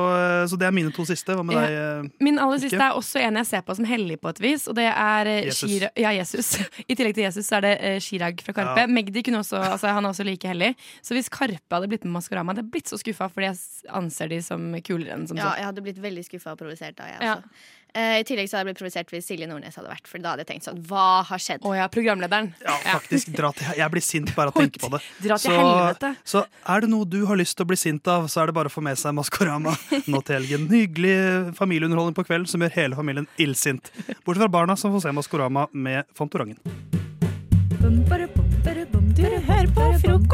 så 0.51 0.57
det 0.59 0.67
er 0.67 0.71
mine 0.75 0.91
to 0.95 1.03
siste. 1.05 1.35
Hva 1.35 1.43
med 1.45 1.55
Ja. 1.55 1.61
deg? 1.61 2.05
eh, 2.05 2.09
Min 2.23 2.39
aller 2.39 2.57
siste 2.59 2.77
er 2.81 2.91
også 2.97 3.19
en 3.21 3.35
jeg 3.41 3.45
ser 3.47 3.61
på 3.61 3.75
som 3.75 3.85
hellig 3.85 4.19
på 4.21 4.29
et 4.29 4.39
vis, 4.41 4.67
og 4.67 4.75
det 4.75 4.85
er 4.91 5.25
eh, 5.27 5.45
Jesus. 5.45 5.69
Shira, 5.69 5.89
ja, 5.95 6.09
Jesus. 6.17 6.55
I 6.89 6.95
tillegg 6.95 7.13
til 7.15 7.23
Jesus 7.25 7.45
så 7.47 7.57
er 7.57 7.61
det 7.61 7.73
eh, 7.81 7.99
Chirag 7.99 8.41
fra 8.41 8.53
Karpe. 8.53 8.79
Ja. 8.85 8.87
Magdi 8.87 9.23
kunne 9.23 9.39
også, 9.43 9.57
altså, 9.61 9.87
han 9.87 10.05
er 10.05 10.09
også 10.09 10.23
like 10.25 10.47
hellig. 10.47 10.75
Så 11.01 11.13
hvis 11.13 11.29
Karpe 11.29 11.57
hadde 11.71 11.87
blitt 11.91 12.03
med 12.05 12.13
Maskorama, 12.13 12.51
hadde 12.53 12.63
jeg 12.65 12.71
blitt 12.71 12.87
så 12.89 12.97
skuffa 12.97 13.29
fordi 13.31 13.49
jeg 13.51 13.57
anser 13.89 14.29
de 14.29 14.41
som 14.41 14.71
kulere 14.81 15.13
enn 15.17 15.27
som 15.27 15.37
Ja, 15.37 15.53
jeg 15.57 15.65
hadde 15.65 15.81
blitt 15.81 16.01
veldig 16.01 16.23
skuffa 16.25 16.51
og 16.51 16.57
provosert 16.59 16.95
da, 16.95 17.03
jeg 17.11 17.21
Ja. 17.21 17.35
også. 17.35 17.43
Eh, 17.43 17.80
I 17.91 18.23
tillegg 18.27 18.47
så 18.47 18.55
hadde 18.57 18.63
jeg 18.63 18.71
blitt 18.71 18.79
provosert 18.79 19.09
hvis 19.11 19.25
Silje 19.27 19.47
Nordnes 19.49 19.75
hadde 19.75 19.91
vært, 19.91 20.05
for 20.07 20.23
da 20.23 20.33
hadde 20.33 20.45
jeg 20.45 20.51
tenkt 20.53 20.67
sånn 20.69 20.79
Hva 20.87 21.21
har 21.27 21.41
skjedd? 21.43 21.65
Å 21.67 21.73
ja, 21.75 21.87
programlederen. 21.91 22.51
Ja, 22.63 22.77
faktisk. 22.85 23.33
Dra 23.35 23.51
til, 23.57 23.67
jeg 23.77 23.93
blir 23.93 24.05
sint 24.05 24.31
bare 24.37 24.53
av 24.53 24.55
å 24.55 24.61
tenke 24.63 24.79
på 24.79 24.91
det. 24.93 25.01
Dra 25.25 25.39
til 25.41 25.51
så, 25.51 25.57
helvete. 25.59 26.13
så 26.33 26.45
er 26.75 26.85
det 26.85 26.91
noe 26.93 27.09
du 27.09 27.19
har 27.27 27.39
lyst 27.41 27.57
til 27.59 27.67
å 27.67 27.71
bli 27.73 27.79
sint 27.79 28.07
av, 28.11 28.29
så 28.31 28.43
er 28.43 28.51
det 28.51 28.57
bare 28.57 28.71
å 28.71 28.73
få 28.73 28.83
med 28.85 28.99
seg 29.01 29.15
Maskorama 29.17 29.75
nå 30.07 30.23
til 30.23 30.39
helgen. 30.39 30.69
Hyggelig 30.75 31.17
familieunderholdning 31.59 32.15
på 32.15 32.27
kvelden 32.29 32.47
som 32.51 32.63
gjør 32.63 32.75
hele 32.79 32.99
familien 32.99 33.27
illsint. 33.41 33.91
Bortsett 34.23 34.45
fra 34.45 34.51
barna 34.61 34.79
som 34.79 34.95
får 34.95 35.07
se 35.09 35.15
Maskorama 35.19 35.67
med 35.75 36.07
Fantorangen. 36.15 36.61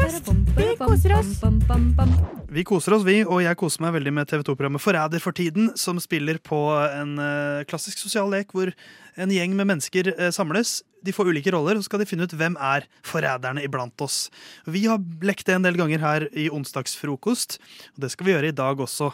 Frokost. 0.08 0.48
Vi 0.56 0.76
koser 0.78 1.12
oss. 1.18 1.32
Vi 2.48 2.64
koser 2.64 2.94
oss, 2.96 3.04
vi, 3.04 3.18
og 3.28 3.42
jeg 3.44 3.58
koser 3.60 3.84
meg 3.84 3.92
veldig 3.98 4.12
med 4.16 4.28
TV 4.30 4.40
2-programmet 4.46 4.80
Forræder 4.82 5.20
for 5.20 5.36
tiden, 5.36 5.68
som 5.76 6.00
spiller 6.00 6.40
på 6.40 6.60
en 6.86 7.18
eh, 7.20 7.66
klassisk 7.68 8.00
sosial 8.00 8.30
lek 8.32 8.54
hvor 8.56 8.72
en 9.18 9.32
gjeng 9.34 9.56
med 9.58 9.66
mennesker 9.74 10.12
eh, 10.16 10.30
samles. 10.34 10.78
De 11.06 11.12
får 11.14 11.28
ulike 11.30 11.52
roller, 11.54 11.78
og 11.78 11.84
så 11.84 11.86
skal 11.92 12.00
de 12.02 12.06
finne 12.10 12.26
ut 12.26 12.32
hvem 12.34 12.56
er 12.58 12.82
forræderne 13.06 13.62
iblant 13.62 13.94
oss. 14.02 14.16
Vi 14.66 14.80
har 14.90 14.98
lekt 15.22 15.46
det 15.46 15.54
en 15.54 15.62
del 15.62 15.76
ganger 15.78 16.02
her 16.02 16.24
i 16.34 16.48
onsdagsfrokost, 16.50 17.58
og 17.94 18.00
det 18.02 18.10
skal 18.10 18.26
vi 18.26 18.32
gjøre 18.34 18.50
i 18.50 18.56
dag 18.58 18.80
også. 18.82 19.12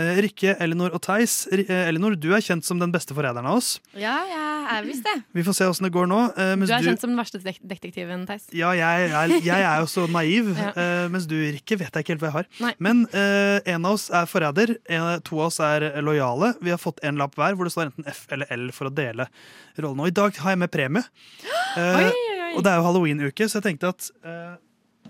Eh, 0.00 0.20
Rikke, 0.24 0.54
Elinor 0.64 0.94
og 0.96 1.02
Theis. 1.04 1.42
Eh, 1.52 1.68
Elinor, 1.90 2.16
du 2.16 2.30
er 2.32 2.40
kjent 2.44 2.64
som 2.64 2.80
den 2.80 2.92
beste 2.94 3.12
forræderen 3.16 3.44
av 3.50 3.58
oss. 3.60 3.74
Ja, 4.00 4.14
jeg 4.30 4.78
er 4.78 4.88
visst 4.88 5.04
det. 5.06 5.14
Vi 5.36 5.44
får 5.46 5.58
se 5.60 5.68
åssen 5.70 5.86
det 5.86 5.92
går 5.94 6.08
nå. 6.10 6.20
Du 6.36 6.72
er 6.72 6.86
kjent 6.88 7.04
som 7.04 7.12
den 7.12 7.20
verste 7.20 7.38
detektiven, 7.44 8.24
Theis. 8.30 8.48
ja, 8.56 8.72
jeg 8.78 9.10
er, 9.12 9.36
jeg 9.44 9.66
er 9.68 9.84
jo 9.84 9.90
så 9.92 10.06
naiv, 10.10 10.54
Ja. 10.66 10.72
mens 11.12 11.28
du, 11.28 11.36
Rikke, 11.36 11.76
vet 11.78 11.92
jeg 11.94 12.02
ikke 12.06 12.14
helt 12.16 12.24
hva 12.24 12.30
jeg 12.32 12.38
har. 12.40 12.74
Men 12.82 13.04
eh, 13.12 13.60
en 13.74 13.84
av 13.86 13.98
oss 13.98 14.08
er 14.10 14.24
forræder, 14.30 14.72
to 15.28 15.38
av 15.42 15.50
oss 15.50 15.60
er 15.62 15.90
lojale. 16.02 16.54
Vi 16.64 16.72
har 16.72 16.80
fått 16.80 17.04
en 17.06 17.20
lapp 17.20 17.36
hver 17.38 17.54
hvor 17.58 17.68
det 17.68 17.74
står 17.76 17.90
enten 17.90 18.08
F 18.10 18.24
eller 18.34 18.48
L 18.56 18.70
for 18.74 18.88
å 18.88 18.94
dele 18.96 19.28
rollene. 19.78 20.02
Og 20.06 20.08
i 20.08 20.16
dag 20.16 20.36
har 20.44 20.50
jeg 20.56 20.58
med 20.64 20.70
premie. 20.72 21.04
Uh. 21.76 22.08
Og 22.56 22.62
det 22.64 22.70
er 22.72 22.78
jo 22.80 22.84
halloween-uke, 22.86 23.44
så 23.52 23.58
jeg 23.58 23.64
tenkte 23.66 23.90
at 23.92 24.06
uh, 24.24 24.54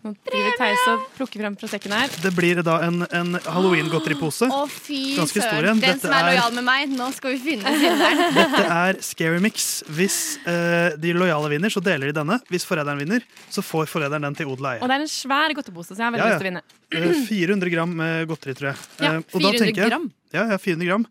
Nå 0.03 0.11
driver 0.27 0.57
Theis 0.59 0.83
og 0.91 1.05
plukker 1.15 1.41
frem 1.45 1.55
fra 1.61 1.69
sekken 1.71 1.93
her. 1.95 2.11
det 2.25 2.33
blir 2.35 2.59
da 2.67 2.75
en, 2.89 3.05
en 3.07 3.37
halloween-godteripose. 3.45 4.49
Fy 4.71 4.99
Ganske 5.17 5.45
stor 5.45 5.69
en. 5.71 5.79
Den 5.83 6.01
som 6.03 6.11
er 6.15 6.27
lojal 6.33 6.57
med 6.59 6.67
meg, 6.67 6.91
nå 6.99 7.07
skal 7.15 7.37
vi 7.37 7.39
finne 7.45 7.71
vinneren. 7.71 8.35
Dette 8.41 8.65
er 8.67 8.99
Scary 9.07 9.39
Mix. 9.43 9.69
Hvis 9.95 10.19
uh, 10.47 10.99
de 10.99 11.15
lojale 11.17 11.53
vinner, 11.55 11.71
så 11.71 11.83
deler 11.87 12.11
de 12.11 12.17
denne. 12.19 12.41
Hvis 12.51 12.67
forræderen 12.67 12.99
vinner, 13.05 13.23
så 13.51 13.63
får 13.67 13.87
forræderen 13.95 14.27
den 14.27 14.39
til 14.43 14.51
odel 14.51 14.67
og 14.67 14.73
eie. 14.75 14.83
Og 14.83 14.91
det 14.91 14.99
er 14.99 15.07
en 15.07 15.15
svær 15.15 15.55
godtepose, 15.59 15.95
så 15.95 16.03
jeg 16.03 16.09
har 16.09 16.17
veldig 16.19 16.27
Ja, 16.27 16.35
ja. 16.35 16.35
lyst 16.35 16.43
til 16.43 16.51
å 16.51 16.51
vinne. 16.51 16.67
Eh, 17.15 17.23
400 17.31 17.75
gram 17.79 17.97
godteri, 18.35 18.59
tror 18.59 18.73
jeg. 18.73 18.85
Ja, 19.07 19.15
Eh, 19.15 19.23
og 19.23 19.39
da 19.39 19.55
400 19.55 19.63
tenker 19.65 19.87
jeg- 19.87 19.95
gram? 19.95 20.11
Ja, 20.35 20.49
ja, 20.51 20.59
400 20.67 20.91
gram. 20.91 21.07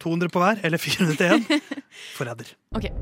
200 0.00 0.32
på 0.32 0.42
hver, 0.42 0.60
eller 0.64 0.78
400 0.80 1.16
til 1.20 1.34
én. 1.36 1.60
Forræder. 2.18 2.54
Okay. 2.76 2.92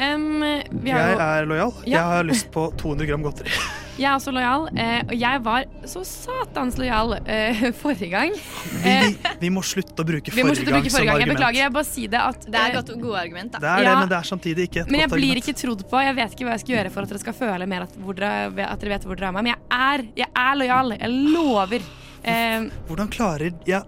Um, 0.00 0.40
vi 0.80 0.88
har 0.94 1.00
Jeg 1.02 1.12
jo, 1.12 1.20
er 1.20 1.44
lojal. 1.50 1.72
Ja. 1.84 1.90
Jeg 1.92 2.04
har 2.14 2.22
lyst 2.24 2.46
på 2.54 2.70
200 2.80 3.06
gram 3.10 3.22
godteri. 3.26 3.50
jeg 4.00 4.06
er 4.08 4.14
også 4.16 4.32
lojal, 4.32 4.62
eh, 4.80 5.02
og 5.10 5.12
jeg 5.20 5.42
var 5.44 5.66
så 5.92 6.00
satans 6.08 6.78
lojal 6.80 7.12
eh, 7.26 7.60
forrige 7.82 8.08
gang. 8.14 8.32
Vi, 8.80 8.94
vi 9.42 9.50
må 9.52 9.60
slutte 9.66 10.00
å 10.00 10.06
bruke 10.08 10.32
forrige 10.32 10.64
gang 10.64 10.70
bruke 10.70 10.88
som 10.94 10.96
forrige 11.02 11.10
gang. 11.10 11.20
Jeg 11.20 11.26
argument. 11.26 11.36
beklager, 11.36 11.60
jeg 11.66 11.74
bare 11.76 11.88
si 11.90 12.06
det 12.08 12.22
at 12.30 12.46
Det 12.48 12.62
er 12.62 12.70
et 12.72 12.78
godt, 12.80 12.94
gode 13.02 13.20
argument, 13.26 13.52
da. 13.52 13.60
Det 13.60 13.70
er 13.74 13.82
det, 13.84 13.90
Ja. 13.90 13.98
men 14.00 14.08
det 14.14 14.18
er 14.22 14.30
samtidig 14.30 14.68
ikke 14.70 14.80
et 14.86 14.90
Men 14.96 15.00
jeg 15.04 15.12
blir 15.12 15.42
ikke 15.42 15.56
trodd 15.60 15.84
på. 15.92 16.02
Jeg 16.06 16.16
vet 16.22 16.36
ikke 16.38 16.48
hva 16.48 16.56
jeg 16.56 16.64
skal 16.64 16.76
gjøre 16.78 16.94
for 16.96 17.04
at 17.04 17.12
dere 17.12 17.24
skal 17.26 17.38
føle 17.44 17.68
mer 17.74 17.84
at, 17.90 18.00
hvor 18.00 18.16
dere, 18.22 18.68
at 18.70 18.80
dere 18.80 18.96
vet 18.96 19.04
hvor 19.10 19.20
dere 19.20 19.28
er 19.28 19.36
med. 19.36 19.50
Men 19.50 19.52
jeg 19.52 19.60
er, 19.84 20.06
jeg 20.24 20.32
er 20.48 20.60
lojal. 20.64 20.96
Jeg 20.96 21.24
lover. 21.36 21.88
Eh, 22.24 22.70
Hvordan 22.88 23.12
klarer 23.12 23.52
jeg 23.68 23.84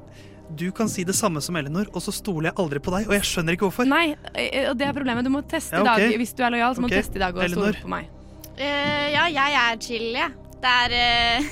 Du 0.58 0.66
kan 0.76 0.90
si 0.92 1.04
det 1.08 1.14
samme 1.16 1.40
som 1.44 1.56
Elinor, 1.56 1.88
og 1.92 2.02
så 2.04 2.12
stoler 2.14 2.50
jeg 2.50 2.58
aldri 2.60 2.82
på 2.84 2.92
deg. 2.96 3.08
Og 3.08 3.16
jeg 3.16 3.28
skjønner 3.30 3.56
ikke 3.56 3.68
hvorfor. 3.70 3.88
nei, 3.88 4.14
eh, 4.34 4.68
og 4.70 4.76
det 4.78 4.88
er 4.88 4.92
problemet. 4.96 5.24
Du 5.24 5.32
må 5.32 5.42
teste 5.48 5.76
Ja, 5.78 5.82
i 5.82 5.88
dag. 5.88 6.16
Hvis 6.20 6.34
du 6.36 6.44
er 6.44 6.50
lojal, 6.54 6.76
så 6.76 6.84
må 6.84 6.92
du 6.92 6.96
teste 6.98 7.16
i 7.16 7.24
dag 7.24 7.36
og 7.36 7.44
Elinor. 7.46 7.72
stole 7.72 7.84
på 7.86 7.92
meg. 7.96 8.08
Uh, 8.52 9.06
ja, 9.14 9.26
jeg 9.32 9.60
er 9.64 9.76
chill, 9.80 10.08
jeg. 10.12 10.38
Det 10.62 10.70
er 10.70 10.92
uh... 10.94 11.46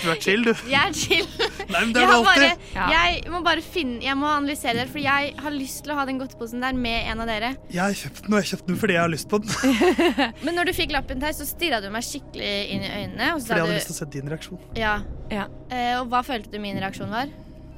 Du 0.00 0.08
er 0.10 0.16
chill, 0.18 0.40
du. 0.42 0.50
Jeg 0.72 0.80
er 0.80 0.94
chill. 0.96 1.26
Nei, 1.70 1.84
men 1.84 1.92
det 1.94 2.00
er 2.02 2.08
du 2.08 2.14
alltid. 2.16 2.64
bare. 2.74 2.86
Jeg 2.90 3.20
må 3.30 3.42
bare 3.46 3.62
finne 3.62 4.00
Jeg 4.02 4.16
må 4.18 4.26
analysere 4.26 4.74
det, 4.80 4.86
for 4.90 4.98
jeg 4.98 5.36
har 5.38 5.54
lyst 5.54 5.84
til 5.84 5.92
å 5.94 5.98
ha 6.00 6.06
den 6.08 6.18
godteposen 6.18 6.64
der 6.64 6.74
med 6.74 7.12
en 7.12 7.22
av 7.22 7.30
dere. 7.30 7.52
Jeg 7.70 7.78
har 7.84 7.94
kjøpt 7.94 8.24
den, 8.24 8.32
og 8.34 8.40
jeg 8.40 8.42
har 8.42 8.50
kjøpt 8.50 8.72
den 8.72 8.80
fordi 8.80 8.96
jeg 8.96 9.02
har 9.04 9.12
lyst 9.12 9.28
på 9.30 9.38
den. 9.44 9.54
Men 10.48 10.58
når 10.58 10.72
du 10.72 10.74
fikk 10.80 10.96
lappen 10.96 11.22
der, 11.22 11.36
så 11.36 11.46
stirra 11.46 11.78
du 11.84 11.86
meg 11.94 12.02
skikkelig 12.08 12.50
inn 12.74 12.82
i 12.82 12.90
øynene. 12.90 13.28
Og 13.36 13.44
så 13.44 13.52
Fordi 13.52 13.60
jeg 13.60 13.66
hadde 13.68 13.76
du 13.76 13.78
lyst 13.78 13.92
til 13.92 13.94
å 13.94 14.00
se 14.00 14.10
din 14.16 14.34
reaksjon. 14.34 14.66
ja. 14.80 14.96
Ja. 15.30 15.46
Uh, 15.70 16.00
og 16.00 16.10
hva 16.10 16.24
følte 16.26 16.50
du 16.50 16.58
min 16.58 16.80
reaksjon 16.82 17.12
var? 17.12 17.30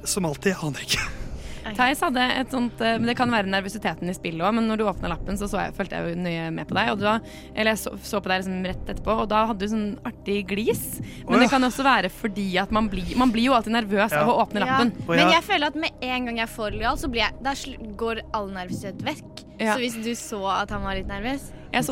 Som 0.03 0.25
alltid. 0.29 0.53
Jeg 0.53 0.63
aner 0.67 0.87
ikke. 0.87 1.11
Theis 1.71 2.01
hadde 2.03 2.23
et 2.41 2.51
sånt 2.51 2.81
eh, 2.83 2.97
men 2.99 3.07
Det 3.09 3.15
kan 3.17 3.31
være 3.31 3.49
nervøsiteten 3.51 4.09
i 4.11 4.15
spillet 4.15 4.43
òg, 4.43 4.55
men 4.57 4.67
når 4.67 4.81
du 4.81 4.85
åpna 4.89 5.11
lappen, 5.13 5.37
så, 5.39 5.47
så 5.51 5.61
jeg, 5.61 5.75
fulgte 5.77 5.99
jeg 5.99 6.11
jo 6.11 6.23
nøye 6.25 6.49
med 6.55 6.67
på 6.69 6.77
deg. 6.77 6.91
Og 6.93 7.03
da, 7.03 7.15
eller 7.53 7.73
jeg 7.73 7.81
så, 7.85 7.93
så 8.03 8.21
på 8.23 8.31
deg 8.31 8.43
liksom 8.43 8.67
rett 8.67 8.91
etterpå, 8.93 9.15
og 9.23 9.29
da 9.31 9.45
hadde 9.49 9.63
du 9.63 9.71
sånn 9.71 9.87
artig 10.07 10.41
glis. 10.51 10.83
Men 11.23 11.37
oh, 11.37 11.37
ja. 11.37 11.43
det 11.45 11.49
kan 11.53 11.69
også 11.69 11.87
være 11.87 12.11
fordi 12.13 12.49
at 12.61 12.73
man 12.75 12.89
blir, 12.91 13.15
man 13.19 13.31
blir 13.33 13.49
jo 13.49 13.57
alltid 13.57 13.77
nervøs 13.77 14.11
Ja. 14.13 14.23
av 14.23 14.33
å 14.33 14.37
åpne 14.43 14.63
lappen. 14.65 14.93
Men 15.07 15.31
jeg 15.31 15.45
føler 15.47 15.71
at 15.71 15.79
med 15.79 16.05
en 16.05 16.29
gang 16.29 16.43
jeg 16.43 16.51
får 16.53 16.77
lojal, 16.77 16.99
så 16.99 17.09
blir 17.11 17.25
jeg, 17.25 17.39
Der 17.43 17.89
går 17.99 18.23
all 18.35 18.51
nervøsitet 18.53 19.01
vekk. 19.05 19.43
Ja. 19.61 19.75
Så 19.75 19.83
hvis 19.83 19.97
du 20.01 20.11
så 20.17 20.41
at 20.51 20.71
han 20.73 20.81
var 20.83 20.97
litt 20.97 21.07
nervøs 21.07 21.51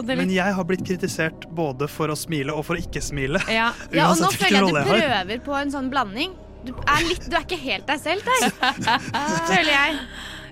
Men 0.10 0.32
jeg 0.34 0.56
har 0.58 0.66
blitt 0.66 0.82
kritisert 0.86 1.46
både 1.54 1.88
for 1.90 2.12
å 2.12 2.18
smile 2.18 2.54
og 2.58 2.66
for 2.68 2.78
å 2.78 2.82
ikke 2.82 3.02
smile. 3.06 3.42
Ja, 3.50 3.72
og 4.10 4.18
nå 4.20 4.32
føler 4.34 4.58
jeg 4.58 4.66
at 4.66 4.90
du 4.90 4.96
jeg 4.96 5.06
prøver 5.06 5.46
på 5.46 5.60
en 5.62 5.74
sånn 5.74 5.92
blanding. 5.94 6.34
Du 6.62 6.76
er, 6.76 7.08
litt, 7.08 7.24
du 7.26 7.38
er 7.38 7.46
ikke 7.46 7.58
helt 7.62 7.88
deg 7.90 8.02
selv 8.02 8.28
der, 8.30 8.52
føler 9.50 9.72
jeg. 9.72 9.98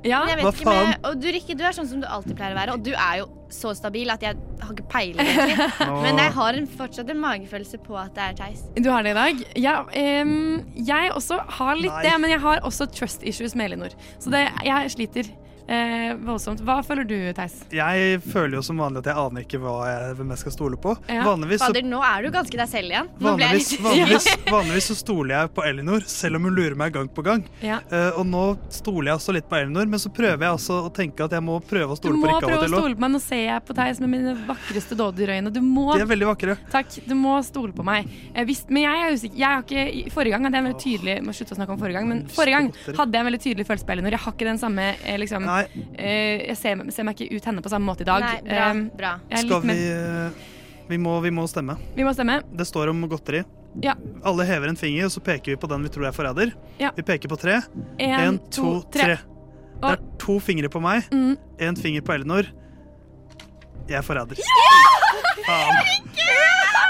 Ja, 0.08 0.22
jeg 0.30 0.40
vet 0.40 0.46
hva 0.46 0.54
ikke 0.54 0.72
med, 0.72 0.94
og 1.10 1.20
du, 1.20 1.28
Rikke, 1.36 1.56
du 1.60 1.66
er 1.68 1.76
sånn 1.76 1.90
som 1.90 2.00
du 2.00 2.08
alltid 2.08 2.38
pleier 2.38 2.56
å 2.56 2.60
være, 2.60 2.76
og 2.78 2.86
du 2.86 2.94
er 2.94 3.20
jo 3.20 3.28
så 3.52 3.74
stabil 3.76 4.10
at 4.14 4.24
jeg 4.24 4.38
har 4.62 4.72
ikke 4.72 4.86
peiling, 4.92 5.28
egentlig. 5.28 5.68
Men 6.06 6.22
jeg 6.22 6.34
har 6.38 6.60
en, 6.60 6.70
fortsatt 6.80 7.12
en 7.12 7.20
magefølelse 7.20 7.82
på 7.84 7.98
at 8.00 8.14
det 8.16 8.28
er 8.30 8.38
Theis. 8.40 8.64
Du 8.78 8.90
har 8.94 9.04
det 9.04 9.12
i 9.12 9.18
dag? 9.18 9.44
Ja, 9.60 9.76
um, 10.24 10.64
jeg 10.78 11.12
også 11.16 11.42
har 11.60 11.82
litt 11.82 11.92
Nei. 11.92 12.06
det, 12.08 12.16
men 12.22 12.34
jeg 12.36 12.42
har 12.46 12.64
også 12.68 12.88
trust 12.94 13.26
issues 13.28 13.58
med 13.60 13.72
Elinor. 13.72 13.96
Så 14.22 14.32
det, 14.34 14.46
jeg 14.66 14.94
sliter 14.96 15.32
eh, 15.70 16.14
voldsomt. 16.26 16.62
Hva 16.66 16.80
føler 16.86 17.06
du, 17.08 17.16
Theis? 17.38 17.56
Jeg 17.74 18.20
føler 18.26 18.58
jo 18.60 18.64
som 18.66 18.80
vanlig 18.82 19.04
at 19.04 19.10
jeg 19.12 19.22
aner 19.22 19.46
ikke 19.46 19.60
hva 19.62 19.74
jeg, 19.90 20.16
hvem 20.20 20.34
jeg 20.34 20.42
skal 20.44 20.56
stole 20.56 20.80
på. 20.82 20.96
Ja. 21.12 21.24
Vanligvis, 21.28 21.62
så, 21.62 21.70
Fader, 21.70 21.86
nå 21.90 22.02
er 22.06 22.26
du 22.26 22.30
ganske 22.34 22.60
deg 22.62 22.72
selv 22.72 22.94
igjen. 22.94 23.10
Nå 23.20 23.36
ble 23.38 23.48
jeg 23.48 23.60
vanligvis, 23.60 23.72
litt- 23.72 23.86
vanligvis, 23.88 24.28
vanligvis 24.58 24.90
så 24.92 24.98
stoler 25.00 25.36
jeg 25.36 25.52
på 25.56 25.66
Elinor, 25.70 26.06
selv 26.10 26.40
om 26.40 26.50
hun 26.50 26.58
lurer 26.58 26.78
meg 26.80 26.96
gang 26.96 27.10
på 27.14 27.26
gang. 27.26 27.46
Ja. 27.66 27.80
Eh, 27.90 28.20
og 28.20 28.28
nå 28.30 28.44
stoler 28.74 29.12
jeg 29.14 29.22
også 29.22 29.36
litt 29.38 29.50
på 29.52 29.60
Elinor, 29.60 29.90
men 29.94 30.02
så 30.02 30.12
prøver 30.14 30.48
jeg 30.48 30.58
også 30.60 30.80
å 30.88 30.92
tenke 31.00 31.28
at 31.28 31.36
jeg 31.38 31.46
må 31.46 31.60
prøve 31.70 31.96
å 31.96 32.00
stole 32.00 32.18
må 32.18 32.26
på 32.26 32.32
Rikke 32.34 32.42
av 32.44 32.50
prøve 32.50 32.60
og 32.60 32.68
å 32.68 32.84
stole 32.84 32.98
på 33.00 33.06
meg. 33.06 33.16
Nå 33.16 33.24
ser 33.24 33.44
jeg 33.46 33.66
på 33.70 33.78
Theis 33.80 34.02
med 34.04 34.14
mine 34.16 34.36
vakreste 34.50 34.98
dådyrøyne. 35.00 35.54
Du 35.54 35.62
må 35.66 35.88
De 35.96 36.04
er 36.06 36.10
veldig 36.10 36.30
vakre. 36.32 36.58
Takk. 36.74 37.00
Du 37.08 37.16
må 37.18 37.38
stole 37.46 37.74
på 37.76 37.86
meg. 37.88 38.10
Eh, 38.34 38.44
hvis, 38.50 38.66
men 38.70 38.86
jeg 38.86 39.06
er 39.06 39.16
usikker. 39.18 39.40
Jeg 39.40 39.50
har 39.50 39.66
ikke, 39.66 40.14
forrige 40.14 40.36
gang 40.36 40.48
hadde 40.48 40.58
jeg 40.60 40.66
en 40.66 40.70
veldig 40.70 40.84
tydelig 40.84 41.16
Må 41.26 41.34
slutte 41.36 41.56
å 41.56 41.58
snakke 41.60 41.74
om 41.76 41.80
forrige 41.82 42.00
gang, 42.00 42.10
men 42.10 42.22
forrige 42.34 42.58
gang 42.60 42.70
hadde 42.98 43.18
jeg 43.18 43.24
en 43.24 43.30
veldig 43.30 43.42
tydelig 43.44 43.66
følelse 43.70 43.88
på 43.88 43.96
Elinor. 43.96 44.16
Jeg 44.16 44.24
har 44.26 44.36
ikke 44.36 44.48
den 44.50 44.62
samme 44.62 44.86
liksom 45.20 45.30
liksom 45.30 45.48
eh, 45.98 46.48
Jeg 46.48 46.58
ser, 46.58 46.82
ser 46.92 47.04
meg 47.08 47.16
ikke 47.20 47.36
ut 47.38 47.46
henne 47.50 47.62
på 47.66 47.70
samme 47.72 47.86
måte 47.90 48.02
i 48.06 48.10
dag. 48.10 48.22
Nei, 48.26 48.42
bra, 48.46 48.70
Eh, 48.72 48.84
bra. 48.98 49.14
Skal 49.42 49.62
vi 49.68 49.78
eh, 49.92 50.30
vi 50.90 50.98
må, 50.98 51.20
vi 51.22 51.30
må 51.30 51.44
stemme. 51.48 51.76
Vi 51.96 52.04
må 52.04 52.14
stemme. 52.18 52.40
Det 52.58 52.66
står 52.66 52.90
om 52.90 53.02
godteri. 53.12 53.44
Ja. 53.84 53.94
Alle 54.26 54.46
hever 54.50 54.72
en 54.72 54.76
finger, 54.80 55.06
og 55.06 55.12
så 55.14 55.22
peker 55.22 55.54
vi 55.54 55.58
på 55.62 55.68
den 55.70 55.84
vi 55.86 55.90
tror 55.94 56.08
er 56.10 56.16
forræder. 56.16 56.54
Ja. 56.82 56.90
Vi 56.98 57.04
peker 57.06 57.30
på 57.30 57.38
tre. 57.38 57.60
En, 58.00 58.16
En, 58.20 58.40
to, 58.50 58.80
tre. 58.92 59.04
tre. 59.04 59.18
Det 59.80 59.92
er 59.94 60.02
to 60.20 60.40
fingre 60.44 60.68
på 60.74 60.82
meg, 60.82 61.06
Mm. 61.14 61.38
én 61.60 61.78
finger 61.78 62.02
på 62.02 62.14
Elinor. 62.18 62.50
Jeg 63.88 63.98
er 63.98 64.02
forræder. 64.02 64.36
Faen. 65.46 66.10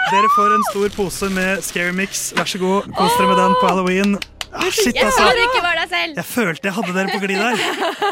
Dere 0.10 0.30
får 0.36 0.56
en 0.56 0.64
stor 0.72 0.90
pose 0.96 1.30
med 1.30 1.62
Scary 1.62 1.92
Mix. 1.94 2.32
Vær 2.34 2.48
så 2.50 2.58
god, 2.58 2.88
kos 2.98 3.14
dere 3.20 3.28
med 3.30 3.38
den 3.38 3.54
på 3.62 3.68
halloween. 3.70 4.16
Ah, 4.52 4.70
shit, 4.72 4.96
Jeg 4.96 5.06
altså. 5.06 5.22
tror 5.22 5.36
du 5.38 5.42
ikke 5.46 5.62
var 5.64 5.76
deg 5.78 5.90
selv. 5.90 6.14
Jeg 6.18 6.26
følte 6.26 6.68
jeg 6.70 6.74
hadde 6.74 6.94
dere 6.98 7.10
på 7.14 7.20
glid 7.26 7.38
der. 7.38 7.56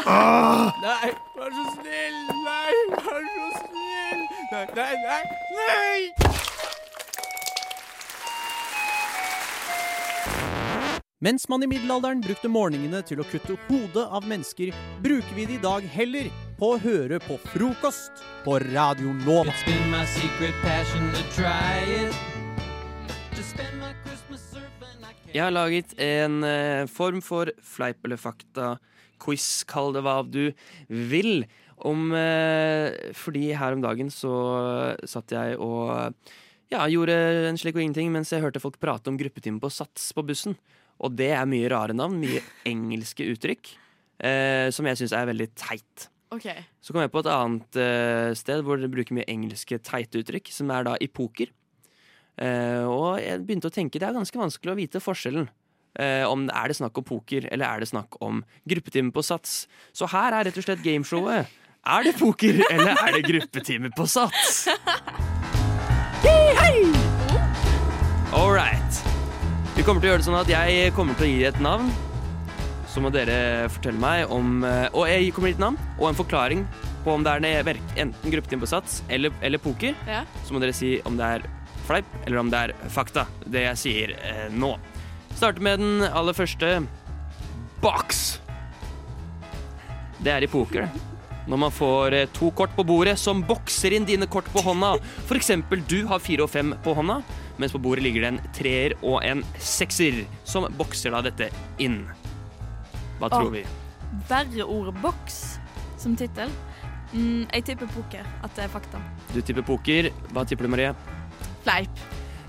Ah. 0.06 0.70
Nei, 0.84 1.10
vær 1.38 1.50
så 1.56 1.64
snill! 1.78 2.18
Nei, 2.46 2.74
vær 2.94 3.24
så 3.34 3.48
snill! 3.58 4.20
Nei, 4.52 4.64
nei, 4.78 4.94
nei! 5.08 5.22
nei. 5.58 6.28
Mens 11.20 11.48
man 11.50 11.62
i 11.62 11.66
middelalderen 11.66 12.20
brukte 12.22 12.46
morgenene 12.48 13.00
til 13.02 13.18
å 13.18 13.24
kutte 13.26 13.56
hodet 13.66 14.04
av 14.14 14.22
mennesker, 14.30 14.70
bruker 15.02 15.34
vi 15.34 15.48
det 15.50 15.56
i 15.56 15.62
dag 15.64 15.82
heller 15.96 16.28
på 16.60 16.76
å 16.76 16.78
høre 16.84 17.18
på 17.24 17.40
frokost 17.50 18.22
på 18.44 18.60
Radio 18.68 19.10
Nova. 19.24 19.50
It's 19.50 19.66
been 19.66 19.90
my 19.90 20.04
secret 20.14 20.54
passion 20.62 21.10
to 21.16 21.22
try 21.34 21.82
it. 22.04 22.14
To 23.34 23.42
spend 23.42 23.77
Jeg 25.38 25.46
har 25.46 25.54
laget 25.54 25.92
en 26.02 26.42
eh, 26.42 26.84
form 26.90 27.20
for 27.22 27.52
fleip 27.62 28.02
eller 28.02 28.18
fakta-quiz, 28.18 29.62
kall 29.70 29.92
det 29.94 30.02
hva 30.02 30.18
du 30.26 30.48
vil. 30.90 31.44
Om 31.86 32.10
eh, 32.18 33.14
Fordi 33.14 33.52
her 33.54 33.76
om 33.76 33.84
dagen 33.84 34.10
så 34.10 34.34
satt 35.06 35.36
jeg 35.36 35.54
og 35.62 35.94
ja, 36.72 36.82
gjorde 36.90 37.14
en 37.48 37.58
slik 37.60 37.78
og 37.78 37.84
ingenting 37.84 38.10
mens 38.12 38.32
jeg 38.34 38.42
hørte 38.42 38.60
folk 38.60 38.80
prate 38.82 39.12
om 39.12 39.18
gruppetime 39.20 39.62
på 39.62 39.70
Sats 39.70 40.10
på 40.16 40.26
bussen. 40.26 40.58
Og 40.98 41.14
det 41.14 41.30
er 41.36 41.46
mye 41.46 41.70
rare 41.70 41.94
navn, 41.94 42.18
mye 42.18 42.42
engelske 42.66 43.28
uttrykk, 43.30 43.70
eh, 44.26 44.66
som 44.74 44.90
jeg 44.90 44.98
syns 45.04 45.14
er 45.14 45.30
veldig 45.30 45.52
teit. 45.54 46.08
Okay. 46.34 46.66
Så 46.82 46.92
kom 46.92 47.04
jeg 47.04 47.14
på 47.14 47.22
et 47.22 47.30
annet 47.30 47.78
eh, 47.78 48.32
sted 48.36 48.66
hvor 48.66 48.80
dere 48.80 48.90
bruker 48.90 49.16
mye 49.16 49.28
engelske 49.30 49.78
teite 49.86 50.20
uttrykk, 50.20 50.50
som 50.52 50.74
er 50.74 50.90
da 50.90 50.98
i 50.98 51.06
poker. 51.06 51.54
Eh, 52.38 52.84
og 52.86 53.18
jeg 53.18 53.42
begynte 53.42 53.70
å 53.70 53.74
tenke 53.74 53.98
det 53.98 54.06
er 54.06 54.14
ganske 54.14 54.38
vanskelig 54.38 54.74
å 54.74 54.78
vite 54.78 55.02
forskjellen. 55.02 55.48
Eh, 55.98 56.22
om 56.28 56.48
Er 56.48 56.68
det 56.68 56.76
snakk 56.78 56.98
om 56.98 57.04
poker, 57.04 57.48
eller 57.50 57.66
er 57.66 57.80
det 57.80 57.88
snakk 57.90 58.20
om 58.22 58.44
gruppetime 58.68 59.10
på 59.10 59.24
Sats? 59.24 59.66
Så 59.92 60.06
her 60.06 60.32
er 60.32 60.46
rett 60.46 60.58
og 60.58 60.64
slett 60.66 60.84
gameshowet. 60.84 61.48
Er 61.88 62.02
det 62.04 62.14
poker, 62.18 62.60
eller 62.70 62.94
er 62.94 63.16
det 63.16 63.24
gruppetime 63.26 63.90
på 63.96 64.06
Sats? 64.06 64.68
All 68.32 68.52
right. 68.52 69.02
Vi 69.74 69.82
kommer 69.82 70.02
til 70.02 70.10
å 70.10 70.12
gjøre 70.12 70.20
det 70.22 70.28
sånn 70.28 70.38
at 70.38 70.50
jeg 70.52 70.92
kommer 70.94 71.16
til 71.18 71.26
å 71.26 71.30
gi 71.32 71.44
et 71.48 71.58
navn. 71.64 71.90
Så 72.88 73.02
må 73.02 73.10
dere 73.14 73.68
fortelle 73.70 74.00
meg 74.00 74.30
om 74.32 74.62
eh, 74.64 74.86
Og 74.96 75.04
jeg 75.10 75.28
kommer 75.36 75.50
til 75.50 75.58
et 75.58 75.60
navn 75.60 75.76
og 75.98 76.06
en 76.08 76.16
forklaring 76.16 76.62
på 77.04 77.12
om 77.12 77.22
det 77.24 77.34
er 77.46 77.76
enten 78.00 78.32
gruppetime 78.32 78.62
på 78.64 78.70
Sats 78.70 79.02
eller, 79.08 79.34
eller 79.44 79.60
poker. 79.62 79.94
Ja. 80.08 80.24
Så 80.44 80.54
må 80.54 80.62
dere 80.62 80.76
si 80.76 80.96
om 81.08 81.18
det 81.18 81.28
er 81.36 81.46
fleip 81.88 82.16
eller 82.24 82.40
om 82.42 82.52
det 82.52 82.60
er 82.68 82.74
fakta, 82.92 83.26
det 83.46 83.64
jeg 83.64 83.82
sier 83.82 84.14
eh, 84.18 84.46
nå. 84.52 84.74
Starter 85.38 85.64
med 85.64 85.80
den 85.80 86.06
aller 86.08 86.36
første. 86.36 86.80
Box. 87.82 88.40
Det 90.18 90.32
er 90.34 90.42
i 90.42 90.50
poker. 90.50 90.88
Når 91.48 91.60
man 91.62 91.72
får 91.72 92.16
eh, 92.16 92.30
to 92.36 92.50
kort 92.56 92.74
på 92.76 92.84
bordet 92.84 93.14
som 93.20 93.44
bokser 93.46 93.94
inn 93.96 94.08
dine 94.08 94.26
kort 94.28 94.48
på 94.52 94.62
hånda. 94.66 94.96
Eksempel 95.38 95.84
du 95.88 96.02
har 96.10 96.20
fire 96.20 96.44
og 96.44 96.52
fem 96.52 96.74
på 96.84 96.94
hånda, 96.98 97.20
mens 97.56 97.74
på 97.74 97.80
bordet 97.82 98.04
ligger 98.04 98.26
det 98.26 98.32
en 98.34 98.40
treer 98.56 98.96
og 99.00 99.22
en 99.24 99.44
sekser, 99.62 100.24
som 100.44 100.66
bokser 100.76 101.14
da 101.14 101.22
dette 101.24 101.52
inn. 101.80 102.02
Hva 103.18 103.30
tror 103.32 103.48
og, 103.48 103.56
vi? 103.56 103.64
Verre 104.28 104.66
ord 104.66 104.90
boks 105.02 105.38
som 105.98 106.16
tittel. 106.18 106.50
Mm, 107.12 107.46
jeg 107.46 107.64
tipper 107.70 107.88
poker. 107.94 108.26
At 108.44 108.52
det 108.58 108.66
er 108.66 108.74
fakta. 108.74 109.00
Du 109.32 109.40
tipper 109.40 109.64
poker. 109.64 110.10
Hva 110.34 110.44
tipper 110.44 110.68
du, 110.68 110.72
Marie? 110.74 110.92
Fleip. 111.68 112.04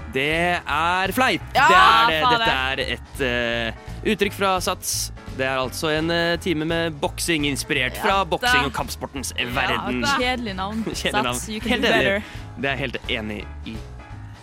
Det 0.09 0.25
er 0.57 1.11
fleip! 1.13 1.41
Ja, 1.53 1.67
det 1.69 1.75
er 1.77 2.09
det. 2.09 2.19
Dette 2.31 2.53
er 2.55 2.79
et 2.95 3.19
uh, 3.21 3.89
uttrykk 4.09 4.33
fra 4.39 4.55
Sats. 4.63 4.93
Det 5.37 5.45
er 5.45 5.59
altså 5.61 5.91
en 5.93 6.09
uh, 6.09 6.33
time 6.41 6.65
med 6.65 6.97
boksing 6.99 7.45
inspirert 7.47 7.99
Ja, 7.99 8.01
fra 8.07 8.15
boksing 8.31 8.65
og 8.65 8.73
kampsportens 8.75 9.29
verden. 9.37 10.01
Ja, 10.01 10.15
kjedelig 10.17 10.55
navn. 10.57 10.81
Kjedelig 10.89 11.13
navn. 11.27 11.37
Sats, 11.37 11.45
you 11.53 11.61
can 11.61 11.75
Helt 11.75 11.85
do 11.85 11.91
enig. 11.93 11.99
better. 11.99 12.41
Det 12.57 12.71
er 12.71 12.73
jeg 12.73 12.81
helt 12.87 12.99
enig 13.19 13.39
i. 13.69 13.75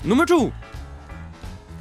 Nummer 0.07 0.29
to. 0.31 0.39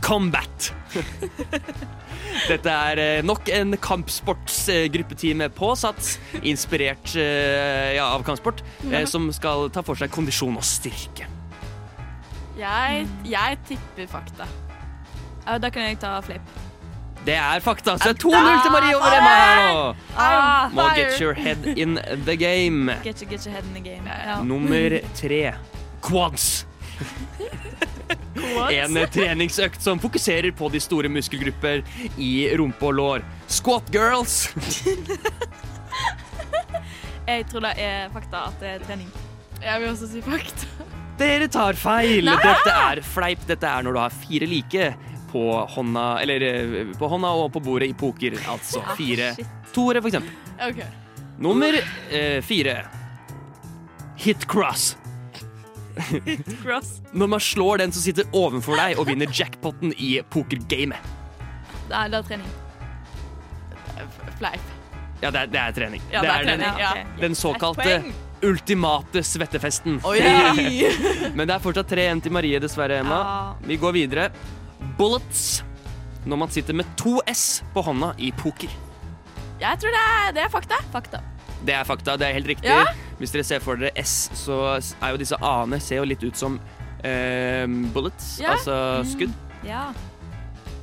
Combat. 0.02 0.72
Dette 2.50 2.74
er 2.90 3.00
eh, 3.02 3.22
nok 3.26 3.48
en 3.54 3.78
kampsportsgruppetime 3.82 5.48
på 5.56 5.72
Sats, 5.80 6.16
inspirert 6.42 7.14
ja, 7.16 8.10
av 8.10 8.26
kampsport, 8.28 8.64
Ja. 8.90 9.06
som 9.10 9.30
skal 9.34 9.70
ta 9.74 9.86
for 9.86 9.98
seg 10.00 10.12
kondisjon 10.14 10.58
og 10.60 10.66
styrke. 10.66 11.30
Jeg, 12.60 13.08
jeg 13.28 13.58
tipper 13.68 14.08
fakta. 14.08 14.48
Ja, 15.46 15.58
da 15.62 15.70
kan 15.70 15.90
jeg 15.90 16.00
ta 16.02 16.16
flip. 16.26 16.42
Det 17.26 17.34
er 17.34 17.60
fakta, 17.60 17.96
så 17.98 18.12
det 18.12 18.16
er 18.16 18.28
2-0 18.30 18.62
til 18.62 18.72
Marie 18.72 18.96
over 18.96 19.14
Emma 19.18 19.30
her 19.34 19.62
nå. 19.74 19.96
Ah, 20.16 20.70
Må 20.78 20.84
get 20.96 21.18
your 21.22 21.34
head 21.34 21.66
in 21.76 21.98
the 22.26 22.36
game. 22.38 22.94
Get 23.04 23.22
your, 23.22 23.30
get 23.32 23.46
your 23.48 23.54
head 23.56 23.66
in 23.66 23.74
the 23.74 23.82
game. 23.82 24.06
Ja. 24.06 24.44
Nummer 24.44 25.00
tre. 25.18 25.56
Quads. 26.06 26.68
Quads? 28.36 28.74
En 28.78 29.00
treningsøkt 29.12 29.82
som 29.84 30.00
fokuserer 30.00 30.52
på 30.54 30.70
de 30.70 30.80
store 30.80 31.10
muskelgrupper 31.10 31.82
i 32.22 32.32
rumpe 32.60 32.86
og 32.86 32.94
lår. 33.00 33.26
Squat 33.48 33.90
girls. 33.94 34.38
Jeg 37.26 37.46
tror 37.50 37.66
det 37.66 37.74
er 37.82 38.10
fakta 38.14 38.46
at 38.52 38.60
det 38.62 38.70
er 38.76 38.86
trening. 38.86 39.10
Jeg 39.64 39.82
vil 39.82 39.90
også 39.90 40.12
si 40.12 40.22
fakta. 40.22 40.85
Dere 41.20 41.48
tar 41.48 41.78
feil. 41.80 42.26
Nei! 42.28 42.36
Dette 42.44 42.74
er 42.76 43.02
fleip. 43.06 43.46
Dette 43.48 43.70
er 43.70 43.86
når 43.86 43.96
du 43.96 44.02
har 44.04 44.16
fire 44.16 44.50
like 44.50 44.90
på 45.32 45.46
hånda, 45.76 46.04
eller 46.24 46.44
eh, 46.48 46.92
på 46.96 47.08
hånda 47.12 47.32
og 47.40 47.50
på 47.56 47.62
bordet 47.64 47.90
i 47.92 47.96
poker. 47.98 48.38
Altså 48.52 48.84
Ah, 48.84 48.94
fire 48.96 49.32
ah, 49.34 49.56
toere, 49.76 50.04
for 50.04 50.12
eksempel. 50.12 50.32
OK. 50.70 50.84
Nummer 51.44 51.76
eh, 51.76 52.42
fire. 52.44 52.78
Hit 54.16 54.48
cross. 54.48 54.96
Hit 56.26 56.48
Cross. 56.62 57.02
Når 57.12 57.28
man 57.28 57.40
slår 57.40 57.78
den 57.78 57.92
som 57.96 58.04
sitter 58.04 58.28
ovenfor 58.36 58.76
deg 58.80 59.00
og 59.00 59.08
vinner 59.08 59.32
jackpoten 59.32 59.94
i 59.96 60.18
pokergamet. 60.32 61.00
Nei, 61.92 62.06
det 62.12 62.20
er 62.20 62.30
trening. 62.32 62.54
Fleip. 64.36 64.72
Ja, 65.22 65.32
det 65.32 65.40
er, 65.46 65.52
det 65.52 65.60
er 65.62 65.76
trening. 65.76 66.02
Ja, 66.12 66.22
det 66.22 66.32
er 66.32 66.48
den, 66.50 66.60
trening, 66.60 66.80
ja. 66.82 66.94
den 67.22 67.36
såkalte. 67.40 68.00
Ultimate 68.46 69.22
svettefesten. 69.26 70.00
Oi! 70.06 70.20
Men 71.38 71.48
det 71.50 71.56
er 71.56 71.64
fortsatt 71.64 71.90
3-1 71.92 72.22
til 72.26 72.34
Marie, 72.36 72.60
dessverre, 72.64 73.02
Emma. 73.04 73.20
Vi 73.66 73.78
går 73.82 73.96
videre. 73.98 74.30
Bullets. 75.00 75.64
Når 76.26 76.40
man 76.42 76.50
sitter 76.54 76.74
med 76.78 76.88
to 76.98 77.20
S 77.30 77.62
på 77.76 77.84
hånda 77.86 78.14
i 78.18 78.32
poker. 78.38 78.72
Jeg 79.62 79.80
tror 79.82 79.94
det 79.94 80.02
er, 80.04 80.32
det 80.36 80.44
er 80.46 80.50
fakta. 80.54 80.80
Fakta. 80.94 81.22
Det 81.66 81.74
er 81.74 81.86
fakta, 81.88 82.16
det 82.20 82.28
er 82.28 82.34
helt 82.38 82.50
riktig. 82.50 82.70
Ja. 82.70 82.86
Hvis 83.20 83.32
dere 83.34 83.46
ser 83.48 83.62
for 83.64 83.80
dere 83.80 83.94
S, 84.02 84.30
så 84.38 84.58
er 84.78 85.14
jo 85.14 85.20
disse 85.22 85.38
A-ene 85.40 85.80
ser 85.82 86.02
jo 86.02 86.08
litt 86.10 86.22
ut 86.26 86.38
som 86.38 86.58
eh, 87.06 87.66
bullets, 87.96 88.36
Ja. 88.42 88.56
altså 88.58 88.76
Mm. 89.02 89.08
skudd. 89.14 89.34
Ja. 89.66 89.86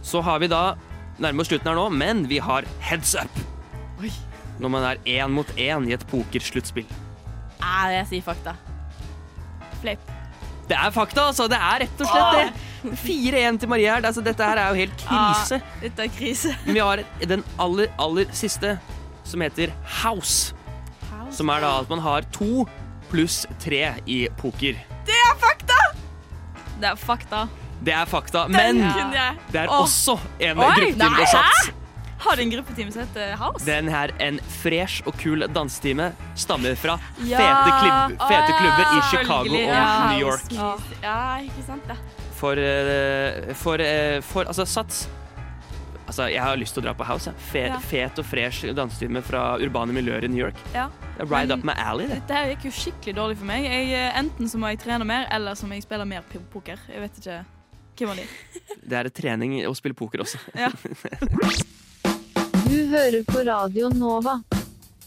Så 0.02 0.22
har 0.26 0.38
vi 0.42 0.48
da 0.50 0.74
nærmer 1.22 1.42
oss 1.44 1.50
slutten 1.52 1.68
her 1.70 1.76
nå, 1.78 1.88
men 1.92 2.24
vi 2.30 2.38
har 2.42 2.64
heads 2.80 3.14
up. 3.20 3.42
Når 4.62 4.70
man 4.70 4.84
er 4.84 4.98
én 5.08 5.30
mot 5.34 5.46
én 5.58 5.88
i 5.88 5.94
et 5.94 6.02
pokersluttspill. 6.10 6.86
Nei, 7.62 7.92
jeg 7.96 8.08
sier 8.10 8.26
fakta. 8.26 8.56
Fleip. 9.82 10.10
Det 10.68 10.76
er 10.78 10.92
fakta, 10.94 11.28
altså. 11.30 11.48
Det 11.50 11.58
er 11.58 11.82
rett 11.84 12.02
og 12.02 12.10
slett 12.10 12.38
det. 12.38 12.68
4-1 13.02 13.58
til 13.62 13.70
Marie 13.70 13.90
her. 13.90 14.04
Altså, 14.08 14.22
dette 14.24 14.46
her 14.46 14.58
er 14.58 14.72
jo 14.72 14.80
helt 14.82 14.94
krise. 14.98 15.58
Ah, 15.58 15.80
dette 15.82 16.06
er 16.06 16.12
krise. 16.16 16.54
Men 16.66 16.74
vi 16.78 16.82
har 16.82 17.02
den 17.34 17.44
aller, 17.62 17.90
aller 18.02 18.30
siste, 18.36 18.76
som 19.28 19.44
heter 19.44 19.74
house. 20.02 20.54
Som 21.32 21.50
er 21.52 21.62
da 21.64 21.74
at 21.80 21.90
man 21.92 22.02
har 22.04 22.26
to 22.34 22.66
pluss 23.12 23.42
tre 23.62 23.84
i 24.06 24.24
poker. 24.40 24.78
Det 25.08 25.18
er 25.28 25.34
fakta! 25.40 25.78
Det 26.80 26.90
er 26.90 26.98
fakta. 26.98 27.46
Det 27.82 27.94
er 27.94 28.06
fakta, 28.06 28.44
Den 28.46 28.78
men 28.78 29.12
det 29.50 29.58
er 29.58 29.70
også 29.74 30.14
en 30.38 30.60
Oi, 30.62 30.92
Har 32.22 32.38
en 32.38 32.50
gruppetime 32.52 32.92
som 32.94 33.02
heter 33.02 33.32
House? 33.40 33.64
Den 33.66 33.88
her, 33.90 34.12
en 34.22 34.38
fresh 34.62 35.02
og 35.10 35.16
kul 35.18 35.42
dansetime, 35.50 36.12
stammer 36.38 36.76
fra 36.78 36.98
Ja. 37.26 37.38
fete, 37.40 37.72
klubb, 37.80 38.28
fete 38.28 38.52
Å, 38.52 38.58
klubber 38.60 38.92
i. 38.92 39.00
Chicago 39.10 39.56
og 39.56 39.66
Ja, 39.66 40.10
New 40.12 40.20
York. 40.28 40.52
Ja, 41.02 41.16
ikke 41.42 41.64
sant 41.66 41.88
det. 41.90 41.96
For, 42.38 42.58
eh, 42.58 43.52
for, 43.54 43.80
eh, 43.80 44.20
for 44.20 44.44
altså, 44.44 44.66
Sats 44.66 45.08
Altså, 46.04 46.26
jeg 46.28 46.42
har 46.42 46.56
lyst 46.58 46.74
til 46.74 46.82
å 46.82 46.86
dra 46.88 46.92
på 46.98 47.04
House. 47.06 47.26
Ja. 47.30 47.32
Fe, 47.38 47.60
Ja. 47.68 47.78
Fet 47.78 48.18
og 48.18 48.24
fresh 48.26 48.64
dansetime 48.74 49.22
fra 49.22 49.56
urbane 49.56 49.92
miljøer 49.94 50.24
i 50.24 50.28
New 50.28 50.44
York. 50.44 50.56
Ja. 50.74 50.88
Er 51.18 51.24
Men 51.24 51.52
up 51.52 51.64
my 51.64 51.72
alley, 51.72 52.06
det. 52.06 52.26
Dette 52.26 52.50
gikk 52.56 52.64
jo 52.64 52.70
skikkelig 52.70 53.14
dårlig 53.14 53.36
for 53.38 53.44
meg. 53.46 53.64
Jeg, 53.64 53.92
eh, 53.94 54.18
enten 54.18 54.46
så 54.50 54.58
må 54.58 54.68
jeg 54.68 54.80
trene 54.80 55.06
mer, 55.06 55.26
eller 55.30 55.52
så 55.54 55.64
må 55.64 55.74
jeg 55.74 55.84
spille 55.84 56.04
mer 56.06 56.22
poker. 56.52 56.76
Jeg 56.88 57.00
vet 57.00 57.16
ikke 57.18 57.44
hvem 57.96 58.10
av 58.10 58.16
de. 58.16 58.26
Det 58.86 58.92
er 58.92 59.08
trening 59.10 59.64
å 59.64 59.74
spille 59.74 59.94
poker 59.94 60.18
også. 60.18 60.38
Ja. 60.54 60.68
Du 62.72 62.86
hører 62.88 63.20
på 63.28 63.42
Radio 63.44 63.88
Nova. 63.92 64.38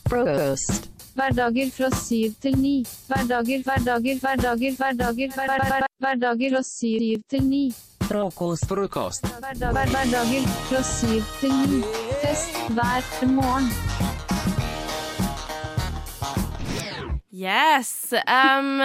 Frokost. 0.05 0.83
Hverdager 1.17 1.71
fra 1.73 1.87
syv 1.97 2.35
til 2.43 2.57
ni. 2.61 2.73
Hverdager, 3.07 3.63
hverdager, 3.65 4.19
hverdager, 4.21 4.75
hverdager, 4.77 5.31
hverdager, 5.33 5.33
hver, 5.33 5.63
hver, 5.71 5.87
hverdager 6.05 6.53
fra 6.53 6.61
syv 6.67 7.23
til 7.33 7.41
ni. 7.47 7.63
Frokost. 8.05 8.67
Frokost. 8.69 9.25
Hverdager 9.49 10.45
fra 10.67 10.83
syv 10.91 11.25
til 11.39 11.55
ni. 11.71 11.81
Fest 12.21 12.61
hver 12.77 13.33
morgen. 13.33 13.65
Yes. 17.33 18.13
Um, 18.13 18.77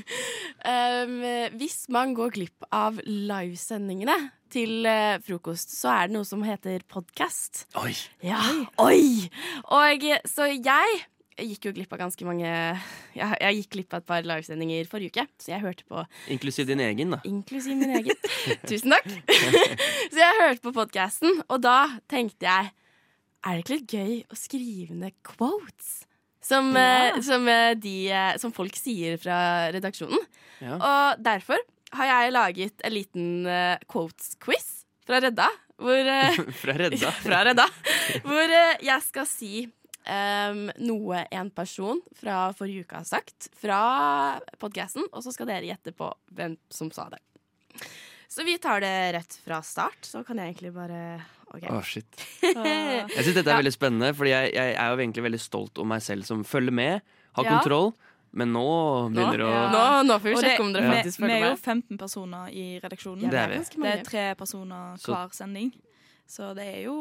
um, 0.72 1.20
hvis 1.60 1.84
man 1.92 2.16
går 2.16 2.32
glipp 2.40 2.72
av 2.72 3.04
livesendingene 3.04 4.16
til 4.52 4.86
eh, 4.88 5.18
frokost, 5.24 5.70
så 5.76 5.90
er 5.94 6.08
det 6.08 6.16
noe 6.18 6.26
som 6.28 6.42
heter 6.46 6.82
podkast. 6.90 7.66
Oi. 7.80 7.92
Ja, 8.24 8.40
oi! 8.82 9.28
Og 9.74 10.04
så 10.28 10.48
jeg 10.52 11.04
gikk 11.38 11.68
jo 11.68 11.72
glipp 11.76 11.92
av 11.94 12.00
ganske 12.00 12.26
mange 12.26 12.48
Jeg, 12.48 13.28
jeg 13.38 13.58
gikk 13.60 13.68
glipp 13.76 13.94
av 13.94 14.00
et 14.02 14.08
par 14.08 14.24
livesendinger 14.26 14.88
forrige 14.90 15.12
uke, 15.14 15.26
så 15.38 15.52
jeg 15.52 15.62
hørte 15.62 15.86
på 15.86 16.02
Inklusiv 16.34 16.66
din 16.66 16.82
egen, 16.82 17.14
da. 17.14 17.20
Inklusiv 17.28 17.78
min 17.78 17.94
egen. 18.00 18.18
Tusen 18.68 18.94
takk. 18.96 19.06
så 20.12 20.18
jeg 20.24 20.40
hørte 20.40 20.64
på 20.66 20.74
podkasten, 20.80 21.40
og 21.46 21.62
da 21.62 21.76
tenkte 22.10 22.48
jeg 22.48 22.72
Er 23.46 23.54
det 23.54 23.62
ikke 23.62 23.76
litt 23.76 23.94
gøy 23.94 24.14
å 24.34 24.38
skrive 24.38 24.98
ned 24.98 25.14
quotes? 25.26 26.00
Som, 26.48 26.70
Ja. 26.74 27.12
eh, 27.12 27.20
som, 27.22 27.44
eh, 27.50 27.74
de, 27.76 27.96
eh, 28.08 28.36
som 28.40 28.50
folk 28.56 28.74
sier 28.78 29.18
fra 29.20 29.68
redaksjonen. 29.74 30.22
Ja. 30.64 30.78
Og 30.78 31.22
derfor 31.22 31.60
har 31.96 32.06
jeg 32.10 32.32
laget 32.34 32.84
en 32.84 32.92
liten 32.94 33.28
uh, 33.48 33.76
quotes-quiz 33.90 34.68
fra 35.08 35.20
Redda. 35.24 35.48
Hvor, 35.78 35.94
uh, 36.10 36.38
Fra 36.62 36.74
Redda. 36.76 37.10
fra 37.26 37.44
Redda. 37.48 37.66
Hvor 38.26 38.52
uh, 38.54 38.74
jeg 38.84 39.04
skal 39.06 39.28
si 39.30 39.52
um, 40.08 40.66
noe 40.82 41.22
en 41.30 41.50
person 41.54 42.00
fra 42.18 42.48
forrige 42.58 42.84
uke 42.86 42.98
har 43.00 43.08
sagt 43.08 43.48
fra 43.60 43.80
podkasten, 44.60 45.06
og 45.12 45.24
så 45.24 45.32
skal 45.34 45.48
dere 45.52 45.68
gjette 45.70 45.94
på 45.96 46.10
hvem 46.34 46.58
som 46.72 46.90
sa 46.94 47.08
det. 47.14 47.22
Så 48.28 48.44
vi 48.44 48.58
tar 48.60 48.82
det 48.84 48.92
rett 49.16 49.38
fra 49.40 49.62
start, 49.64 50.02
så 50.04 50.20
kan 50.26 50.38
jeg 50.42 50.54
egentlig 50.54 50.74
bare 50.76 51.02
Okay. 51.48 51.70
Å, 51.72 51.78
shit. 51.80 52.04
Jeg 52.44 53.22
syns 53.24 53.38
dette 53.38 53.48
er 53.48 53.54
Ja. 53.54 53.60
veldig 53.62 53.70
spennende, 53.72 54.10
Fordi 54.12 54.34
jeg, 54.34 54.50
jeg 54.52 54.74
er 54.76 54.90
jo 54.92 54.98
egentlig 55.00 55.22
veldig 55.24 55.38
stolt 55.40 55.78
om 55.80 55.88
meg 55.88 56.02
selv 56.04 56.26
som 56.28 56.42
følger 56.44 56.74
med, 56.76 57.00
har 57.38 57.46
Ja. 57.46 57.54
kontroll. 57.56 57.94
Men 58.30 58.52
nå 58.52 58.64
begynner 59.14 59.40
det 59.40 59.46
å 59.48 59.60
Nå, 59.72 59.82
nå 60.04 60.16
får 60.20 60.34
vi 60.34 60.40
sjekke 60.44 60.64
om 60.64 60.72
dere 60.74 60.90
faktisk 60.92 61.22
følger 61.22 61.32
med. 61.32 61.42
Vi 61.42 61.48
er 61.48 61.54
jo 61.54 61.60
15 61.72 62.00
personer 62.00 62.50
i 62.52 62.66
redaksjonen. 62.82 63.24
Ja, 63.24 63.30
det 63.32 63.40
er 63.42 63.54
vi. 63.54 63.82
Det 63.82 63.92
er 63.92 64.06
tre 64.06 64.24
personer 64.38 65.00
hver 65.04 65.34
sending. 65.36 65.72
Så 66.28 66.52
det 66.56 66.66
er 66.68 66.80
jo 66.84 66.94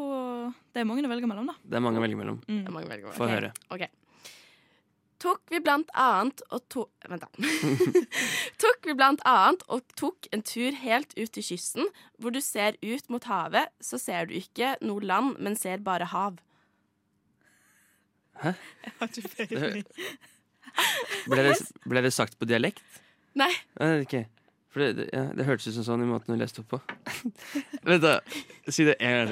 Det 0.72 0.82
er 0.82 0.88
mange 0.88 1.04
å 1.04 1.12
velge 1.12 1.28
mellom, 1.28 1.50
da. 1.52 1.58
Det 1.68 1.76
er 1.80 1.84
mange 1.84 2.00
å 2.00 2.04
velge 2.06 2.20
mellom. 2.20 2.40
Mm. 2.48 2.62
Det 2.64 2.72
er 2.72 2.76
mange 2.78 2.88
å 2.88 2.92
velge 2.94 3.10
mellom. 3.10 3.18
Få 3.18 3.28
Ok. 3.28 3.34
høre. 3.36 3.52
okay. 3.76 3.92
Tok 5.18 5.42
vi 5.50 5.60
blant 5.66 5.90
annet 5.98 6.44
og 6.54 6.62
to... 6.70 6.84
Vent, 7.10 7.24
da. 7.26 7.30
tok 8.64 8.86
vi 8.86 8.94
blant 8.94 9.24
annet 9.26 9.64
og 9.74 9.82
tok 9.98 10.30
en 10.32 10.44
tur 10.46 10.78
helt 10.78 11.16
ut 11.18 11.32
til 11.34 11.44
kysten, 11.44 11.90
hvor 12.22 12.36
du 12.36 12.38
ser 12.46 12.78
ut 12.86 13.10
mot 13.10 13.26
havet, 13.26 13.74
så 13.82 13.98
ser 13.98 14.30
du 14.30 14.36
ikke 14.38 14.76
noe 14.86 15.02
land, 15.02 15.40
men 15.42 15.58
ser 15.58 15.82
bare 15.82 16.06
hav. 16.14 16.38
Hæ? 18.44 18.54
Jeg 18.86 18.94
har 19.00 19.10
ikke 19.10 19.34
peiling. 19.34 19.86
Ble 21.28 21.44
det, 21.50 21.54
ble 21.88 22.04
det 22.06 22.14
sagt 22.16 22.38
på 22.40 22.48
dialekt? 22.50 22.84
Nei. 23.38 23.52
Eh, 23.82 24.02
okay. 24.06 24.26
For 24.74 24.84
det, 24.84 24.90
det, 24.98 25.06
ja, 25.16 25.24
det 25.34 25.46
hørtes 25.48 25.70
ut 25.72 25.78
som 25.80 25.86
sånn 25.88 26.04
i 26.06 26.10
måten 26.10 26.36
du 26.36 26.40
leste 26.42 26.62
opp 26.62 26.76
på. 26.76 26.80
Vent, 27.88 28.04
da. 28.04 28.20
Si 28.70 28.86
det 28.88 28.98
en 29.02 29.16
gang 29.16 29.32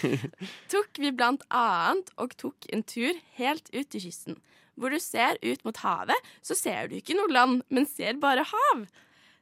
til. 0.00 0.24
Tok 0.72 1.00
vi 1.02 1.12
blant 1.12 1.44
annet 1.52 2.12
og 2.20 2.34
tok 2.40 2.70
en 2.72 2.84
tur 2.86 3.18
helt 3.36 3.68
ut 3.74 3.90
til 3.92 4.06
kysten, 4.06 4.40
hvor 4.80 4.94
du 4.94 5.00
ser 5.02 5.36
ut 5.44 5.62
mot 5.66 5.76
havet, 5.84 6.32
så 6.46 6.56
ser 6.56 6.88
du 6.88 6.96
ikke 6.96 7.18
noe 7.18 7.28
land, 7.32 7.62
men 7.68 7.88
ser 7.88 8.16
bare 8.22 8.46
hav. 8.48 8.86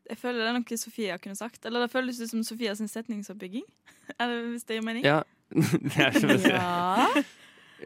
Jeg 0.09 0.17
føler 0.19 0.41
det 0.41 0.49
er 0.51 0.57
noe 0.57 0.79
Sofia 0.81 1.19
kunne 1.21 1.37
sagt. 1.39 1.67
Eller 1.69 1.85
det 1.85 1.93
føles 1.93 2.21
ut 2.23 2.31
som 2.31 2.45
Sofias 2.47 2.81
sin 2.81 2.89
setningsoppbygging. 2.89 3.67
Eller 4.21 4.47
hvis 4.55 4.65
det 4.65 4.79
gir 4.79 4.87
mening. 4.87 5.05
Ja. 5.07 5.21
Det 5.55 6.01
er 6.05 6.17
som. 6.19 6.33
Ja. 6.45 7.23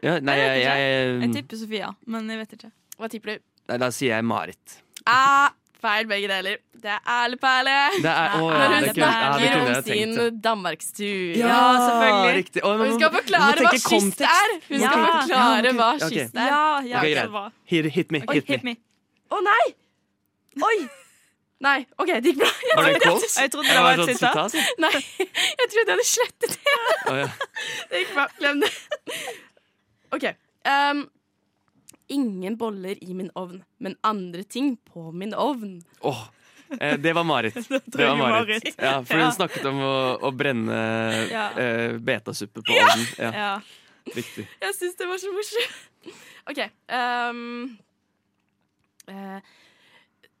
Ja, 0.03 0.17
nei, 0.19 0.33
jeg, 0.35 0.63
jeg, 0.63 1.09
Jeg 1.21 1.29
tipper 1.35 1.59
Sofia, 1.61 1.91
men 2.09 2.25
jeg 2.31 2.39
vet 2.41 2.55
ikke. 2.57 2.71
Hva 2.99 3.09
tipper 3.09 3.37
du? 3.37 3.43
nei, 3.69 3.77
Da 3.81 3.89
sier 3.95 4.15
jeg 4.17 4.25
Marit. 4.27 4.77
Ah, 5.07 5.49
feil 5.83 6.07
begge 6.07 6.27
deler. 6.31 6.57
Det 6.83 6.91
er 6.91 6.99
Erle 7.07 7.37
Perle. 7.39 7.75
Det 8.03 8.11
er- 8.11 8.35
oh, 8.39 8.49
ja, 8.51 8.67
Når 8.69 8.75
hun 8.75 8.93
snakker 8.95 9.77
om 9.77 9.83
sin 9.83 10.41
danmarkstur. 10.41 11.37
Ja, 11.39 11.59
selvfølgelig. 11.87 12.35
riktig. 12.39 12.63
Og 12.63 12.77
hun 12.77 12.93
skal 12.99 13.11
forklare 13.11 13.57
hva 13.63 13.71
kyst 13.75 14.21
er. 14.21 14.49
Hun 14.69 14.79
skal 14.79 14.79
Ja. 14.79 15.05
forklare 15.11 15.73
hva 15.77 15.89
ok. 15.95 16.09
kyst 16.09 16.35
er. 16.35 16.47
Ja, 16.47 16.81
ja, 16.81 16.97
okay, 16.99 17.13
greit. 17.15 17.53
Hit, 17.65 17.91
hit 17.93 18.11
me. 18.11 18.19
Hit 18.31 18.47
hit 18.47 18.63
me. 18.63 18.75
Å 19.31 19.39
Å 19.39 19.43
nei! 19.43 19.73
Oi! 20.63 20.89
Nei, 21.63 21.85
OK, 21.97 22.07
det 22.19 22.23
gikk 22.33 22.39
bra. 22.41 22.49
Jeg 22.67 22.75
Var 22.77 22.85
det 22.93 23.01
trodde- 23.01 23.41
Jeg 23.41 23.51
trodde 23.51 23.67
det 23.67 23.83
var 23.83 23.99
et 24.03 24.17
sitat. 24.17 24.53
Nei, 24.83 24.91
jeg 24.91 25.67
trodde 25.71 25.87
jeg 25.87 25.95
hadde 25.95 26.07
slettet 26.09 26.49
det. 26.49 26.59
Ja. 27.07 27.27
Det 27.89 28.01
gikk 28.03 28.13
bra. 28.17 28.25
Glem 28.39 28.59
det. 28.59 28.71
OK. 30.11 30.25
ehm, 30.65 31.05
ingen 32.07 32.55
boller 32.57 32.97
i 33.03 33.13
min 33.13 33.29
ovn, 33.35 33.63
men 33.77 33.95
andre 34.03 34.43
ting 34.43 34.75
på 34.93 35.11
min 35.11 35.33
ovn. 35.33 35.81
Eh, 36.81 36.97
det 36.97 37.13
var 37.13 37.23
Marit. 37.23 37.53
Det 37.85 38.05
var 38.07 38.15
Marit. 38.17 38.75
Ja, 38.77 39.03
for 39.05 39.17
Ja. 39.17 39.23
hun 39.23 39.31
snakket 39.35 39.65
om 39.69 39.79
å, 39.79 39.93
å 40.21 40.31
brenne 40.31 40.79
Ja. 41.31 41.49
eh, 41.59 41.97
betasuppe 41.97 42.61
på 42.65 42.73
ovnen. 42.73 43.05
Ja. 43.17 43.31
Ja. 43.33 43.61
Riktig. 44.15 44.47
Jeg 44.61 44.75
syns 44.75 44.95
det 44.99 45.05
var 45.07 45.17
så 45.21 45.31
morsomt. 45.31 46.15
OK. 46.49 46.59
Um, 46.91 47.77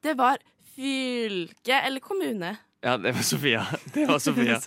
det 0.03 0.13
var 0.19 0.37
fylke 0.75 1.77
eller 1.87 1.99
kommune. 2.03 2.55
Ja, 2.83 2.97
det 2.99 3.13
var 3.15 3.23
Sofia. 3.23 3.61
Det 3.93 4.03
var 4.09 4.19
Sofia. 4.27 4.57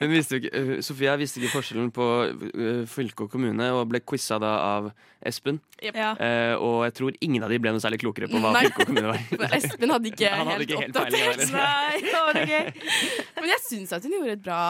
Hun 0.00 0.10
visste 0.12 0.36
ikke, 0.36 0.82
Sofia 0.84 1.14
visste 1.16 1.40
ikke 1.40 1.52
forskjellen 1.54 1.88
på 1.96 2.08
eh, 2.28 2.82
fylke 2.90 3.24
og 3.24 3.30
kommune, 3.32 3.70
og 3.72 3.86
ble 3.88 4.02
quiza 4.04 4.36
da 4.42 4.50
av 4.76 4.90
Espen. 5.24 5.62
Yep. 5.80 5.96
Ja. 5.96 6.10
Eh, 6.20 6.52
og 6.60 6.82
jeg 6.84 6.94
tror 6.98 7.16
ingen 7.24 7.46
av 7.46 7.48
de 7.54 7.58
ble 7.64 7.72
noe 7.72 7.80
særlig 7.80 8.02
klokere 8.02 8.28
på 8.28 8.36
hva 8.42 8.50
Nei. 8.52 8.66
fylke 8.66 8.84
og 8.84 8.90
kommune 8.90 9.14
var. 9.14 9.22
For 9.32 9.56
Espen 9.56 9.94
hadde 9.94 10.12
ikke 10.12 10.32
Han 10.38 10.52
hadde 10.52 10.66
helt 10.68 10.76
helt 10.82 11.00
oppdatert. 11.00 11.40
seg. 11.48 12.44
Det. 12.44 12.60
Men 13.40 13.50
jeg 13.54 13.64
syns 13.70 13.96
at 13.96 14.04
hun 14.04 14.12
gjorde 14.18 14.36
et 14.36 14.44
bra, 14.44 14.60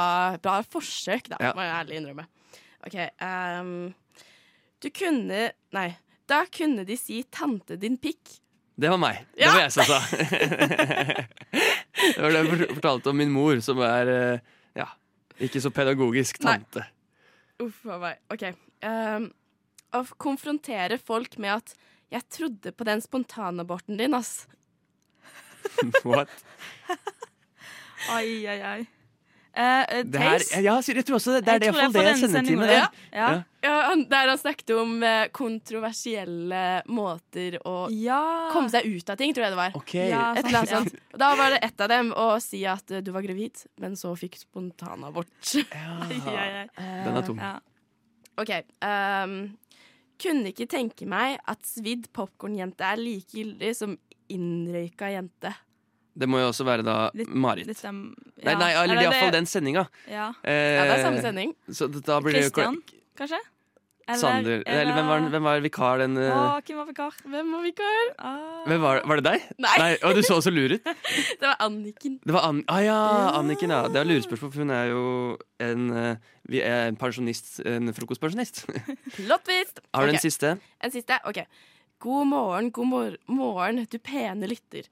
bra 0.46 0.54
forsøk, 0.62 1.32
da, 1.34 1.40
Ja. 1.42 1.52
må 1.58 1.66
jeg 1.66 1.74
ærlig 1.80 1.98
innrømme. 1.98 2.28
OK. 2.86 2.96
Um, 3.26 3.76
du 4.84 4.90
kunne 4.94 5.48
Nei. 5.74 5.88
Da 6.30 6.44
kunne 6.48 6.86
de 6.88 6.94
si 6.96 7.18
'tante 7.28 7.76
din 7.76 7.98
pikk'. 8.00 8.38
Det 8.74 8.90
var 8.90 8.98
meg. 8.98 9.20
Det 9.38 9.46
var 9.46 9.60
jeg 9.62 9.72
som 9.74 9.86
sa. 9.86 10.00
det 12.16 12.18
var 12.18 12.34
det 12.34 12.40
jeg 12.40 12.74
fortalte 12.74 13.12
om 13.12 13.20
min 13.22 13.30
mor, 13.30 13.60
som 13.62 13.78
er 13.86 14.10
eh, 14.10 14.52
ja, 14.80 14.88
ikke 15.46 15.62
så 15.62 15.70
pedagogisk 15.74 16.40
Nei. 16.42 16.56
tante. 16.58 16.86
Uff 17.62 17.84
a 17.86 18.00
meg. 18.02 18.18
OK. 18.34 18.48
Um, 18.82 19.28
å 19.94 20.02
konfrontere 20.18 20.98
folk 20.98 21.38
med 21.38 21.60
at 21.60 21.74
'jeg 22.10 22.28
trodde 22.30 22.72
på 22.74 22.84
den 22.84 23.00
spontanaborten 23.00 23.96
din', 23.98 24.14
ass. 24.14 24.46
What? 26.04 26.28
Ai, 28.10 28.44
ai, 28.46 28.60
ai. 28.60 28.86
Eh, 29.56 29.62
eh, 29.62 30.02
her, 30.02 30.38
Theis? 30.38 30.48
ja, 30.64 30.74
jeg 30.82 31.04
tror 31.06 31.16
også 31.20 31.36
det, 31.36 31.44
det 31.46 31.52
er 31.54 31.58
det 31.62 31.92
det 31.94 32.02
jeg 32.04 32.16
sender 32.18 32.42
til 32.48 32.58
med 32.58 32.68
det. 32.72 32.78
ja. 33.14 33.28
Ja, 33.64 33.94
der 34.10 34.28
han 34.28 34.36
snakket 34.40 34.70
om 34.76 34.98
eh, 35.06 35.28
kontroversielle 35.32 36.82
måter 36.92 37.56
å 37.64 37.88
Ja. 37.94 38.50
komme 38.52 38.68
seg 38.68 38.84
ut 38.84 39.08
av 39.08 39.16
ting, 39.16 39.32
tror 39.32 39.46
jeg 39.46 39.54
det 39.54 39.60
var. 39.60 39.76
Okay. 39.78 40.08
Ja, 40.10 40.32
Et 40.36 40.44
eller 40.44 40.58
annet 40.58 40.74
sånt. 40.74 40.98
Da 41.16 41.30
var 41.38 41.54
det 41.54 41.62
ett 41.64 41.80
av 41.80 41.88
dem 41.88 42.10
å 42.12 42.26
si 42.44 42.64
at 42.68 42.90
eh, 42.90 43.00
du 43.00 43.12
var 43.14 43.22
gravid, 43.24 43.62
men 43.80 43.94
så 43.96 44.12
fikk 44.18 44.36
spontanabort. 44.42 45.30
Ja. 45.72 46.66
Den 46.76 47.16
er 47.16 47.22
tung. 47.24 47.38
Ja. 47.40 47.54
OK. 48.36 48.50
Um, 48.82 49.36
kunne 50.20 50.50
ikke 50.52 50.66
tenke 50.70 51.06
meg 51.06 51.38
at 51.48 51.62
svidd 51.66 52.10
popkornjente 52.14 52.84
er 52.86 53.00
like 53.00 53.30
gyldig 53.34 53.72
som 53.78 53.96
innrøyka 54.28 55.08
jente. 55.14 55.54
Det 56.16 56.28
må 56.30 56.38
jo 56.38 56.48
også 56.52 56.64
være 56.66 56.84
da 56.86 57.10
Litt- 57.14 57.28
Marit. 57.34 57.66
litt 57.66 57.80
dem- 57.82 58.14
Nei, 58.42 58.52
ja. 58.52 58.58
nei, 58.58 58.70
eller 58.72 58.94
Eller 58.94 59.02
iallfall 59.08 59.32
den 59.32 59.46
sendinga. 59.46 59.88
Ja. 60.08 60.28
Eh, 60.44 60.76
Ja, 60.76 60.84
det 60.84 60.98
er 60.98 61.04
samme 61.04 61.22
sending. 61.22 61.54
Så 61.70 61.88
da 61.90 62.20
blir 62.20 62.32
det 62.32 62.44
jo 62.44 62.50
kanskje? 62.50 63.00
kanskje? 63.16 63.40
Sander 64.04 64.62
Eller 64.66 64.92
hvem 64.92 65.06
var, 65.08 65.22
hvem 65.32 65.46
var 65.48 65.60
vikar 65.64 65.98
den 66.02 66.18
eh, 66.20 66.28
Å, 66.28 66.60
hvem 66.60 66.76
var 66.76 66.88
vikar? 66.90 67.14
Hvem 67.24 67.52
var 67.54 67.62
vikar? 67.64 68.10
Ah. 68.18 68.64
Hvem 68.68 68.82
var, 68.82 69.00
var 69.08 69.16
det 69.20 69.24
deg? 69.24 69.46
Nei. 69.64 69.96
Å, 70.04 70.10
du 70.14 70.20
så 70.20 70.42
så 70.44 70.52
lur 70.52 70.74
ut. 70.76 70.84
Det 71.40 71.46
var 71.46 71.56
Anniken. 71.64 72.18
Det 72.20 72.34
var 72.36 72.44
An 72.50 72.60
ah, 72.68 72.82
ja, 72.84 72.98
Anniken, 73.38 73.72
ja. 73.72 73.88
Det 73.88 74.02
er 74.02 74.04
lurespørsmål, 74.10 74.52
for 74.52 74.60
hun 74.60 74.74
er 74.76 74.90
jo 74.92 75.04
en, 75.64 75.86
eh, 75.96 76.16
vi 76.52 76.60
er 76.60 76.90
en 76.90 76.98
pensjonist. 77.00 77.62
En 77.64 77.88
frokostpensjonist. 77.96 78.66
Plottvist! 79.16 79.80
Har 79.94 80.04
du 80.04 80.12
en 80.12 80.20
siste? 80.20 80.58
En 80.84 80.92
siste? 80.92 81.18
OK. 81.24 81.40
God 82.04 82.28
morgen, 82.28 82.70
god 82.76 82.86
mor 82.90 83.16
morgen, 83.32 83.86
du 83.88 83.98
pene 84.04 84.44
lytter. 84.50 84.84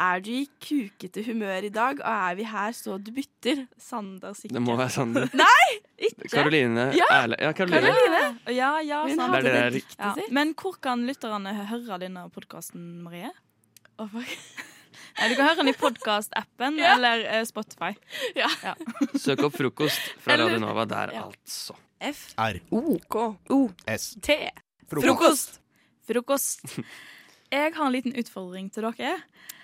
Er 0.00 0.20
du 0.24 0.30
i 0.32 0.46
kukete 0.64 1.22
humør 1.26 1.66
i 1.66 1.68
dag, 1.74 1.98
og 2.00 2.08
er 2.30 2.36
vi 2.38 2.44
her 2.48 2.72
så 2.76 2.94
du 3.04 3.10
bytter? 3.12 3.66
Sander 3.78 4.32
sikkert. 4.38 4.54
Det 4.56 4.62
må 4.64 4.76
være 4.78 4.92
Sander. 4.94 5.26
Nei! 5.36 5.66
Ikke. 6.00 6.30
Karoline 6.32 6.86
Ja. 6.96 7.08
Erle. 7.18 7.36
Ja, 7.42 7.50
Karoline. 7.52 7.90
Karoline. 7.92 8.54
Ja, 8.56 8.70
ja, 8.80 9.02
Hun 9.04 9.18
hadde 9.20 9.42
Det 9.44 9.50
er 9.52 9.68
det 9.70 9.74
riktig 9.82 9.98
Ja. 10.00 10.14
Men 10.32 10.54
hvor 10.56 10.78
kan 10.80 11.04
lytterne 11.06 11.52
høre 11.68 11.98
denne 12.00 12.22
podkasten, 12.32 13.02
Marie? 13.04 13.28
Eh, 14.00 15.28
Du 15.28 15.34
kan 15.36 15.44
høre 15.50 15.56
den 15.60 15.68
i 15.68 15.76
podkast-appen 15.76 16.78
Ja. 16.80 16.94
eller 16.96 17.26
uh, 17.40 17.44
Spotify. 17.44 17.92
Ja. 18.38 18.48
Søk 19.20 19.42
opp 19.44 19.56
frokost 19.58 20.00
fra 20.22 20.32
Eller- 20.34 20.46
Radio 20.54 20.60
Nova 20.64 20.84
der, 20.88 21.12
altså. 21.26 21.76
F. 22.00 22.32
R. 22.38 22.60
O. 22.72 22.96
K. 23.10 23.16
O. 23.52 23.60
S. 23.98 24.14
T. 24.22 24.38
Frokost. 24.88 25.60
Frokost. 26.08 26.64
Jeg 27.52 27.74
har 27.74 27.84
en 27.86 27.92
liten 27.92 28.14
utfordring 28.16 28.70
til 28.72 28.86
dere. 28.88 29.18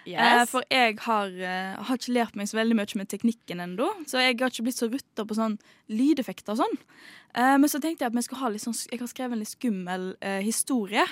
Yes. 0.07 0.21
Eh, 0.23 0.45
for 0.47 0.63
jeg 0.71 0.99
har, 1.03 1.27
eh, 1.27 1.77
har 1.83 1.99
ikke 1.99 2.15
lært 2.15 2.37
meg 2.39 2.47
så 2.47 2.61
veldig 2.61 2.77
mye 2.79 2.99
med 3.01 3.09
teknikken 3.11 3.61
ennå. 3.65 3.89
Så 4.07 4.21
jeg 4.23 4.39
har 4.39 4.51
ikke 4.53 4.67
blitt 4.69 4.79
så 4.79 4.89
rutta 4.91 5.25
på 5.27 5.35
sånn 5.35 5.59
lydeffekter 5.91 6.55
og 6.55 6.61
sånn. 6.63 6.77
Eh, 7.35 7.57
men 7.59 7.69
så 7.69 7.81
tenkte 7.83 8.05
jeg 8.05 8.13
at 8.13 8.17
vi 8.17 8.23
skulle 8.25 8.41
ha 8.41 8.49
litt 8.49 8.63
sånn 8.63 8.77
Jeg 8.89 9.01
har 9.01 9.11
skrevet 9.11 9.33
en 9.35 9.43
litt 9.43 9.51
skummel 9.51 10.07
eh, 10.23 10.41
historie 10.47 11.05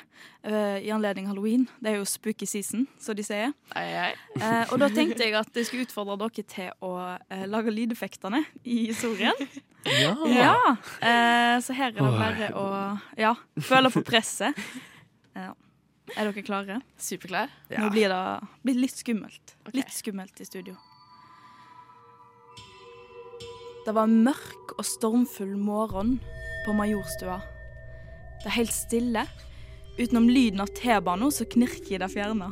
eh, 0.44 0.78
i 0.86 0.90
anledning 0.94 1.26
halloween. 1.26 1.66
Det 1.82 1.92
er 1.92 1.98
jo 1.98 2.06
spooky 2.08 2.46
season, 2.46 2.86
som 2.98 3.18
de 3.18 3.26
sier. 3.26 3.52
Eh, 3.74 4.14
og 4.70 4.78
da 4.78 4.88
tenkte 4.88 5.26
jeg 5.26 5.34
at 5.34 5.50
jeg 5.52 5.66
skulle 5.66 5.88
utfordre 5.88 6.16
dere 6.22 6.46
til 6.46 6.70
å 6.80 6.94
lage 7.50 7.74
lydeffektene 7.74 8.44
i 8.64 8.86
historien. 8.92 9.34
Ja. 9.84 10.14
Ja. 10.32 10.76
Eh, 11.04 11.58
så 11.60 11.74
her 11.76 11.90
er 11.90 11.98
det 11.98 12.00
bare 12.00 12.46
å 12.56 12.68
ja, 13.20 13.34
føle 13.60 13.90
på 13.92 14.00
presset. 14.00 14.56
Ja. 15.36 15.50
Er 16.12 16.28
dere 16.28 16.42
klare? 16.44 16.80
Superklar. 17.00 17.48
Nå 17.72 17.88
blir 17.94 18.12
det 18.12 18.48
blir 18.62 18.82
litt 18.82 18.98
skummelt. 18.98 19.54
Litt 19.72 19.92
skummelt 19.94 20.40
i 20.40 20.44
studio. 20.44 20.76
Det 23.84 23.92
var 23.92 24.08
en 24.08 24.20
mørk 24.24 24.76
og 24.76 24.84
stormfull 24.88 25.56
morgen 25.60 26.18
på 26.66 26.76
Majorstua. 26.76 27.40
Det 28.40 28.50
er 28.50 28.58
helt 28.58 28.72
stille, 28.72 29.24
utenom 29.98 30.28
lyden 30.28 30.60
av 30.64 30.72
T-banen 30.76 31.32
som 31.32 31.48
knirker 31.48 31.96
i 31.96 32.00
det 32.00 32.10
fjerne. 32.12 32.50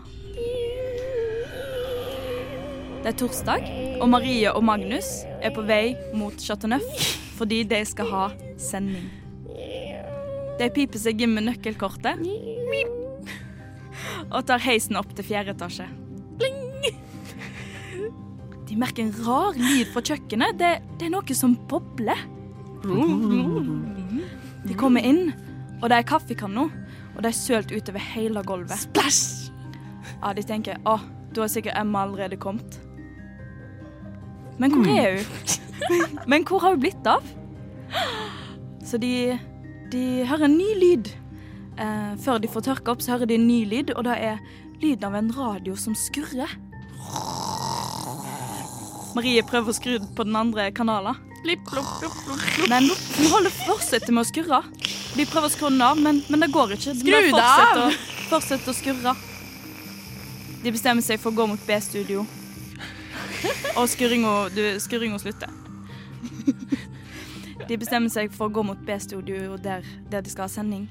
Det 3.02 3.10
er 3.10 3.18
torsdag, 3.18 3.66
og 3.98 4.08
Marie 4.12 4.52
og 4.52 4.62
Magnus 4.64 5.24
er 5.42 5.52
på 5.56 5.64
vei 5.66 5.96
mot 6.16 6.36
Chateauneuf 6.40 7.10
fordi 7.36 7.64
de 7.66 7.80
skal 7.88 8.08
ha 8.12 8.26
sending. 8.60 9.08
De 10.60 10.68
piper 10.70 11.00
seg 11.00 11.24
inn 11.24 11.32
med 11.34 11.48
nøkkelkortet 11.48 12.20
og 14.30 14.44
tar 14.48 14.62
heisen 14.64 14.98
opp 15.00 15.12
til 15.16 15.26
fjerde 15.26 15.54
etasje. 15.56 15.86
Bling! 16.40 16.58
De 18.68 18.78
merker 18.80 19.04
en 19.04 19.14
rar 19.26 19.56
lyd 19.58 19.90
fra 19.92 20.00
kjøkkenet. 20.08 20.56
Det, 20.60 20.70
det 20.98 21.08
er 21.08 21.12
noe 21.12 21.36
som 21.36 21.56
bobler. 21.68 22.18
De 24.62 24.76
kommer 24.78 25.04
inn, 25.06 25.26
og 25.80 25.90
det 25.90 25.98
er 25.98 26.08
kaffekanner, 26.08 26.70
og 27.12 27.18
det 27.20 27.30
er 27.32 27.36
sølt 27.36 27.74
utover 27.74 28.02
hele 28.14 28.42
gulvet. 28.46 28.80
Splash! 28.86 29.50
Ja, 30.22 30.32
de 30.34 30.44
tenker 30.46 30.80
å, 30.88 30.96
da 31.34 31.44
har 31.44 31.50
sikkert 31.52 31.78
Emma 31.78 32.06
allerede 32.06 32.38
kommet. 32.40 32.78
Men 34.62 34.74
hvor 34.76 34.88
er 34.92 35.18
hun? 35.18 35.26
Men 36.30 36.44
hvor 36.46 36.62
har 36.62 36.76
hun 36.76 36.82
blitt 36.82 37.06
av? 37.10 37.26
Så 38.86 38.98
de, 39.02 39.34
de 39.92 40.02
hører 40.28 40.46
en 40.46 40.56
ny 40.58 40.70
lyd. 40.78 41.10
Eh, 41.80 42.12
før 42.20 42.40
de 42.42 42.50
får 42.52 42.66
tørka 42.68 42.92
opp, 42.92 43.02
så 43.02 43.14
hører 43.14 43.30
de 43.30 43.38
en 43.40 43.48
ny 43.48 43.62
lyd, 43.68 43.94
og 43.96 44.04
det 44.04 44.18
er 44.20 44.40
lyden 44.82 45.08
av 45.08 45.16
en 45.16 45.32
radio 45.36 45.76
som 45.78 45.96
skurrer. 45.96 46.50
Marie 49.16 49.42
prøver 49.44 49.72
å 49.72 49.76
skru 49.76 49.98
på 50.16 50.26
den 50.26 50.36
andre 50.36 50.70
kanalen. 50.74 51.16
Men 52.68 52.88
den 52.88 53.28
holder 53.32 53.52
fortsetter 53.64 54.14
med 54.14 54.24
å 54.24 54.28
skurre. 54.28 54.62
De 55.16 55.26
prøver 55.28 55.48
å 55.48 55.52
skru 55.52 55.68
den 55.68 55.82
av, 55.84 55.98
men, 56.00 56.22
men 56.30 56.44
det 56.44 56.52
går 56.54 56.76
ikke. 56.76 56.94
Skru 57.00 57.10
det 57.10 57.24
fortsetter 57.32 57.82
av! 57.82 57.96
Fortsetter 58.30 58.72
å 58.72 58.76
skurre. 58.76 59.16
De 60.62 60.70
bestemmer 60.70 61.04
seg 61.04 61.18
for 61.20 61.32
å 61.32 61.40
gå 61.40 61.48
mot 61.50 61.66
B-studio. 61.66 62.22
Og 63.74 63.88
skurringa 63.90 65.18
slutter. 65.20 65.50
De 67.68 67.78
bestemmer 67.78 68.10
seg 68.12 68.30
for 68.34 68.48
å 68.48 68.54
gå 68.54 68.62
mot 68.66 68.78
B-studio 68.86 69.56
der, 69.60 69.84
der 70.10 70.22
de 70.22 70.30
skal 70.30 70.46
ha 70.46 70.52
sending. 70.52 70.86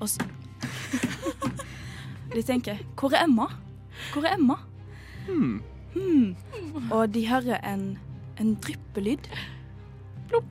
Og 0.00 0.08
så 0.08 0.24
De 2.34 2.42
tenker 2.42 2.76
'Hvor 2.98 3.14
er 3.14 3.24
Emma? 3.24 3.46
Hvor 4.12 4.24
er 4.24 4.34
Emma?' 4.34 4.58
Hmm. 5.28 5.62
Hmm. 5.94 6.36
Og 6.90 7.14
de 7.14 7.28
hører 7.28 7.60
en, 7.72 7.98
en 8.40 8.54
dryppelyd. 8.54 9.30
Plopp. 10.28 10.44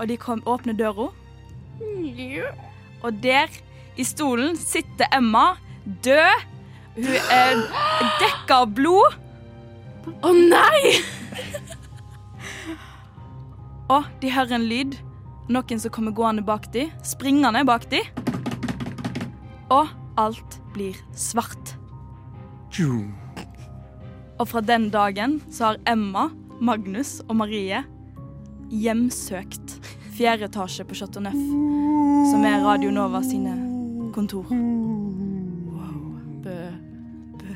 Og 0.00 0.08
de 0.08 0.16
kom, 0.16 0.42
åpner 0.46 0.72
døra. 0.72 1.10
Og 3.02 3.22
der, 3.22 3.46
i 3.96 4.04
stolen, 4.04 4.56
sitter 4.56 5.04
Emma 5.16 5.58
død. 6.04 6.46
Hun 6.94 7.04
er 7.30 7.60
dekka 8.20 8.62
av 8.62 8.72
blod. 8.74 9.18
Å 10.24 10.32
nei! 10.32 10.94
Og 13.90 14.08
de 14.22 14.32
hører 14.32 14.56
en 14.56 14.66
lyd. 14.70 14.96
Noen 15.50 15.80
som 15.82 15.90
kommer 15.90 16.14
gående 16.14 16.44
bak 16.46 16.68
de, 16.70 16.84
springende 17.02 17.64
bak 17.66 17.88
de. 17.90 18.04
Og 19.74 19.88
alt 20.20 20.58
blir 20.76 20.94
svart. 21.18 21.72
Og 24.38 24.46
fra 24.46 24.62
den 24.62 24.86
dagen 24.94 25.40
så 25.50 25.72
har 25.72 25.80
Emma, 25.90 26.28
Magnus 26.60 27.18
og 27.26 27.40
Marie 27.40 27.82
hjemsøkt 28.70 29.74
fjerde 30.14 30.46
etasje 30.46 30.86
på 30.86 30.94
Chateau 30.94 31.24
Neuf, 31.24 31.42
som 32.30 32.46
er 32.46 32.62
Radio 32.62 32.94
Nova 32.94 33.24
sine 33.26 33.56
kontor. 34.14 34.46
Bø, 36.46 36.58
bø, 37.42 37.50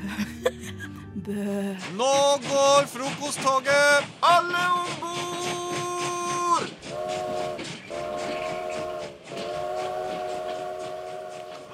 bø. 1.29 1.57
Nå 1.95 2.13
går 2.51 2.89
frokosttoget! 2.91 4.15
Alle 4.35 4.69
om 4.83 4.95
bord! 4.99 5.94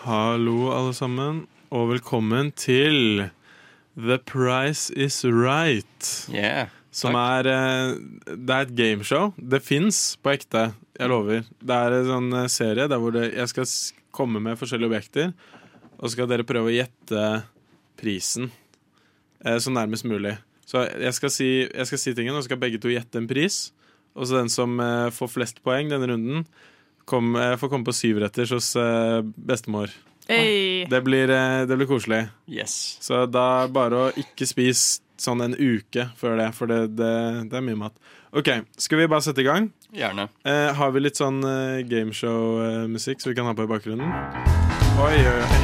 Hallo, 0.02 0.72
alle 0.74 0.96
sammen, 0.98 1.44
og 1.70 1.92
velkommen 1.92 2.48
til 2.58 3.28
The 3.94 4.16
Price 4.26 4.90
Is 4.98 5.20
Right. 5.30 6.08
som 6.90 7.14
er 7.20 7.46
eh, 7.46 7.92
Det 8.26 8.56
er 8.56 8.66
et 8.66 8.74
gameshow. 8.74 9.30
Det 9.38 9.60
fins 9.62 10.00
på 10.18 10.34
ekte. 10.34 10.72
Jeg 10.98 11.12
lover. 11.12 11.46
Det 11.62 11.78
er 11.78 11.98
en 12.00 12.10
sånn 12.10 12.34
eh, 12.34 12.48
serie 12.50 12.88
der 12.90 12.98
hvor 12.98 13.14
det, 13.14 13.28
jeg 13.36 13.52
skal 13.54 13.70
komme 14.10 14.42
med 14.42 14.58
forskjellige 14.58 14.90
objekter, 14.90 15.36
og 16.00 16.08
så 16.08 16.16
skal 16.16 16.32
dere 16.34 16.50
prøve 16.50 16.72
å 16.72 16.76
gjette 16.80 17.28
prisen 18.02 18.50
eh, 19.46 19.62
så 19.62 19.70
nærmest 19.70 20.10
mulig. 20.10 20.34
Så 20.66 20.82
jeg 20.98 21.14
skal 21.14 21.36
si, 21.38 21.52
jeg 21.68 21.92
skal 21.92 22.02
si 22.02 22.16
tingen, 22.18 22.34
og 22.34 22.42
så 22.42 22.50
skal 22.50 22.64
begge 22.66 22.82
to 22.82 22.90
gjette 22.90 23.22
en 23.22 23.30
pris. 23.30 23.68
Og 24.18 24.26
så 24.26 24.42
den 24.42 24.50
som 24.50 24.82
får 25.14 25.30
flest 25.38 25.62
poeng 25.62 25.94
denne 25.94 26.10
runden, 26.10 26.48
kom, 27.10 27.36
jeg 27.40 27.60
får 27.62 27.72
komme 27.74 27.88
på 27.88 27.96
syvretters 27.96 28.56
hos 28.56 28.72
eh, 28.80 29.20
bestemor. 29.36 29.94
Hey. 30.28 30.86
Det 30.90 31.02
blir, 31.02 31.30
eh, 31.30 31.62
det 31.68 31.78
blir 31.78 31.88
koselig. 31.90 32.28
Yes. 32.48 32.98
Så 33.02 33.26
da 33.26 33.68
bare 33.68 34.06
å 34.06 34.12
ikke 34.16 34.48
spise 34.48 35.02
sånn 35.22 35.44
en 35.46 35.54
uke 35.58 36.08
før 36.18 36.40
det, 36.40 36.48
for 36.58 36.72
det, 36.72 36.80
det, 36.98 37.14
det 37.52 37.60
er 37.60 37.66
mye 37.66 37.80
mat. 37.84 37.98
OK, 38.32 38.48
skal 38.80 39.02
vi 39.02 39.10
bare 39.12 39.26
sette 39.26 39.44
i 39.44 39.48
gang? 39.48 39.68
Gjerne. 39.92 40.30
Eh, 40.48 40.70
har 40.78 40.94
vi 40.96 41.04
litt 41.04 41.20
sånn 41.20 41.42
eh, 41.44 41.82
gameshow-musikk 41.84 43.22
så 43.22 43.34
vi 43.34 43.36
kan 43.38 43.50
ha 43.50 43.54
på 43.58 43.68
i 43.68 43.72
bakgrunnen? 43.72 44.08
Oi, 45.04 45.18
oi, 45.20 45.38
oi. 45.44 45.62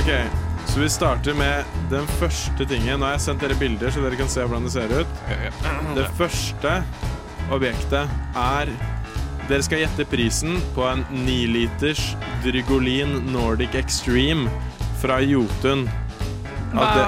OK, 0.00 0.10
så 0.72 0.80
vi 0.80 0.88
starter 0.92 1.36
med 1.36 1.76
den 1.92 2.08
første 2.16 2.66
tingen. 2.68 3.00
Nå 3.00 3.08
har 3.08 3.18
jeg 3.18 3.26
sendt 3.28 3.44
dere 3.44 3.58
bilder, 3.60 3.92
så 3.92 4.04
dere 4.04 4.18
kan 4.18 4.32
se 4.32 4.44
hvordan 4.44 4.64
det 4.64 4.74
ser 4.74 4.96
ut. 4.96 5.20
Det 5.96 6.08
første 6.16 6.78
objektet 7.52 8.16
er 8.36 8.72
Dere 9.46 9.62
skal 9.62 9.78
gjette 9.84 10.04
prisen 10.10 10.56
på 10.74 10.82
en 10.88 11.04
9 11.14 11.34
liters 11.54 12.00
Drygolin 12.42 13.12
Nordic 13.30 13.76
Extreme 13.78 14.50
fra 15.00 15.20
Jotun. 15.22 15.84
Hva 16.72 16.86
Ja, 16.96 17.04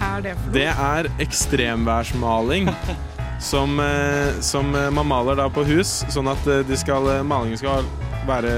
er 0.00 0.22
det 0.24 0.32
for 0.38 0.46
noe? 0.48 0.54
det 0.54 0.68
er 0.72 1.08
ekstremværsmaling 1.20 2.70
som, 3.50 3.76
eh, 3.84 4.32
som 4.40 4.72
eh, 4.74 4.88
man 4.96 5.06
maler 5.10 5.36
da 5.42 5.50
på 5.52 5.64
hus, 5.68 6.00
sånn 6.08 6.30
at 6.32 6.46
eh, 6.48 6.62
de 6.66 6.78
skal, 6.80 7.10
malingen 7.28 7.60
skal 7.60 7.84
være 8.26 8.54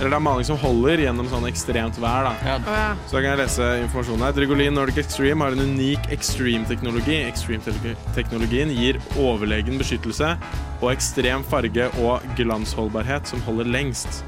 Eller 0.00 0.14
det 0.14 0.16
er 0.16 0.24
maling 0.24 0.46
som 0.48 0.56
holder 0.56 1.02
gjennom 1.02 1.26
sånn 1.28 1.44
ekstremt 1.44 1.98
vær. 2.00 2.24
da 2.24 2.56
Å, 2.56 2.60
ja. 2.72 2.84
Så 3.04 3.18
da 3.18 3.20
kan 3.20 3.34
jeg 3.34 3.40
lese 3.42 3.66
informasjonen 3.82 4.24
her. 4.24 4.32
Drygolin 4.38 4.72
Nordic 4.72 5.02
Extreme 5.02 5.44
har 5.44 5.52
en 5.52 5.74
unik 5.74 6.08
extreme-teknologi. 6.16 7.18
Extreme-teknologien 7.28 8.72
gir 8.72 8.96
overlegen 9.20 9.76
beskyttelse 9.80 10.32
og 10.80 10.88
ekstrem 10.94 11.44
farge 11.52 11.90
og 12.00 12.24
glansholdbarhet 12.40 13.28
som 13.28 13.44
holder 13.44 13.68
lengst. 13.68 14.22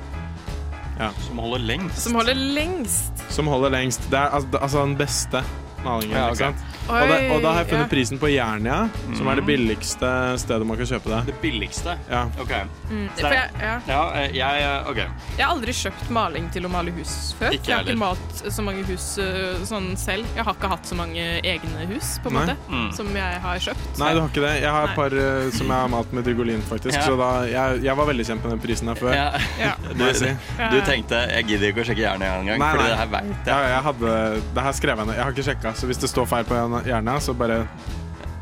Ja. 1.00 1.08
Som 1.24 1.40
holder 1.40 1.64
lengst? 1.64 2.04
Som 2.04 2.20
holder 2.20 2.36
lengst. 2.36 3.24
Som 3.32 3.48
holder 3.48 3.72
lengst. 3.72 4.04
Det 4.12 4.20
er 4.20 4.36
altså, 4.36 4.60
altså 4.60 4.84
den 4.84 4.96
beste 5.00 5.40
malingen. 5.86 6.18
Ja, 6.18 6.28
okay. 6.28 6.36
ikke 6.36 6.52
sant? 6.52 6.71
Og, 6.88 7.08
da, 7.08 7.16
og 7.32 7.42
da 7.44 7.52
har 7.54 7.62
jeg 7.62 7.68
funnet 7.70 7.84
ja. 7.86 7.90
prisen 7.92 8.18
på 8.20 8.28
Jernia, 8.32 8.78
som 9.16 9.28
er 9.30 9.38
det 9.40 9.44
billigste 9.46 10.08
stedet 10.42 10.66
man 10.66 10.76
kan 10.80 10.88
kjøpe 10.90 11.10
det. 11.12 11.20
Det 11.30 11.34
billigste? 11.42 11.94
Ja. 12.10 12.24
OK. 12.42 12.52
Mm, 12.90 13.04
Så 13.16 13.22
det- 13.22 13.32
jeg, 13.36 13.50
ja. 13.62 13.74
Ja, 13.88 14.00
eh, 14.18 14.34
jeg 14.36 14.62
eh, 14.66 14.90
OK. 14.90 14.96
Jeg 15.38 15.44
har 15.46 15.52
aldri 15.54 15.72
kjøpt 15.78 16.10
maling 16.10 16.48
til 16.52 16.66
å 16.66 16.70
male 16.72 16.90
hus 16.96 17.14
før. 17.38 17.54
Ikke 17.54 17.70
jeg 17.70 17.76
har 17.76 17.84
heller. 17.84 17.92
ikke 17.94 18.02
malt 18.02 18.42
så 18.58 18.64
mange 18.66 18.84
hus 18.90 19.06
øh, 19.22 19.62
sånn 19.68 19.88
selv. 19.96 20.26
Jeg 20.36 20.44
har 20.44 20.54
ikke 20.58 20.72
hatt 20.74 20.90
så 20.90 20.98
mange 20.98 21.26
egne 21.42 21.86
hus, 21.92 22.16
på 22.24 22.32
en 22.32 22.34
Nei. 22.40 22.44
måte, 22.46 22.56
Mm. 22.72 22.90
som 22.98 23.06
jeg 23.16 23.40
har 23.46 23.58
kjøpt. 23.68 23.98
Nei, 24.02 24.10
du 24.14 24.20
har 24.20 24.28
ikke 24.28 24.44
det. 24.46 24.52
Jeg 24.62 24.70
har 24.76 24.88
et 24.88 24.96
par 24.98 25.12
eh, 25.22 25.50
som 25.50 25.66
jeg 25.66 25.76
har 25.84 25.88
malt 25.88 26.12
med 26.12 26.24
Drygolin, 26.24 26.62
faktisk. 26.68 26.98
Ja. 26.98 27.06
Så 27.06 27.16
da, 27.20 27.30
jeg, 27.48 27.82
jeg 27.86 27.96
var 27.96 28.06
veldig 28.10 28.26
kjent 28.26 28.42
med 28.44 28.52
den 28.56 28.62
prisen 28.66 28.88
her 28.88 28.94
før. 29.00 29.14
Jeg. 29.62 30.72
Du 30.72 30.78
tenkte 30.86 31.18
jeg 31.30 31.44
gidder 31.48 31.70
ikke 31.72 31.82
å 31.82 31.86
sjekke 31.86 32.02
Jernia 32.04 32.34
engang, 32.40 32.60
fordi 32.62 32.86
det 32.90 32.96
her 32.98 33.08
vet 33.12 33.28
jeg. 33.28 33.46
Ja, 33.46 33.58
jeg 33.72 33.82
hadde, 33.86 34.12
det 34.56 34.62
her 34.66 34.72
skrev 34.76 34.98
jeg 35.02 35.06
ned. 35.08 35.16
Jeg 35.18 35.24
har 35.24 35.34
ikke 35.34 35.44
sjekka, 35.46 35.72
så 35.78 35.88
hvis 35.90 36.00
det 36.02 36.10
står 36.10 36.26
feil 36.30 36.44
på 36.48 36.56
Jernia, 36.86 37.20
så 37.20 37.34
bare 37.36 37.66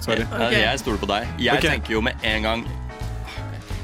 Sorry. 0.00 0.24
Okay. 0.24 0.62
Jeg 0.62 0.78
stoler 0.80 0.98
på 1.00 1.06
deg. 1.10 1.26
Jeg 1.38 1.58
okay. 1.58 1.68
tenker 1.74 1.92
jo 1.92 2.00
med 2.04 2.12
en 2.24 2.42
gang 2.46 2.60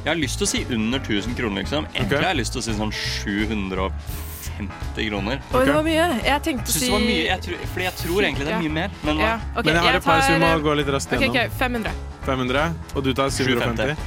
Jeg 0.04 0.08
har 0.08 0.16
lyst 0.16 0.38
til 0.40 0.46
å 0.46 0.48
si 0.48 0.66
under 0.72 0.98
1000 1.02 1.34
kroner, 1.36 1.56
liksom. 1.64 1.86
Egentlig 1.92 2.18
har 2.20 2.28
jeg 2.30 2.38
lyst 2.40 2.52
til 2.54 2.60
å 2.62 2.64
si 2.64 2.72
sånn 2.78 2.92
750 2.94 5.08
kroner. 5.10 5.36
Oi, 5.50 5.64
det 5.66 5.74
var 5.74 5.82
mye. 5.84 6.06
Jeg 6.22 6.42
tenkte 6.46 6.70
å 6.70 6.72
si 6.76 6.86
det 6.86 6.94
var 6.94 7.02
mye, 7.02 7.24
jeg 7.26 7.40
tror, 7.48 7.56
fordi 7.72 7.84
jeg 7.88 7.96
tror 8.04 8.20
egentlig 8.28 8.46
det 8.46 8.54
er 8.54 8.62
mye 8.62 8.76
mer. 8.78 8.90
Men? 9.02 9.14
Ja, 9.24 9.34
Men 9.58 9.72
jeg 9.74 9.82
har 9.88 9.94
et 9.98 10.06
par 10.06 10.20
som 10.28 10.38
må 10.46 10.52
gå 10.68 10.72
litt 10.78 10.90
raskt 10.94 11.10
gjennom. 11.16 11.34
ok, 11.34 11.50
500. 11.58 11.90
500, 12.28 12.70
og 12.94 13.00
du 13.02 13.10
tar 13.18 13.28
750. 13.34 13.98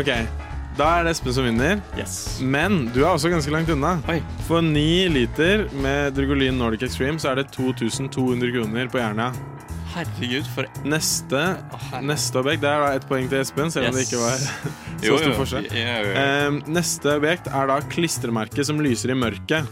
OK. 0.00 0.10
Da 0.72 0.88
er 0.96 1.04
det 1.04 1.12
Espen 1.12 1.36
som 1.36 1.44
vinner. 1.44 1.84
Men 2.40 2.88
du 2.94 3.02
er 3.02 3.10
også 3.10 3.28
ganske 3.28 3.52
langt 3.52 3.68
unna. 3.74 4.00
For 4.48 4.64
9 4.64 5.12
liter 5.12 5.68
med 5.84 6.16
Drugolin 6.16 6.56
Nordic 6.56 6.80
Extreme 6.88 7.20
så 7.20 7.28
er 7.34 7.36
det 7.42 7.52
2200 7.52 8.48
kroner 8.56 8.88
på 8.88 8.96
Jernia. 9.02 9.28
Herregud, 9.92 10.46
for 10.54 10.66
Neste, 10.88 11.40
neste 12.00 12.38
objekt 12.40 12.62
Det 12.64 12.70
er 12.70 12.80
da 12.80 12.90
ett 12.96 13.04
poeng 13.10 13.26
til 13.28 13.42
Espen, 13.42 13.70
selv 13.74 13.90
om 13.90 13.96
det 13.98 14.06
ikke 14.06 14.20
var 14.22 14.38
så 15.02 15.04
Jo, 15.04 15.16
stor 15.18 15.28
jo. 15.28 15.36
forskjell. 15.40 15.66
Jo. 15.76 16.12
Eh, 16.22 16.60
neste 16.72 17.16
objekt 17.18 17.48
er 17.52 17.66
da 17.68 17.80
klistremerket 17.92 18.68
som 18.68 18.80
lyser 18.80 19.12
i 19.12 19.18
mørket. 19.18 19.66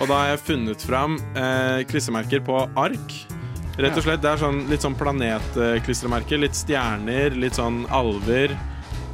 Og 0.00 0.04
da 0.08 0.14
har 0.20 0.28
jeg 0.34 0.42
funnet 0.46 0.82
fram 0.86 1.16
eh, 1.34 1.82
klistremerker 1.90 2.42
på 2.46 2.60
ark. 2.78 3.16
Rett 3.76 3.96
og 3.98 4.04
slett, 4.06 4.22
Det 4.24 4.30
er 4.30 4.40
sånn, 4.40 4.62
litt 4.70 4.80
sånn 4.84 4.94
planetklistremerker. 4.96 6.38
Litt 6.40 6.56
stjerner, 6.56 7.34
litt 7.36 7.58
sånn 7.58 7.82
alver 7.92 8.54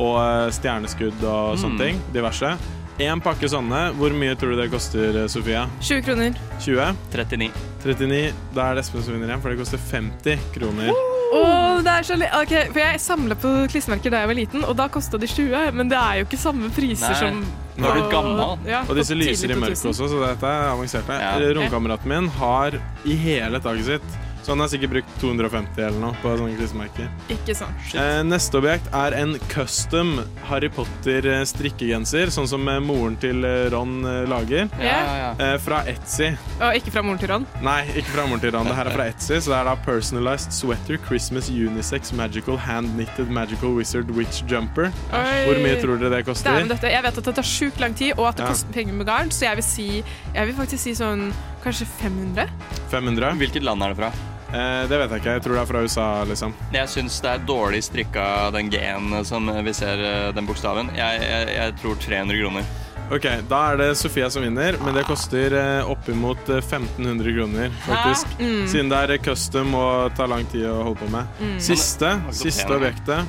og 0.02 0.16
eh, 0.22 0.50
stjerneskudd 0.54 1.24
og 1.26 1.56
sånne 1.58 1.74
Mm. 1.74 1.82
ting. 1.82 2.00
Diverse. 2.14 2.52
Én 3.00 3.22
pakke 3.24 3.48
sånne. 3.48 3.86
Hvor 3.96 4.12
mye 4.16 4.34
tror 4.36 4.52
du 4.52 4.60
det 4.60 4.68
koster, 4.72 5.16
Sofia? 5.32 5.64
20 5.80 6.02
kroner. 6.04 6.36
20? 6.60 6.92
39. 7.14 7.48
39. 7.86 8.20
Da 8.52 8.66
er 8.68 8.76
det 8.76 8.84
Espen 8.84 9.04
som 9.04 9.16
vinner 9.16 9.32
igjen, 9.32 9.42
for 9.44 9.54
det 9.54 9.60
koster 9.62 9.80
50 9.80 10.44
kroner. 10.54 10.92
Åh, 11.32 11.78
det 11.80 11.92
er 11.96 12.04
så 12.04 12.16
li 12.20 12.26
ok, 12.36 12.50
for 12.74 12.80
Jeg 12.82 13.00
samla 13.00 13.36
på 13.40 13.52
klistremerker 13.72 14.12
da 14.12 14.20
jeg 14.20 14.28
var 14.28 14.36
liten, 14.36 14.64
og 14.68 14.76
da 14.76 14.88
kosta 14.92 15.16
de 15.20 15.30
20. 15.30 15.70
Men 15.78 15.88
det 15.88 15.96
er 15.96 16.20
jo 16.20 16.26
ikke 16.28 16.40
samme 16.42 16.68
priser 16.76 17.14
Nei. 17.14 17.20
som 17.22 17.44
Nå 17.80 17.88
er 17.88 18.02
du 18.02 18.10
gammel. 18.12 18.42
Ja, 18.68 18.82
og 18.84 18.98
disse 18.98 19.16
lyser 19.16 19.54
i 19.54 19.56
mørket 19.56 19.86
også, 19.88 20.10
så 20.12 20.20
dette 20.26 20.50
er 20.50 20.68
avansert. 20.74 21.08
Ja. 21.08 21.32
Romkameraten 21.56 22.12
min 22.12 22.28
har 22.36 22.76
i 23.08 23.16
hele 23.16 23.62
taket 23.64 23.88
sitt 23.94 24.20
Så 24.42 24.50
han 24.52 24.60
har 24.60 24.68
sikkert 24.72 24.90
brukt 24.90 25.12
250 25.20 25.78
eller 25.86 26.00
noe 26.02 26.16
på 26.22 26.32
sånne 26.36 26.56
klistremerker. 26.58 27.08
Ikke 27.30 27.54
sant. 27.54 27.92
Eh, 27.94 28.22
neste 28.26 28.58
objekt 28.58 28.88
er 28.92 29.14
en 29.14 29.36
custom 29.52 30.16
Harry 30.48 30.68
Potter-strikkegenser, 30.68 32.30
sånn 32.34 32.48
som 32.50 32.66
eh, 32.68 32.80
moren 32.82 33.14
til 33.22 33.44
eh, 33.46 33.68
Ron 33.72 34.00
eh, 34.04 34.24
lager. 34.30 34.68
Ja, 34.82 34.98
ja, 35.20 35.28
Eh, 35.42 35.54
fra 35.62 35.78
Etsy. 35.88 36.32
Og 36.60 36.76
ikke 36.76 36.92
fra 36.92 37.02
moren 37.06 37.18
til 37.22 37.30
Ron. 37.32 37.46
Nei, 37.64 37.80
ikke 37.96 38.12
fra 38.16 38.26
moren 38.28 38.42
til 38.42 38.52
Ron. 38.54 38.66
Det 38.68 38.74
her 38.76 38.90
er 38.90 38.96
fra 38.96 39.06
Etsy, 39.12 39.38
så 39.42 39.52
det 39.54 39.58
er 39.60 39.68
da 39.70 39.76
Personalized 39.86 40.52
Sweater 40.54 40.98
Christmas 41.06 41.48
Unisex 41.50 42.12
Magical 42.18 42.58
Hand 42.60 42.92
Knitted 42.96 43.30
Magical 43.32 43.72
Wizard 43.78 44.10
Witch 44.16 44.42
Jumper. 44.50 44.90
Oi. 45.14 45.38
Hvor 45.48 45.62
mye 45.64 45.78
tror 45.82 46.02
dere 46.02 46.12
det 46.18 46.24
koster? 46.28 46.58
Det 46.60 46.74
dette, 46.74 46.90
Jeg 46.92 47.02
vet 47.06 47.18
at 47.22 47.30
det 47.30 47.34
tar 47.38 47.48
sjukt 47.48 47.80
lang 47.80 47.94
tid, 47.98 48.12
og 48.18 48.28
at 48.32 48.36
det 48.36 48.44
Ja. 48.46 48.50
koster 48.52 48.72
penger 48.74 48.92
med 48.98 49.06
garn, 49.06 49.30
så 49.30 49.46
jeg 49.48 49.56
vil 49.56 49.64
si 49.70 49.88
Jeg 50.34 50.46
vil 50.46 50.54
faktisk 50.54 50.82
si 50.82 50.92
sånn 50.98 51.32
kanskje 51.64 51.86
500. 52.02 52.48
500? 52.90 53.32
Hvilket 53.38 53.62
land 53.62 53.82
er 53.82 53.88
det 53.94 53.96
fra? 54.02 54.12
Eh, 54.52 54.82
det 54.88 55.00
vet 55.00 55.10
jeg 55.10 55.22
ikke. 55.22 55.34
Jeg 55.38 55.44
tror 55.46 55.56
det 55.56 55.62
er 55.62 55.70
fra 55.72 55.82
USA, 55.86 56.06
liksom. 56.28 56.54
Jeg 56.76 56.92
syns 56.92 57.18
det 57.24 57.32
er 57.32 57.44
dårlig 57.48 57.82
strikka, 57.86 58.24
den 58.54 58.70
G-en 58.72 59.24
som 59.28 59.48
vi 59.64 59.74
ser, 59.76 60.00
eh, 60.04 60.30
den 60.36 60.48
bokstaven. 60.48 60.92
Jeg, 60.96 61.20
jeg, 61.24 61.52
jeg 61.56 61.76
tror 61.82 62.00
300 62.06 62.40
kroner. 62.42 62.72
Ok, 63.12 63.26
Da 63.48 63.58
er 63.72 63.76
det 63.76 63.86
Sofia 64.00 64.30
som 64.32 64.44
vinner, 64.44 64.76
men 64.80 64.94
det 64.96 65.02
koster 65.04 65.52
eh, 65.52 65.90
oppimot 65.90 66.48
eh, 66.48 66.62
1500 66.62 67.34
kroner, 67.36 67.74
faktisk. 67.84 68.30
Mm. 68.38 68.62
Siden 68.70 68.92
det 68.92 69.00
er 69.02 69.22
custom 69.24 69.74
og 69.76 70.14
tar 70.16 70.30
lang 70.32 70.46
tid 70.52 70.64
å 70.70 70.78
holde 70.86 71.00
på 71.02 71.10
med. 71.12 71.40
Mm. 71.42 71.58
Siste, 71.60 72.14
siste 72.32 72.70
objektet 72.72 73.20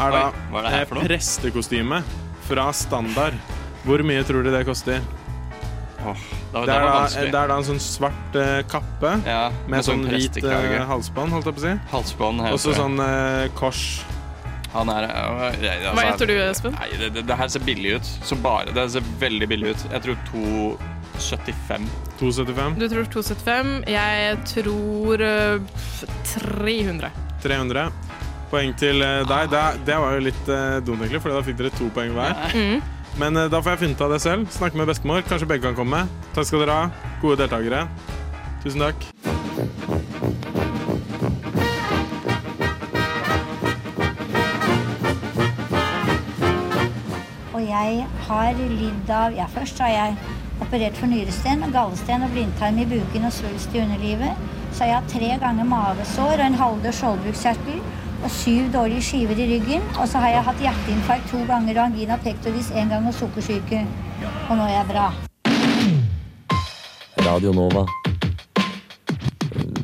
er 0.00 0.14
da 0.14 0.22
Oi, 0.30 0.62
er 0.62 0.78
eh, 0.86 0.94
prestekostyme 1.04 2.00
fra 2.48 2.70
Standard. 2.76 3.36
Hvor 3.84 4.00
mye 4.06 4.24
tror 4.24 4.44
du 4.46 4.52
det 4.54 4.64
koster? 4.68 5.04
Da- 6.04 6.64
det, 6.66 6.74
er 6.74 6.86
da, 6.86 7.08
det 7.08 7.34
er 7.34 7.48
da 7.52 7.56
en 7.60 7.66
sånn 7.66 7.80
svart 7.82 8.36
uh, 8.38 8.60
kappe 8.70 9.12
med 9.24 9.52
med 9.68 9.84
sånn 9.86 10.04
sånn 10.04 10.14
hvit 10.14 10.38
eh, 10.44 10.78
halsbånd, 10.88 11.32
holdt 11.36 11.46
jeg 11.50 11.54
på 11.58 11.60
å 11.62 11.66
si. 11.66 11.74
Halsbånd 11.92 12.40
Og 12.50 12.58
så 12.62 12.74
sånn 12.76 12.96
uh, 13.00 13.48
kors. 13.58 13.82
Han 14.72 14.88
er 14.92 15.02
jeg- 15.08 15.82
altså, 15.82 15.94
Hva 15.96 16.04
heter 16.12 16.26
du, 16.30 16.34
Espen? 16.44 16.76
Nei, 16.78 16.88
det, 17.00 17.08
det, 17.14 17.24
det 17.26 17.36
her 17.40 17.48
ser 17.50 17.60
billig 17.66 17.96
ut. 17.98 18.10
Så 18.24 18.36
bare 18.38 18.70
Det 18.76 18.84
ser 18.92 19.02
veldig 19.18 19.48
billig 19.50 19.72
ut. 19.74 19.86
Jeg 19.90 20.02
tror 20.04 20.16
275. 20.30 21.88
275? 22.20 22.78
Du 22.78 22.86
tror 22.88 23.04
275. 23.10 23.72
Jeg 23.90 24.38
tror 24.52 25.24
øh, 25.26 25.60
300. 26.24 27.10
300. 27.42 27.90
Poeng 28.50 28.72
til 28.78 28.98
deg. 29.02 29.50
Det, 29.50 29.64
det 29.86 29.98
var 30.02 30.16
jo 30.16 30.22
litt 30.26 30.46
dumt, 30.86 31.02
egentlig, 31.04 31.20
for 31.22 31.34
da 31.34 31.42
fikk 31.46 31.58
dere 31.60 31.70
to 31.76 31.86
poeng 31.94 32.14
hver. 32.16 32.34
Mm. 32.54 32.80
Men 33.18 33.36
eh, 33.36 33.50
da 33.50 33.60
får 33.60 33.74
jeg 33.74 33.82
finne 33.84 34.04
av 34.06 34.14
det 34.14 34.20
selv. 34.22 34.50
Snakke 34.54 34.78
med 34.78 34.90
bestemor. 34.90 35.24
Kanskje 35.28 35.48
begge 35.50 35.66
kan 35.68 35.78
komme. 35.78 36.04
Takk 36.36 36.48
skal 36.48 36.64
dere 36.64 36.76
ha. 36.76 37.08
Gode 37.22 37.42
deltakere. 37.42 37.86
Tusen 38.62 38.84
takk. 38.84 39.08
Og 47.54 47.62
jeg 47.66 48.04
har 48.28 48.60
lidd 48.60 49.10
av 49.14 49.34
Ja, 49.36 49.48
først 49.50 49.80
har 49.82 49.94
jeg 49.94 50.18
operert 50.60 50.98
for 51.00 51.08
nyresten, 51.10 51.64
gallesten 51.72 52.22
og 52.22 52.34
blindtarm 52.34 52.78
i 52.78 52.86
buken 52.88 53.26
og 53.26 53.32
svulst 53.34 53.74
i 53.74 53.80
underlivet. 53.82 54.44
Så 54.70 54.84
har 54.84 54.90
jeg 54.90 54.98
hatt 55.00 55.10
tre 55.14 55.30
ganger 55.42 55.66
mavesår 55.66 56.36
og 56.36 56.44
en 56.46 56.60
halvdød 56.60 56.96
skjoldbruskkjertel 57.00 57.80
og 58.20 58.30
syv 58.34 58.68
dårlige 58.74 59.02
skiver 59.04 59.38
i 59.40 59.48
ryggen. 59.54 59.82
Og 59.98 60.06
så 60.08 60.20
har 60.22 60.34
jeg 60.34 60.46
hatt 60.48 60.62
hjerteinfarkt 60.66 61.30
to 61.32 61.40
ganger 61.48 61.78
og 61.78 61.84
angina 61.88 62.18
pectoris 62.20 62.70
én 62.76 62.92
gang 62.92 63.08
og 63.08 63.16
sukkersyke. 63.16 63.82
Og 64.50 64.56
nå 64.58 64.68
er 64.68 64.76
jeg 64.78 64.86
bra. 64.92 65.08
Radio 67.26 67.52
Nova. 67.56 67.84
Eh, 69.56 69.76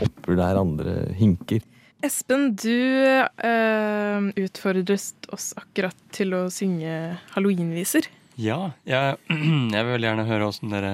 Hopper 0.00 0.36
der 0.40 0.60
andre 0.60 0.98
hinker. 1.18 1.62
Espen, 2.04 2.50
du 2.60 2.68
øh, 2.68 4.26
utfordret 4.44 5.30
oss 5.32 5.54
akkurat 5.56 5.96
til 6.12 6.34
å 6.36 6.46
synge 6.52 7.16
halloweenviser. 7.32 8.10
Ja, 8.40 8.72
jeg, 8.88 9.18
jeg 9.76 9.86
vil 9.86 10.06
gjerne 10.08 10.26
høre 10.26 10.48
åssen 10.48 10.72
dere, 10.72 10.90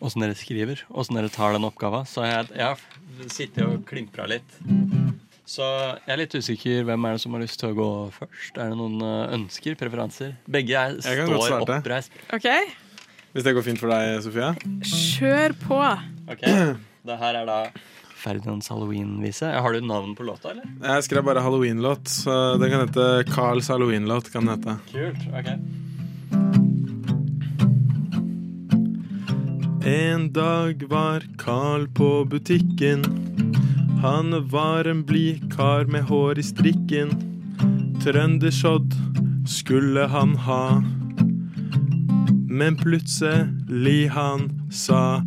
dere 0.00 0.36
skriver. 0.36 0.82
Åssen 0.92 1.16
dere 1.16 1.32
tar 1.32 1.56
den 1.56 1.64
oppgava. 1.68 2.02
Så 2.08 2.26
jeg, 2.26 2.50
jeg 2.52 2.66
har 2.66 3.30
sittet 3.32 3.64
og 3.64 3.86
klimpra 3.88 4.26
litt. 4.28 4.58
Så 5.48 5.64
jeg 5.64 6.12
er 6.14 6.20
litt 6.20 6.36
usikker. 6.36 6.84
Hvem 6.86 7.08
er 7.08 7.16
det 7.16 7.22
som 7.24 7.34
har 7.34 7.42
lyst 7.42 7.58
til 7.62 7.72
å 7.72 7.78
gå 7.78 7.88
først? 8.18 8.60
Er 8.60 8.74
det 8.74 8.78
noen 8.78 9.00
eh, 9.02 9.32
ønsker? 9.38 9.78
Preferanser? 9.80 10.36
Begge 10.46 10.76
er, 10.78 11.00
står 11.00 11.64
oppreist. 11.64 12.14
OK, 12.36 12.46
Hvis 13.32 13.46
det 13.46 13.56
går 13.56 13.66
fint 13.66 13.80
for 13.80 13.90
deg, 13.94 14.20
Sofia? 14.26 14.52
kjør 14.84 15.56
på. 15.64 15.80
Ok, 16.30 16.44
Det 17.08 17.16
her 17.24 17.40
er 17.40 17.48
da 17.48 17.60
Ferdinands 18.20 18.68
halloween-vise. 18.68 19.48
Har 19.48 19.72
du 19.72 19.80
navn 19.80 20.12
på 20.12 20.26
låta, 20.28 20.52
eller? 20.52 20.68
Jeg 20.84 21.06
skrev 21.08 21.24
bare 21.24 21.40
halloween-låt, 21.40 22.18
den 22.60 22.68
kan 22.68 22.82
hete 22.84 23.06
Carls 23.32 23.72
halloween-låt. 23.72 24.28
kan 24.28 24.44
den 24.44 24.58
hete. 24.58 24.76
Kult. 24.92 25.24
ok 25.32 25.88
En 29.90 30.32
dag 30.32 30.82
var 30.88 31.22
Carl 31.38 31.88
på 31.88 32.24
butikken. 32.24 33.04
Han 34.02 34.48
var 34.48 34.84
en 34.84 35.02
blid 35.04 35.52
kar 35.56 35.84
med 35.84 36.04
hår 36.06 36.38
i 36.38 36.42
strikken. 36.46 37.10
Trøndersodd 38.04 38.94
skulle 39.50 40.04
han 40.12 40.36
ha. 40.46 40.78
Men 42.46 42.78
plutselig 42.78 44.12
han 44.14 44.46
sa 44.70 45.24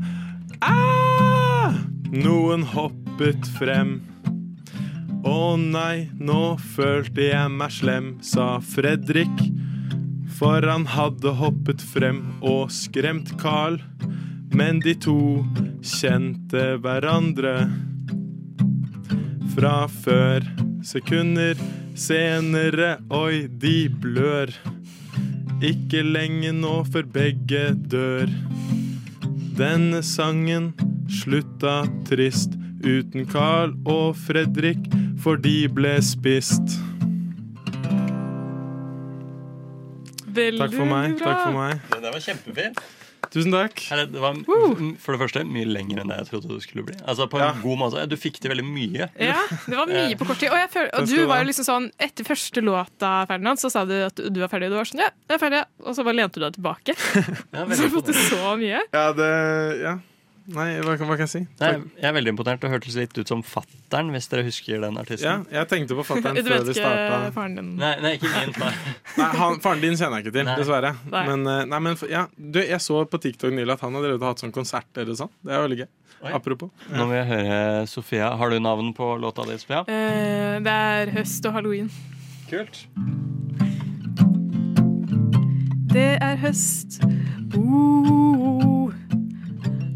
ah! 0.62 1.76
Noen 2.16 2.64
hoppet 2.64 3.50
frem. 3.60 3.98
Å 5.28 5.58
nei, 5.60 6.08
nå 6.16 6.56
følte 6.78 7.28
jeg 7.34 7.52
meg 7.60 7.76
slem, 7.82 8.14
sa 8.24 8.62
Fredrik. 8.64 9.44
For 10.40 10.64
han 10.64 10.88
hadde 10.96 11.36
hoppet 11.44 11.84
frem 11.84 12.24
og 12.40 12.72
skremt 12.72 13.36
Carl. 13.44 13.82
Men 14.54 14.80
de 14.80 14.94
to 14.96 15.18
kjente 15.82 16.78
hverandre. 16.84 17.56
fra 19.54 19.88
før. 19.88 20.42
Sekunder 20.84 21.56
senere, 21.96 22.98
oi, 23.14 23.46
de 23.48 23.88
blør. 24.02 24.50
Ikke 25.64 26.02
lenge 26.04 26.52
nå 26.58 26.72
før 26.90 27.06
begge 27.14 27.62
dør. 27.92 28.32
Denne 29.60 30.02
sangen 30.04 30.72
slutta 31.06 31.84
trist 32.10 32.58
uten 32.84 33.30
Carl 33.30 33.76
og 33.86 34.18
Fredrik, 34.26 34.90
for 35.22 35.38
de 35.38 35.68
ble 35.70 35.94
spist. 36.04 36.74
Veldig 40.34 40.60
Takk 40.66 40.74
for 40.74 40.90
meg. 40.90 41.18
bra. 41.20 41.30
Takk 41.30 41.46
for 41.46 41.58
meg. 41.62 41.80
Det 41.94 42.02
der 42.02 42.12
var 42.18 42.26
kjempefint. 42.26 42.84
Tusen 43.32 43.54
takk. 43.54 43.80
Eller, 43.94 44.10
Det 44.12 44.22
var 44.22 44.38
for 45.02 45.16
det 45.16 45.22
første 45.22 45.44
mye 45.48 45.68
lenger 45.70 46.02
enn 46.02 46.12
det 46.12 46.20
jeg 46.22 46.30
trodde 46.32 46.52
det 46.52 46.64
skulle 46.66 46.86
bli. 46.88 46.98
Altså 47.02 47.28
på 47.32 47.40
en 47.42 47.62
god 47.64 47.80
måte. 47.82 48.06
Du 48.12 48.18
fikk 48.20 48.40
til 48.44 48.54
veldig 48.54 48.66
mye. 48.68 49.10
Ja, 49.22 49.40
det 49.68 49.78
var 49.80 49.90
mye 49.92 50.18
på 50.20 50.28
kort 50.30 50.42
tid. 50.42 50.52
Og, 50.52 50.60
jeg 50.60 50.72
føler, 50.74 50.92
og 51.00 51.10
du 51.10 51.18
var 51.30 51.44
jo 51.44 51.50
liksom 51.50 51.68
sånn 51.68 51.90
Etter 52.04 52.28
første 52.28 52.64
låta, 52.64 53.12
Ferdinand, 53.30 53.62
så 53.62 53.72
sa 53.74 53.86
du 53.90 53.96
at 54.06 54.20
du 54.20 54.40
var 54.44 54.52
ferdig. 54.52 54.72
Du 54.74 54.78
var 54.80 54.90
sånn, 54.90 55.04
ja, 55.06 55.12
jeg 55.30 55.38
er 55.38 55.44
ferdig. 55.44 55.64
Og 55.84 55.96
så 55.98 56.06
bare 56.06 56.20
lente 56.20 56.40
du 56.42 56.46
deg 56.46 56.58
tilbake. 56.58 56.98
så 56.98 57.84
du 57.84 57.94
fått 57.94 58.12
til 58.12 58.20
så 58.28 58.58
mye. 58.60 58.84
Ja, 58.94 59.06
det 59.18 59.32
Ja. 59.84 60.00
Nei, 60.52 60.74
hva, 60.84 60.98
kan- 61.00 61.08
hva 61.08 61.16
kan 61.16 61.24
jeg 61.24 61.30
si? 61.32 61.40
Nei, 61.62 61.70
jeg 61.96 62.04
er 62.10 62.14
veldig 62.18 62.32
imponert. 62.34 62.60
Det 62.60 62.70
hørtes 62.70 62.98
litt 63.00 63.16
ut 63.18 63.30
som 63.32 63.42
Fattern, 63.48 64.10
hvis 64.12 64.28
dere 64.28 64.44
husker 64.44 64.82
den 64.84 64.98
Ja, 64.98 65.02
artisten. 65.06 65.46
jeg 65.54 65.68
tenkte 65.72 65.96
på 65.96 66.04
fatter'n 66.04 66.36
Du 66.40 66.42
før 66.44 66.58
vet 66.58 66.66
vi 66.68 66.74
ikke 66.74 66.82
starta. 66.84 67.32
faren 67.38 67.56
din? 67.56 67.70
Nei, 67.80 67.94
nei, 68.04 68.12
ikke 68.18 68.28
min 68.34 68.52
far. 68.58 68.76
Nei, 69.22 69.30
han, 69.40 69.60
Faren 69.64 69.80
din 69.86 69.96
kjenner 69.96 70.20
jeg 70.20 70.26
ikke 70.28 70.36
til, 70.36 70.46
Nei. 70.50 70.56
dessverre. 70.60 70.92
Nei. 71.14 71.24
Men, 71.30 71.48
eh, 71.48 71.64
nei, 71.72 71.80
men 71.88 71.96
ja, 72.12 72.26
du, 72.36 72.60
jeg 72.60 72.82
så 72.84 73.06
på 73.08 73.22
TikTok 73.24 73.56
nylig 73.56 73.72
at 73.78 73.86
han 73.88 73.96
har 73.96 74.04
drevet 74.10 74.28
hatt 74.28 74.44
sånn 74.44 74.52
konsert 74.52 75.00
eller 75.00 75.16
sånn. 75.16 75.32
Det 75.46 75.56
er 75.56 75.64
veldig 75.68 75.80
gøy. 75.86 75.88
Apropos. 76.34 76.70
Nå 76.92 77.08
vil 77.10 77.18
jeg 77.22 77.28
høre 77.32 77.88
Sofia. 77.92 78.30
Har 78.40 78.50
du 78.52 78.60
navn 78.64 78.94
på 78.96 79.14
låta 79.20 79.44
di, 79.48 79.58
Sofia? 79.60 79.82
Eh, 79.92 80.60
det 80.64 80.76
er 80.76 81.12
høst 81.18 81.46
og 81.48 81.56
halloween. 81.56 81.90
Kult. 82.52 82.84
Det 85.94 86.18
er 86.24 86.36
høst. 86.42 87.00
Oh, 87.54 88.73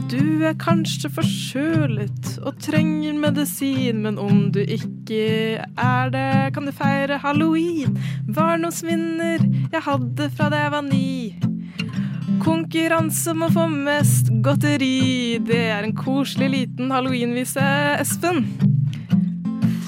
du 0.07 0.45
er 0.47 0.55
kanskje 0.59 1.09
forkjølet 1.11 2.37
og 2.45 2.59
trenger 2.63 3.17
medisin, 3.19 3.99
men 4.05 4.19
om 4.21 4.47
du 4.55 4.61
ikke 4.61 5.59
er 5.59 6.11
det, 6.13 6.53
kan 6.55 6.67
du 6.67 6.71
feire 6.75 7.19
halloween. 7.19 7.97
Barndomsminner 8.31 9.43
jeg 9.73 9.83
hadde 9.83 10.29
fra 10.37 10.49
da 10.53 10.63
jeg 10.63 10.73
var 10.75 10.85
ni. 10.87 11.35
Konkurranse 12.43 13.33
om 13.33 13.47
å 13.47 13.51
få 13.51 13.67
mest 13.73 14.31
godteri. 14.45 15.39
Det 15.43 15.63
er 15.75 15.83
en 15.83 15.95
koselig 15.97 16.51
liten 16.53 16.93
halloweenvise, 16.93 17.67
Espen. 17.99 18.45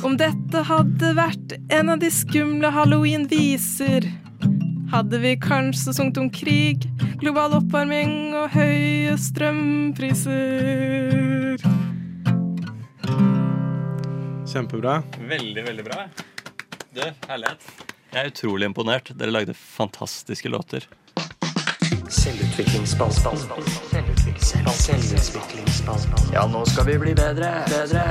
Om 0.03 0.15
dette 0.20 0.63
hadde 0.67 1.13
vært 1.15 1.55
en 1.76 1.93
av 1.95 2.03
de 2.03 2.11
skumle 2.11 2.72
halloweenviser, 2.76 4.07
hadde 4.92 5.18
vi 5.22 5.36
kanskje 5.42 5.94
sunget 5.94 6.18
om 6.18 6.30
krig, 6.34 6.88
global 7.22 7.54
oppvarming 7.60 8.36
og 8.38 8.50
høye 8.54 9.18
strømpriser. 9.20 10.40
Kjempebra. 14.50 15.04
Veldig, 15.30 15.64
veldig 15.66 15.84
bra. 15.86 16.08
Du, 16.96 17.04
herlighet. 17.30 17.62
Jeg 18.10 18.20
er 18.24 18.28
utrolig 18.32 18.66
imponert. 18.66 19.12
Dere 19.14 19.32
lagde 19.32 19.54
fantastiske 19.54 20.50
låter. 20.50 20.88
Selvutviklingsspalten. 22.10 23.38
Selvutviklingsspalten. 24.74 26.34
Ja, 26.34 26.48
nå 26.50 26.66
skal 26.66 26.86
vi 26.90 26.98
bli 27.06 27.14
bedre. 27.14 27.54
Bedre. 27.70 28.04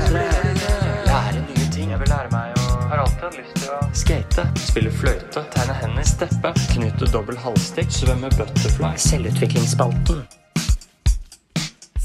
Lære 1.10 1.42
nye 1.42 1.66
ting. 1.74 1.90
Jeg 1.90 1.98
vil 2.04 2.08
lære 2.14 2.30
meg 2.30 2.54
å 2.54 2.67
Har 2.88 2.98
alltid 2.98 3.34
lyst 3.36 3.56
til 3.60 3.68
å 3.68 3.78
skate. 3.92 4.42
Spille 4.64 4.88
fløyte. 4.88 5.42
Tegne 5.52 5.74
hender. 5.76 6.06
Steppe. 6.08 6.54
Knytte 6.72 7.04
dobbel 7.12 7.36
halvstikk. 7.36 7.90
Svømme 7.92 8.30
butterfly. 8.32 8.94
Selvutviklingsspalten. 9.02 10.22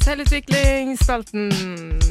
Selvutviklingsspalten. 0.02 1.48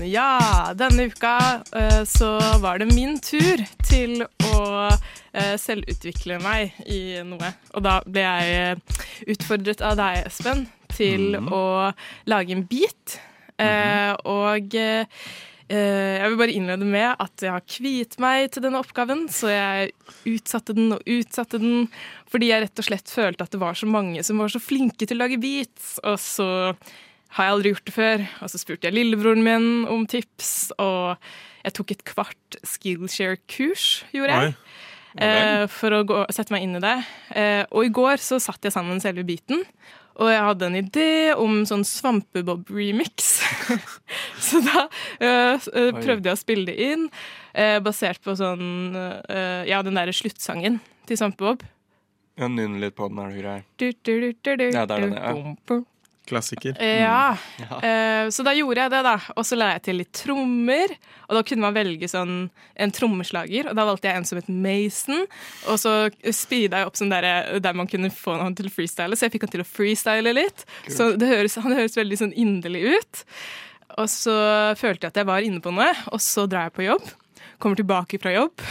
Ja, 0.08 0.72
denne 0.80 1.10
uka 1.12 1.34
eh, 1.76 2.00
så 2.08 2.30
var 2.64 2.80
det 2.80 2.88
min 2.94 3.20
tur 3.20 3.60
til 3.84 4.24
å 4.24 4.64
eh, 4.88 5.54
selvutvikle 5.60 6.40
meg 6.40 6.72
i 6.88 7.20
noe. 7.28 7.52
Og 7.76 7.84
da 7.84 7.98
ble 8.08 8.24
jeg 8.24 8.56
eh, 8.56 9.06
utfordret 9.36 9.84
av 9.84 10.00
deg, 10.00 10.24
Espen, 10.32 10.64
til 10.96 11.36
mm. 11.36 11.52
å 11.52 11.64
lage 12.32 12.56
en 12.56 12.64
beat. 12.72 13.20
Mm. 13.62 14.16
og 14.26 14.74
jeg 15.72 16.28
vil 16.28 16.38
bare 16.40 16.54
innlede 16.56 16.86
med 16.88 17.22
at 17.22 17.44
jeg 17.44 17.54
har 17.54 17.64
kviet 17.64 18.18
meg 18.20 18.50
til 18.52 18.64
denne 18.64 18.80
oppgaven, 18.82 19.24
så 19.32 19.50
jeg 19.52 19.92
utsatte 20.28 20.74
den 20.76 20.96
og 20.96 21.06
utsatte 21.08 21.60
den 21.62 21.86
fordi 22.32 22.50
jeg 22.50 22.64
rett 22.66 22.82
og 22.82 22.86
slett 22.86 23.12
følte 23.12 23.46
at 23.46 23.54
det 23.54 23.60
var 23.62 23.78
så 23.78 23.88
mange 23.88 24.24
som 24.26 24.40
var 24.40 24.52
så 24.52 24.60
flinke 24.62 25.08
til 25.08 25.18
å 25.18 25.24
lage 25.24 25.40
beats. 25.40 25.94
Og 26.04 26.18
så 26.20 26.48
har 27.36 27.48
jeg 27.48 27.56
aldri 27.56 27.72
gjort 27.72 27.88
det 27.88 27.96
før. 27.96 28.24
Og 28.44 28.52
så 28.52 28.60
spurte 28.60 28.88
jeg 28.88 28.96
lillebroren 28.96 29.44
min 29.44 29.68
om 29.90 30.06
tips, 30.10 30.72
og 30.82 31.16
jeg 31.62 31.76
tok 31.78 31.94
et 31.94 32.06
kvart 32.08 32.58
Skillshare-kurs, 32.66 33.86
gjorde 34.12 34.38
jeg. 34.38 34.56
Eh, 35.20 35.66
for 35.68 35.92
å 35.92 36.04
gå, 36.08 36.22
sette 36.32 36.54
meg 36.54 36.64
inn 36.66 36.78
i 36.78 36.82
det. 36.82 36.96
Eh, 37.36 37.62
og 37.70 37.86
i 37.86 37.92
går 37.92 38.22
så 38.22 38.40
satt 38.42 38.64
jeg 38.64 38.74
sammen 38.74 39.00
selve 39.02 39.24
beaten. 39.28 39.64
Og 40.20 40.28
jeg 40.32 40.42
hadde 40.44 40.68
en 40.68 40.78
idé 40.80 41.10
om 41.38 41.62
sånn 41.68 41.84
Svampebob-remix. 41.88 43.30
så 44.46 44.60
da 44.66 44.86
eh, 45.18 45.68
prøvde 45.96 46.28
jeg 46.28 46.36
å 46.36 46.40
spille 46.40 46.68
det 46.68 46.76
inn, 46.90 47.06
eh, 47.54 47.78
basert 47.84 48.20
på 48.24 48.36
sånn 48.38 48.96
Ja, 49.68 49.80
den 49.84 49.96
derre 49.96 50.12
sluttsangen 50.16 50.80
til 51.08 51.20
Svampebob. 51.20 51.64
Ja, 52.40 52.48
Nynn 52.48 52.78
litt 52.80 52.96
på 52.96 53.08
den, 53.12 53.20
er 53.20 53.32
du 53.32 53.40
grei. 53.42 53.58
Du, 53.76 53.88
du, 53.92 54.12
du, 54.20 54.28
du, 54.32 54.52
du, 54.56 54.68
Ja, 54.72 54.86
det 54.88 54.96
er 54.96 55.08
den, 55.08 55.16
ja. 55.18 55.82
Klassiker. 56.28 56.76
Ja. 56.78 57.34
Ja. 57.58 57.78
Eh, 57.82 58.28
så 58.30 58.44
da 58.46 58.52
gjorde 58.54 58.84
jeg 58.84 58.92
det, 58.94 59.00
da. 59.06 59.16
Og 59.34 59.46
så 59.46 59.58
la 59.58 59.72
jeg 59.74 59.82
til 59.88 59.98
litt 59.98 60.12
trommer. 60.14 60.94
Og 61.26 61.34
da 61.38 61.42
kunne 61.48 61.64
man 61.64 61.74
velge 61.74 62.08
sånn 62.10 62.36
en 62.76 62.94
trommeslager, 62.94 63.70
og 63.70 63.78
da 63.78 63.86
valgte 63.88 64.10
jeg 64.10 64.20
en 64.20 64.28
som 64.28 64.38
het 64.38 64.50
Mason. 64.52 65.24
Og 65.72 65.80
så 65.80 65.94
speeda 66.34 66.82
jeg 66.82 66.90
opp 66.90 67.00
sånn 67.00 67.12
der, 67.12 67.26
der 67.64 67.76
man 67.78 67.90
kunne 67.90 68.12
få 68.14 68.36
han 68.38 68.56
til 68.58 68.68
å 68.68 68.74
freestyle, 68.74 69.16
så 69.18 69.26
jeg 69.26 69.36
fikk 69.36 69.48
han 69.48 69.54
til 69.56 69.64
å 69.64 69.68
freestyle 69.68 70.36
litt. 70.36 70.66
Cool. 70.84 70.96
Så 70.98 71.10
det 71.18 71.30
høres, 71.32 71.58
han 71.64 71.74
høres 71.74 71.98
veldig 71.98 72.20
sånn 72.20 72.36
inderlig 72.38 72.84
ut. 72.94 73.24
Og 74.00 74.08
så 74.12 74.36
følte 74.80 75.08
jeg 75.08 75.12
at 75.12 75.20
jeg 75.22 75.28
var 75.28 75.44
inne 75.44 75.62
på 75.64 75.74
noe, 75.74 75.90
og 76.12 76.22
så 76.22 76.46
drar 76.50 76.70
jeg 76.70 76.76
på 76.78 76.86
jobb. 76.86 77.10
Kommer 77.62 77.80
tilbake 77.80 78.20
fra 78.22 78.34
jobb. 78.34 78.62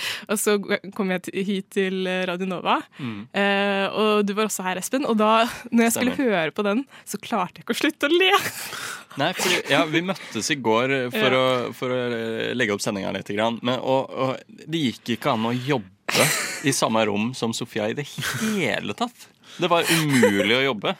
Og 0.30 0.38
så 0.40 0.54
kom 0.96 1.10
jeg 1.12 1.44
hit 1.46 1.68
til 1.76 2.06
Radio 2.28 2.46
Nova. 2.48 2.78
Mm. 2.98 3.26
Eh, 3.36 3.86
og 3.92 4.22
du 4.26 4.32
var 4.38 4.48
også 4.48 4.64
her, 4.66 4.80
Espen. 4.80 5.04
Og 5.08 5.16
da 5.20 5.44
når 5.70 5.82
jeg 5.88 5.92
skulle 5.96 6.14
Stemmer. 6.16 6.32
høre 6.32 6.54
på 6.56 6.64
den, 6.66 6.84
så 7.08 7.20
klarte 7.20 7.60
jeg 7.60 7.66
ikke 7.66 7.76
å 7.76 7.80
slutte 7.82 8.08
å 8.08 8.12
le. 8.14 8.30
Nei, 9.20 9.28
fordi, 9.36 9.58
ja, 9.68 9.82
Vi 9.92 10.00
møttes 10.08 10.48
i 10.54 10.56
går 10.56 10.94
for, 11.12 11.28
Ja. 11.36 11.42
å, 11.42 11.72
for 11.76 11.92
å 11.92 11.98
legge 12.56 12.72
opp 12.72 12.80
sendinga 12.84 13.12
litt. 13.12 13.28
Grann. 13.36 13.58
Men, 13.62 13.78
og, 13.84 14.08
og 14.10 14.64
det 14.64 14.80
gikk 14.86 15.16
ikke 15.18 15.34
an 15.36 15.44
å 15.50 15.52
jobbe 15.52 16.26
i 16.68 16.72
samme 16.76 17.04
rom 17.08 17.30
som 17.36 17.52
Sofia 17.56 17.86
i 17.92 17.94
det 17.96 18.06
hele 18.08 18.92
tatt. 18.96 19.28
Det 19.60 19.68
var 19.68 19.84
umulig 19.92 20.56
å 20.56 20.64
jobbe. 20.70 20.94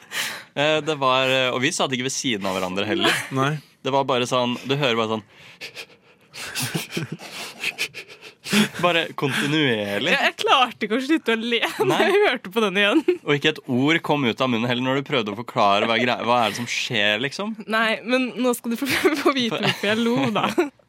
Eh, 0.53 0.77
Det 0.85 0.95
var, 1.01 1.25
og 1.55 1.59
vi 1.65 1.71
satt 1.73 1.91
ikke 1.97 2.05
ved 2.05 2.13
siden 2.13 2.45
av 2.45 2.53
hverandre 2.59 2.85
heller. 2.85 3.13
Nei. 3.33 3.55
Det 3.83 3.91
var 3.91 4.05
bare 4.07 4.23
sånn 4.29 4.53
Du 4.69 4.77
hører 4.79 4.95
bare 4.95 5.17
sånn 5.17 5.25
Bare 8.83 9.05
kontinuerlig. 9.19 10.11
Jeg, 10.13 10.29
jeg 10.29 10.37
klarte 10.43 10.87
ikke 10.87 10.99
å 10.99 11.03
slutte 11.03 11.35
å 11.35 11.39
le 11.39 11.61
når 11.89 12.03
jeg 12.05 12.21
hørte 12.27 12.53
på 12.53 12.63
den 12.65 12.79
igjen. 12.83 13.03
Og 13.23 13.33
ikke 13.37 13.53
et 13.55 13.63
ord 13.65 14.01
kom 14.05 14.27
ut 14.27 14.43
av 14.43 14.51
munnen 14.53 14.69
heller 14.69 14.85
når 14.85 15.01
du 15.01 15.09
prøvde 15.09 15.33
å 15.35 15.39
forklare 15.39 15.89
hva, 15.89 15.97
hva 16.27 16.39
er 16.43 16.53
det 16.53 16.59
som 16.61 16.69
skjer, 16.69 17.19
liksom. 17.23 17.55
Nei, 17.71 17.99
men 18.05 18.31
nå 18.39 18.53
skal 18.57 18.75
du 18.75 18.79
få, 18.79 18.89
få 19.23 19.35
vite 19.35 19.59
hvorfor 19.59 19.91
jeg 19.93 20.01
lo, 20.03 20.17
da. 20.35 20.47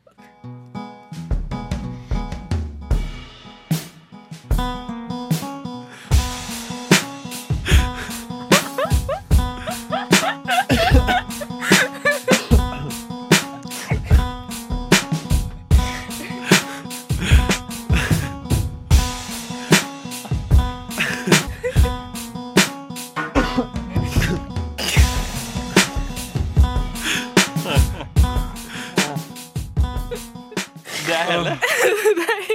hele. 31.35 31.57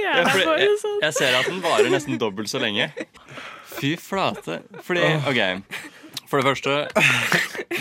Ja, 0.00 0.24
er 0.24 0.44
bare 0.44 0.58
jeg, 0.58 0.76
sånn. 0.80 0.96
jeg 1.04 1.14
ser 1.14 1.34
at 1.38 1.46
den 1.46 1.60
varer 1.62 1.90
nesten 1.92 2.16
dobbelt 2.18 2.50
så 2.50 2.58
lenge. 2.62 2.88
Fy 3.76 3.92
flate. 4.00 4.56
Fordi, 4.82 5.04
OK. 5.30 5.40
For 6.30 6.40
det 6.40 6.46
første, 6.46 6.74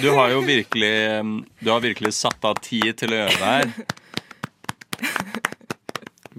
du 0.02 0.08
har 0.18 0.32
jo 0.34 0.40
virkelig 0.46 0.92
Du 1.62 1.70
har 1.72 1.82
virkelig 1.84 2.12
satt 2.18 2.46
av 2.50 2.58
tid 2.66 2.94
til 3.02 3.14
å 3.14 3.20
gjøre 3.24 3.38
det 3.38 3.50
her. 3.50 3.66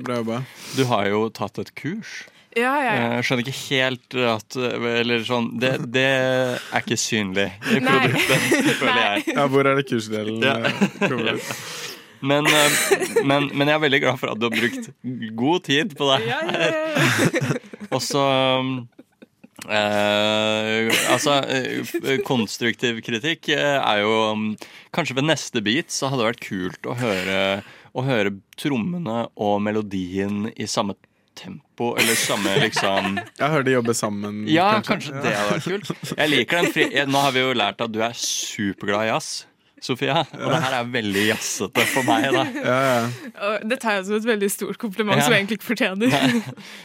Bra 0.01 0.21
jobba. 0.21 0.39
Du 0.77 0.85
har 0.91 1.09
jo 1.11 1.25
tatt 1.35 1.59
et 1.63 1.73
kurs. 1.79 2.21
Ja, 2.57 2.73
ja, 2.83 2.95
ja. 2.95 3.11
Jeg 3.19 3.27
skjønner 3.29 3.45
ikke 3.47 3.59
helt 3.69 4.15
at 4.27 4.57
Eller 4.59 5.21
sånn 5.23 5.53
Det, 5.63 5.69
det 5.95 6.03
er 6.03 6.81
ikke 6.81 6.97
synlig 6.99 7.45
i 7.71 7.79
produktet, 7.79 8.49
føler 8.81 8.99
jeg. 9.05 9.27
Ja, 9.37 9.45
hvor 9.53 9.69
er 9.71 9.79
det 9.79 9.85
kursdelen? 9.87 10.41
Ja. 10.43 10.57
eh, 10.67 10.75
kommer 11.05 11.37
ut? 11.39 11.53
Men, 12.21 12.47
eh, 12.47 12.79
men, 13.25 13.49
men 13.55 13.69
jeg 13.71 13.77
er 13.77 13.85
veldig 13.85 14.01
glad 14.05 14.21
for 14.21 14.33
at 14.33 14.41
du 14.41 14.49
har 14.49 14.57
brukt 14.57 14.91
god 15.41 15.67
tid 15.69 15.95
på 15.99 16.09
det. 16.13 16.21
Ja. 16.29 16.41
Og 17.95 18.03
så 18.05 18.25
eh, 19.69 20.91
Altså, 21.11 21.41
eh, 21.49 22.21
konstruktiv 22.27 23.01
kritikk 23.07 23.51
eh, 23.55 23.77
er 23.81 24.03
jo 24.05 24.17
um, 24.33 24.49
Kanskje 24.95 25.17
ved 25.19 25.29
neste 25.29 25.63
beat 25.65 25.93
så 25.95 26.11
hadde 26.11 26.23
det 26.23 26.31
vært 26.33 26.49
kult 26.49 26.91
å 26.91 26.97
høre, 26.99 27.39
å 27.93 28.05
høre 28.07 28.35
trommene 28.61 29.25
og 29.41 29.61
melodien 29.65 30.51
i 30.55 30.69
samme 30.71 30.97
tempo, 31.41 31.95
eller 31.97 32.19
samme 32.19 32.57
liksom 32.61 33.17
Jeg 33.17 33.49
hører 33.53 33.67
de 33.67 33.77
jobber 33.77 33.97
sammen. 33.97 34.43
Ja, 34.51 34.73
kanskje 34.85 35.15
det 35.23 35.33
hadde 35.33 35.57
vært 35.57 35.69
kult. 35.69 35.93
Jeg 36.17 36.33
liker 36.35 36.61
den 36.61 36.75
fri... 36.75 36.89
Nå 37.09 37.23
har 37.25 37.37
vi 37.37 37.45
jo 37.45 37.55
lært 37.57 37.81
at 37.85 37.95
du 37.95 38.03
er 38.05 38.17
superglad 38.19 39.07
i 39.09 39.13
jazz. 39.13 39.31
Sofia. 39.81 40.19
Og 40.37 40.51
det 40.53 40.59
her 40.63 40.75
er 40.81 40.85
veldig 40.93 41.23
jazzete 41.31 41.81
for 41.95 42.03
meg, 42.05 42.27
da. 42.35 42.43
Og 43.49 43.55
det 43.71 43.79
tar 43.81 43.93
jeg 43.99 44.05
som 44.11 44.17
et 44.19 44.27
veldig 44.29 44.51
stort 44.53 44.77
kompliment 44.83 45.17
Ja. 45.17 45.23
som 45.25 45.33
jeg 45.33 45.39
egentlig 45.45 45.57
ikke 45.61 45.71
fortjener. 45.71 46.09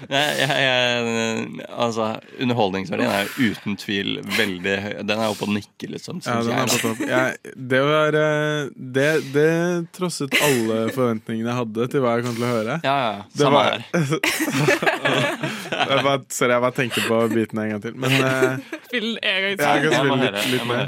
Jeg, 0.10 0.28
jeg, 0.40 1.66
altså, 1.76 2.06
underholdningsverdien 2.40 3.12
er 3.12 3.26
uten 3.38 3.76
tvil 3.82 4.10
veldig 4.38 4.76
høy. 4.86 4.94
Den 5.10 5.20
er 5.20 5.28
oppe 5.34 5.44
og 5.48 5.52
nikker, 5.58 5.88
liksom. 5.96 6.16
Ja, 6.26 6.32
den 6.46 6.52
er 6.56 6.60
jeg, 6.64 6.70
på 6.72 6.78
topp. 6.88 7.00
Jeg, 7.10 7.26
det, 7.74 7.82
var, 7.90 8.10
eh, 8.22 8.62
det, 9.00 9.10
det 9.36 9.50
trosset 9.98 10.32
alle 10.46 10.78
forventningene 10.96 11.50
jeg 11.52 11.60
hadde 11.62 11.82
til 11.96 12.00
hva 12.06 12.12
jeg 12.18 12.24
kom 12.30 12.36
til 12.40 12.48
å 12.48 12.54
høre. 12.54 12.76
Ja, 12.88 12.96
ja, 12.96 13.14
Det 13.36 13.42
samme 13.44 13.60
var- 13.60 13.84
jeg 15.90 16.00
bare, 16.06 16.22
sorry, 16.30 16.52
jeg 16.56 16.62
bare 16.66 16.78
tenkte 16.80 17.00
på 17.10 17.16
biten 17.36 17.58
en 17.66 17.70
gang 17.76 17.82
til. 17.84 17.94
Men 18.00 18.12
eh, 18.22 18.54
Spill 18.88 19.10
en 19.20 19.40
gang 19.44 19.54
til. 19.60 19.68
jeg 19.68 19.78
kan 19.84 19.92
spille 20.00 20.18
litt, 20.24 20.40
litt 20.56 20.66
mer. 20.72 20.88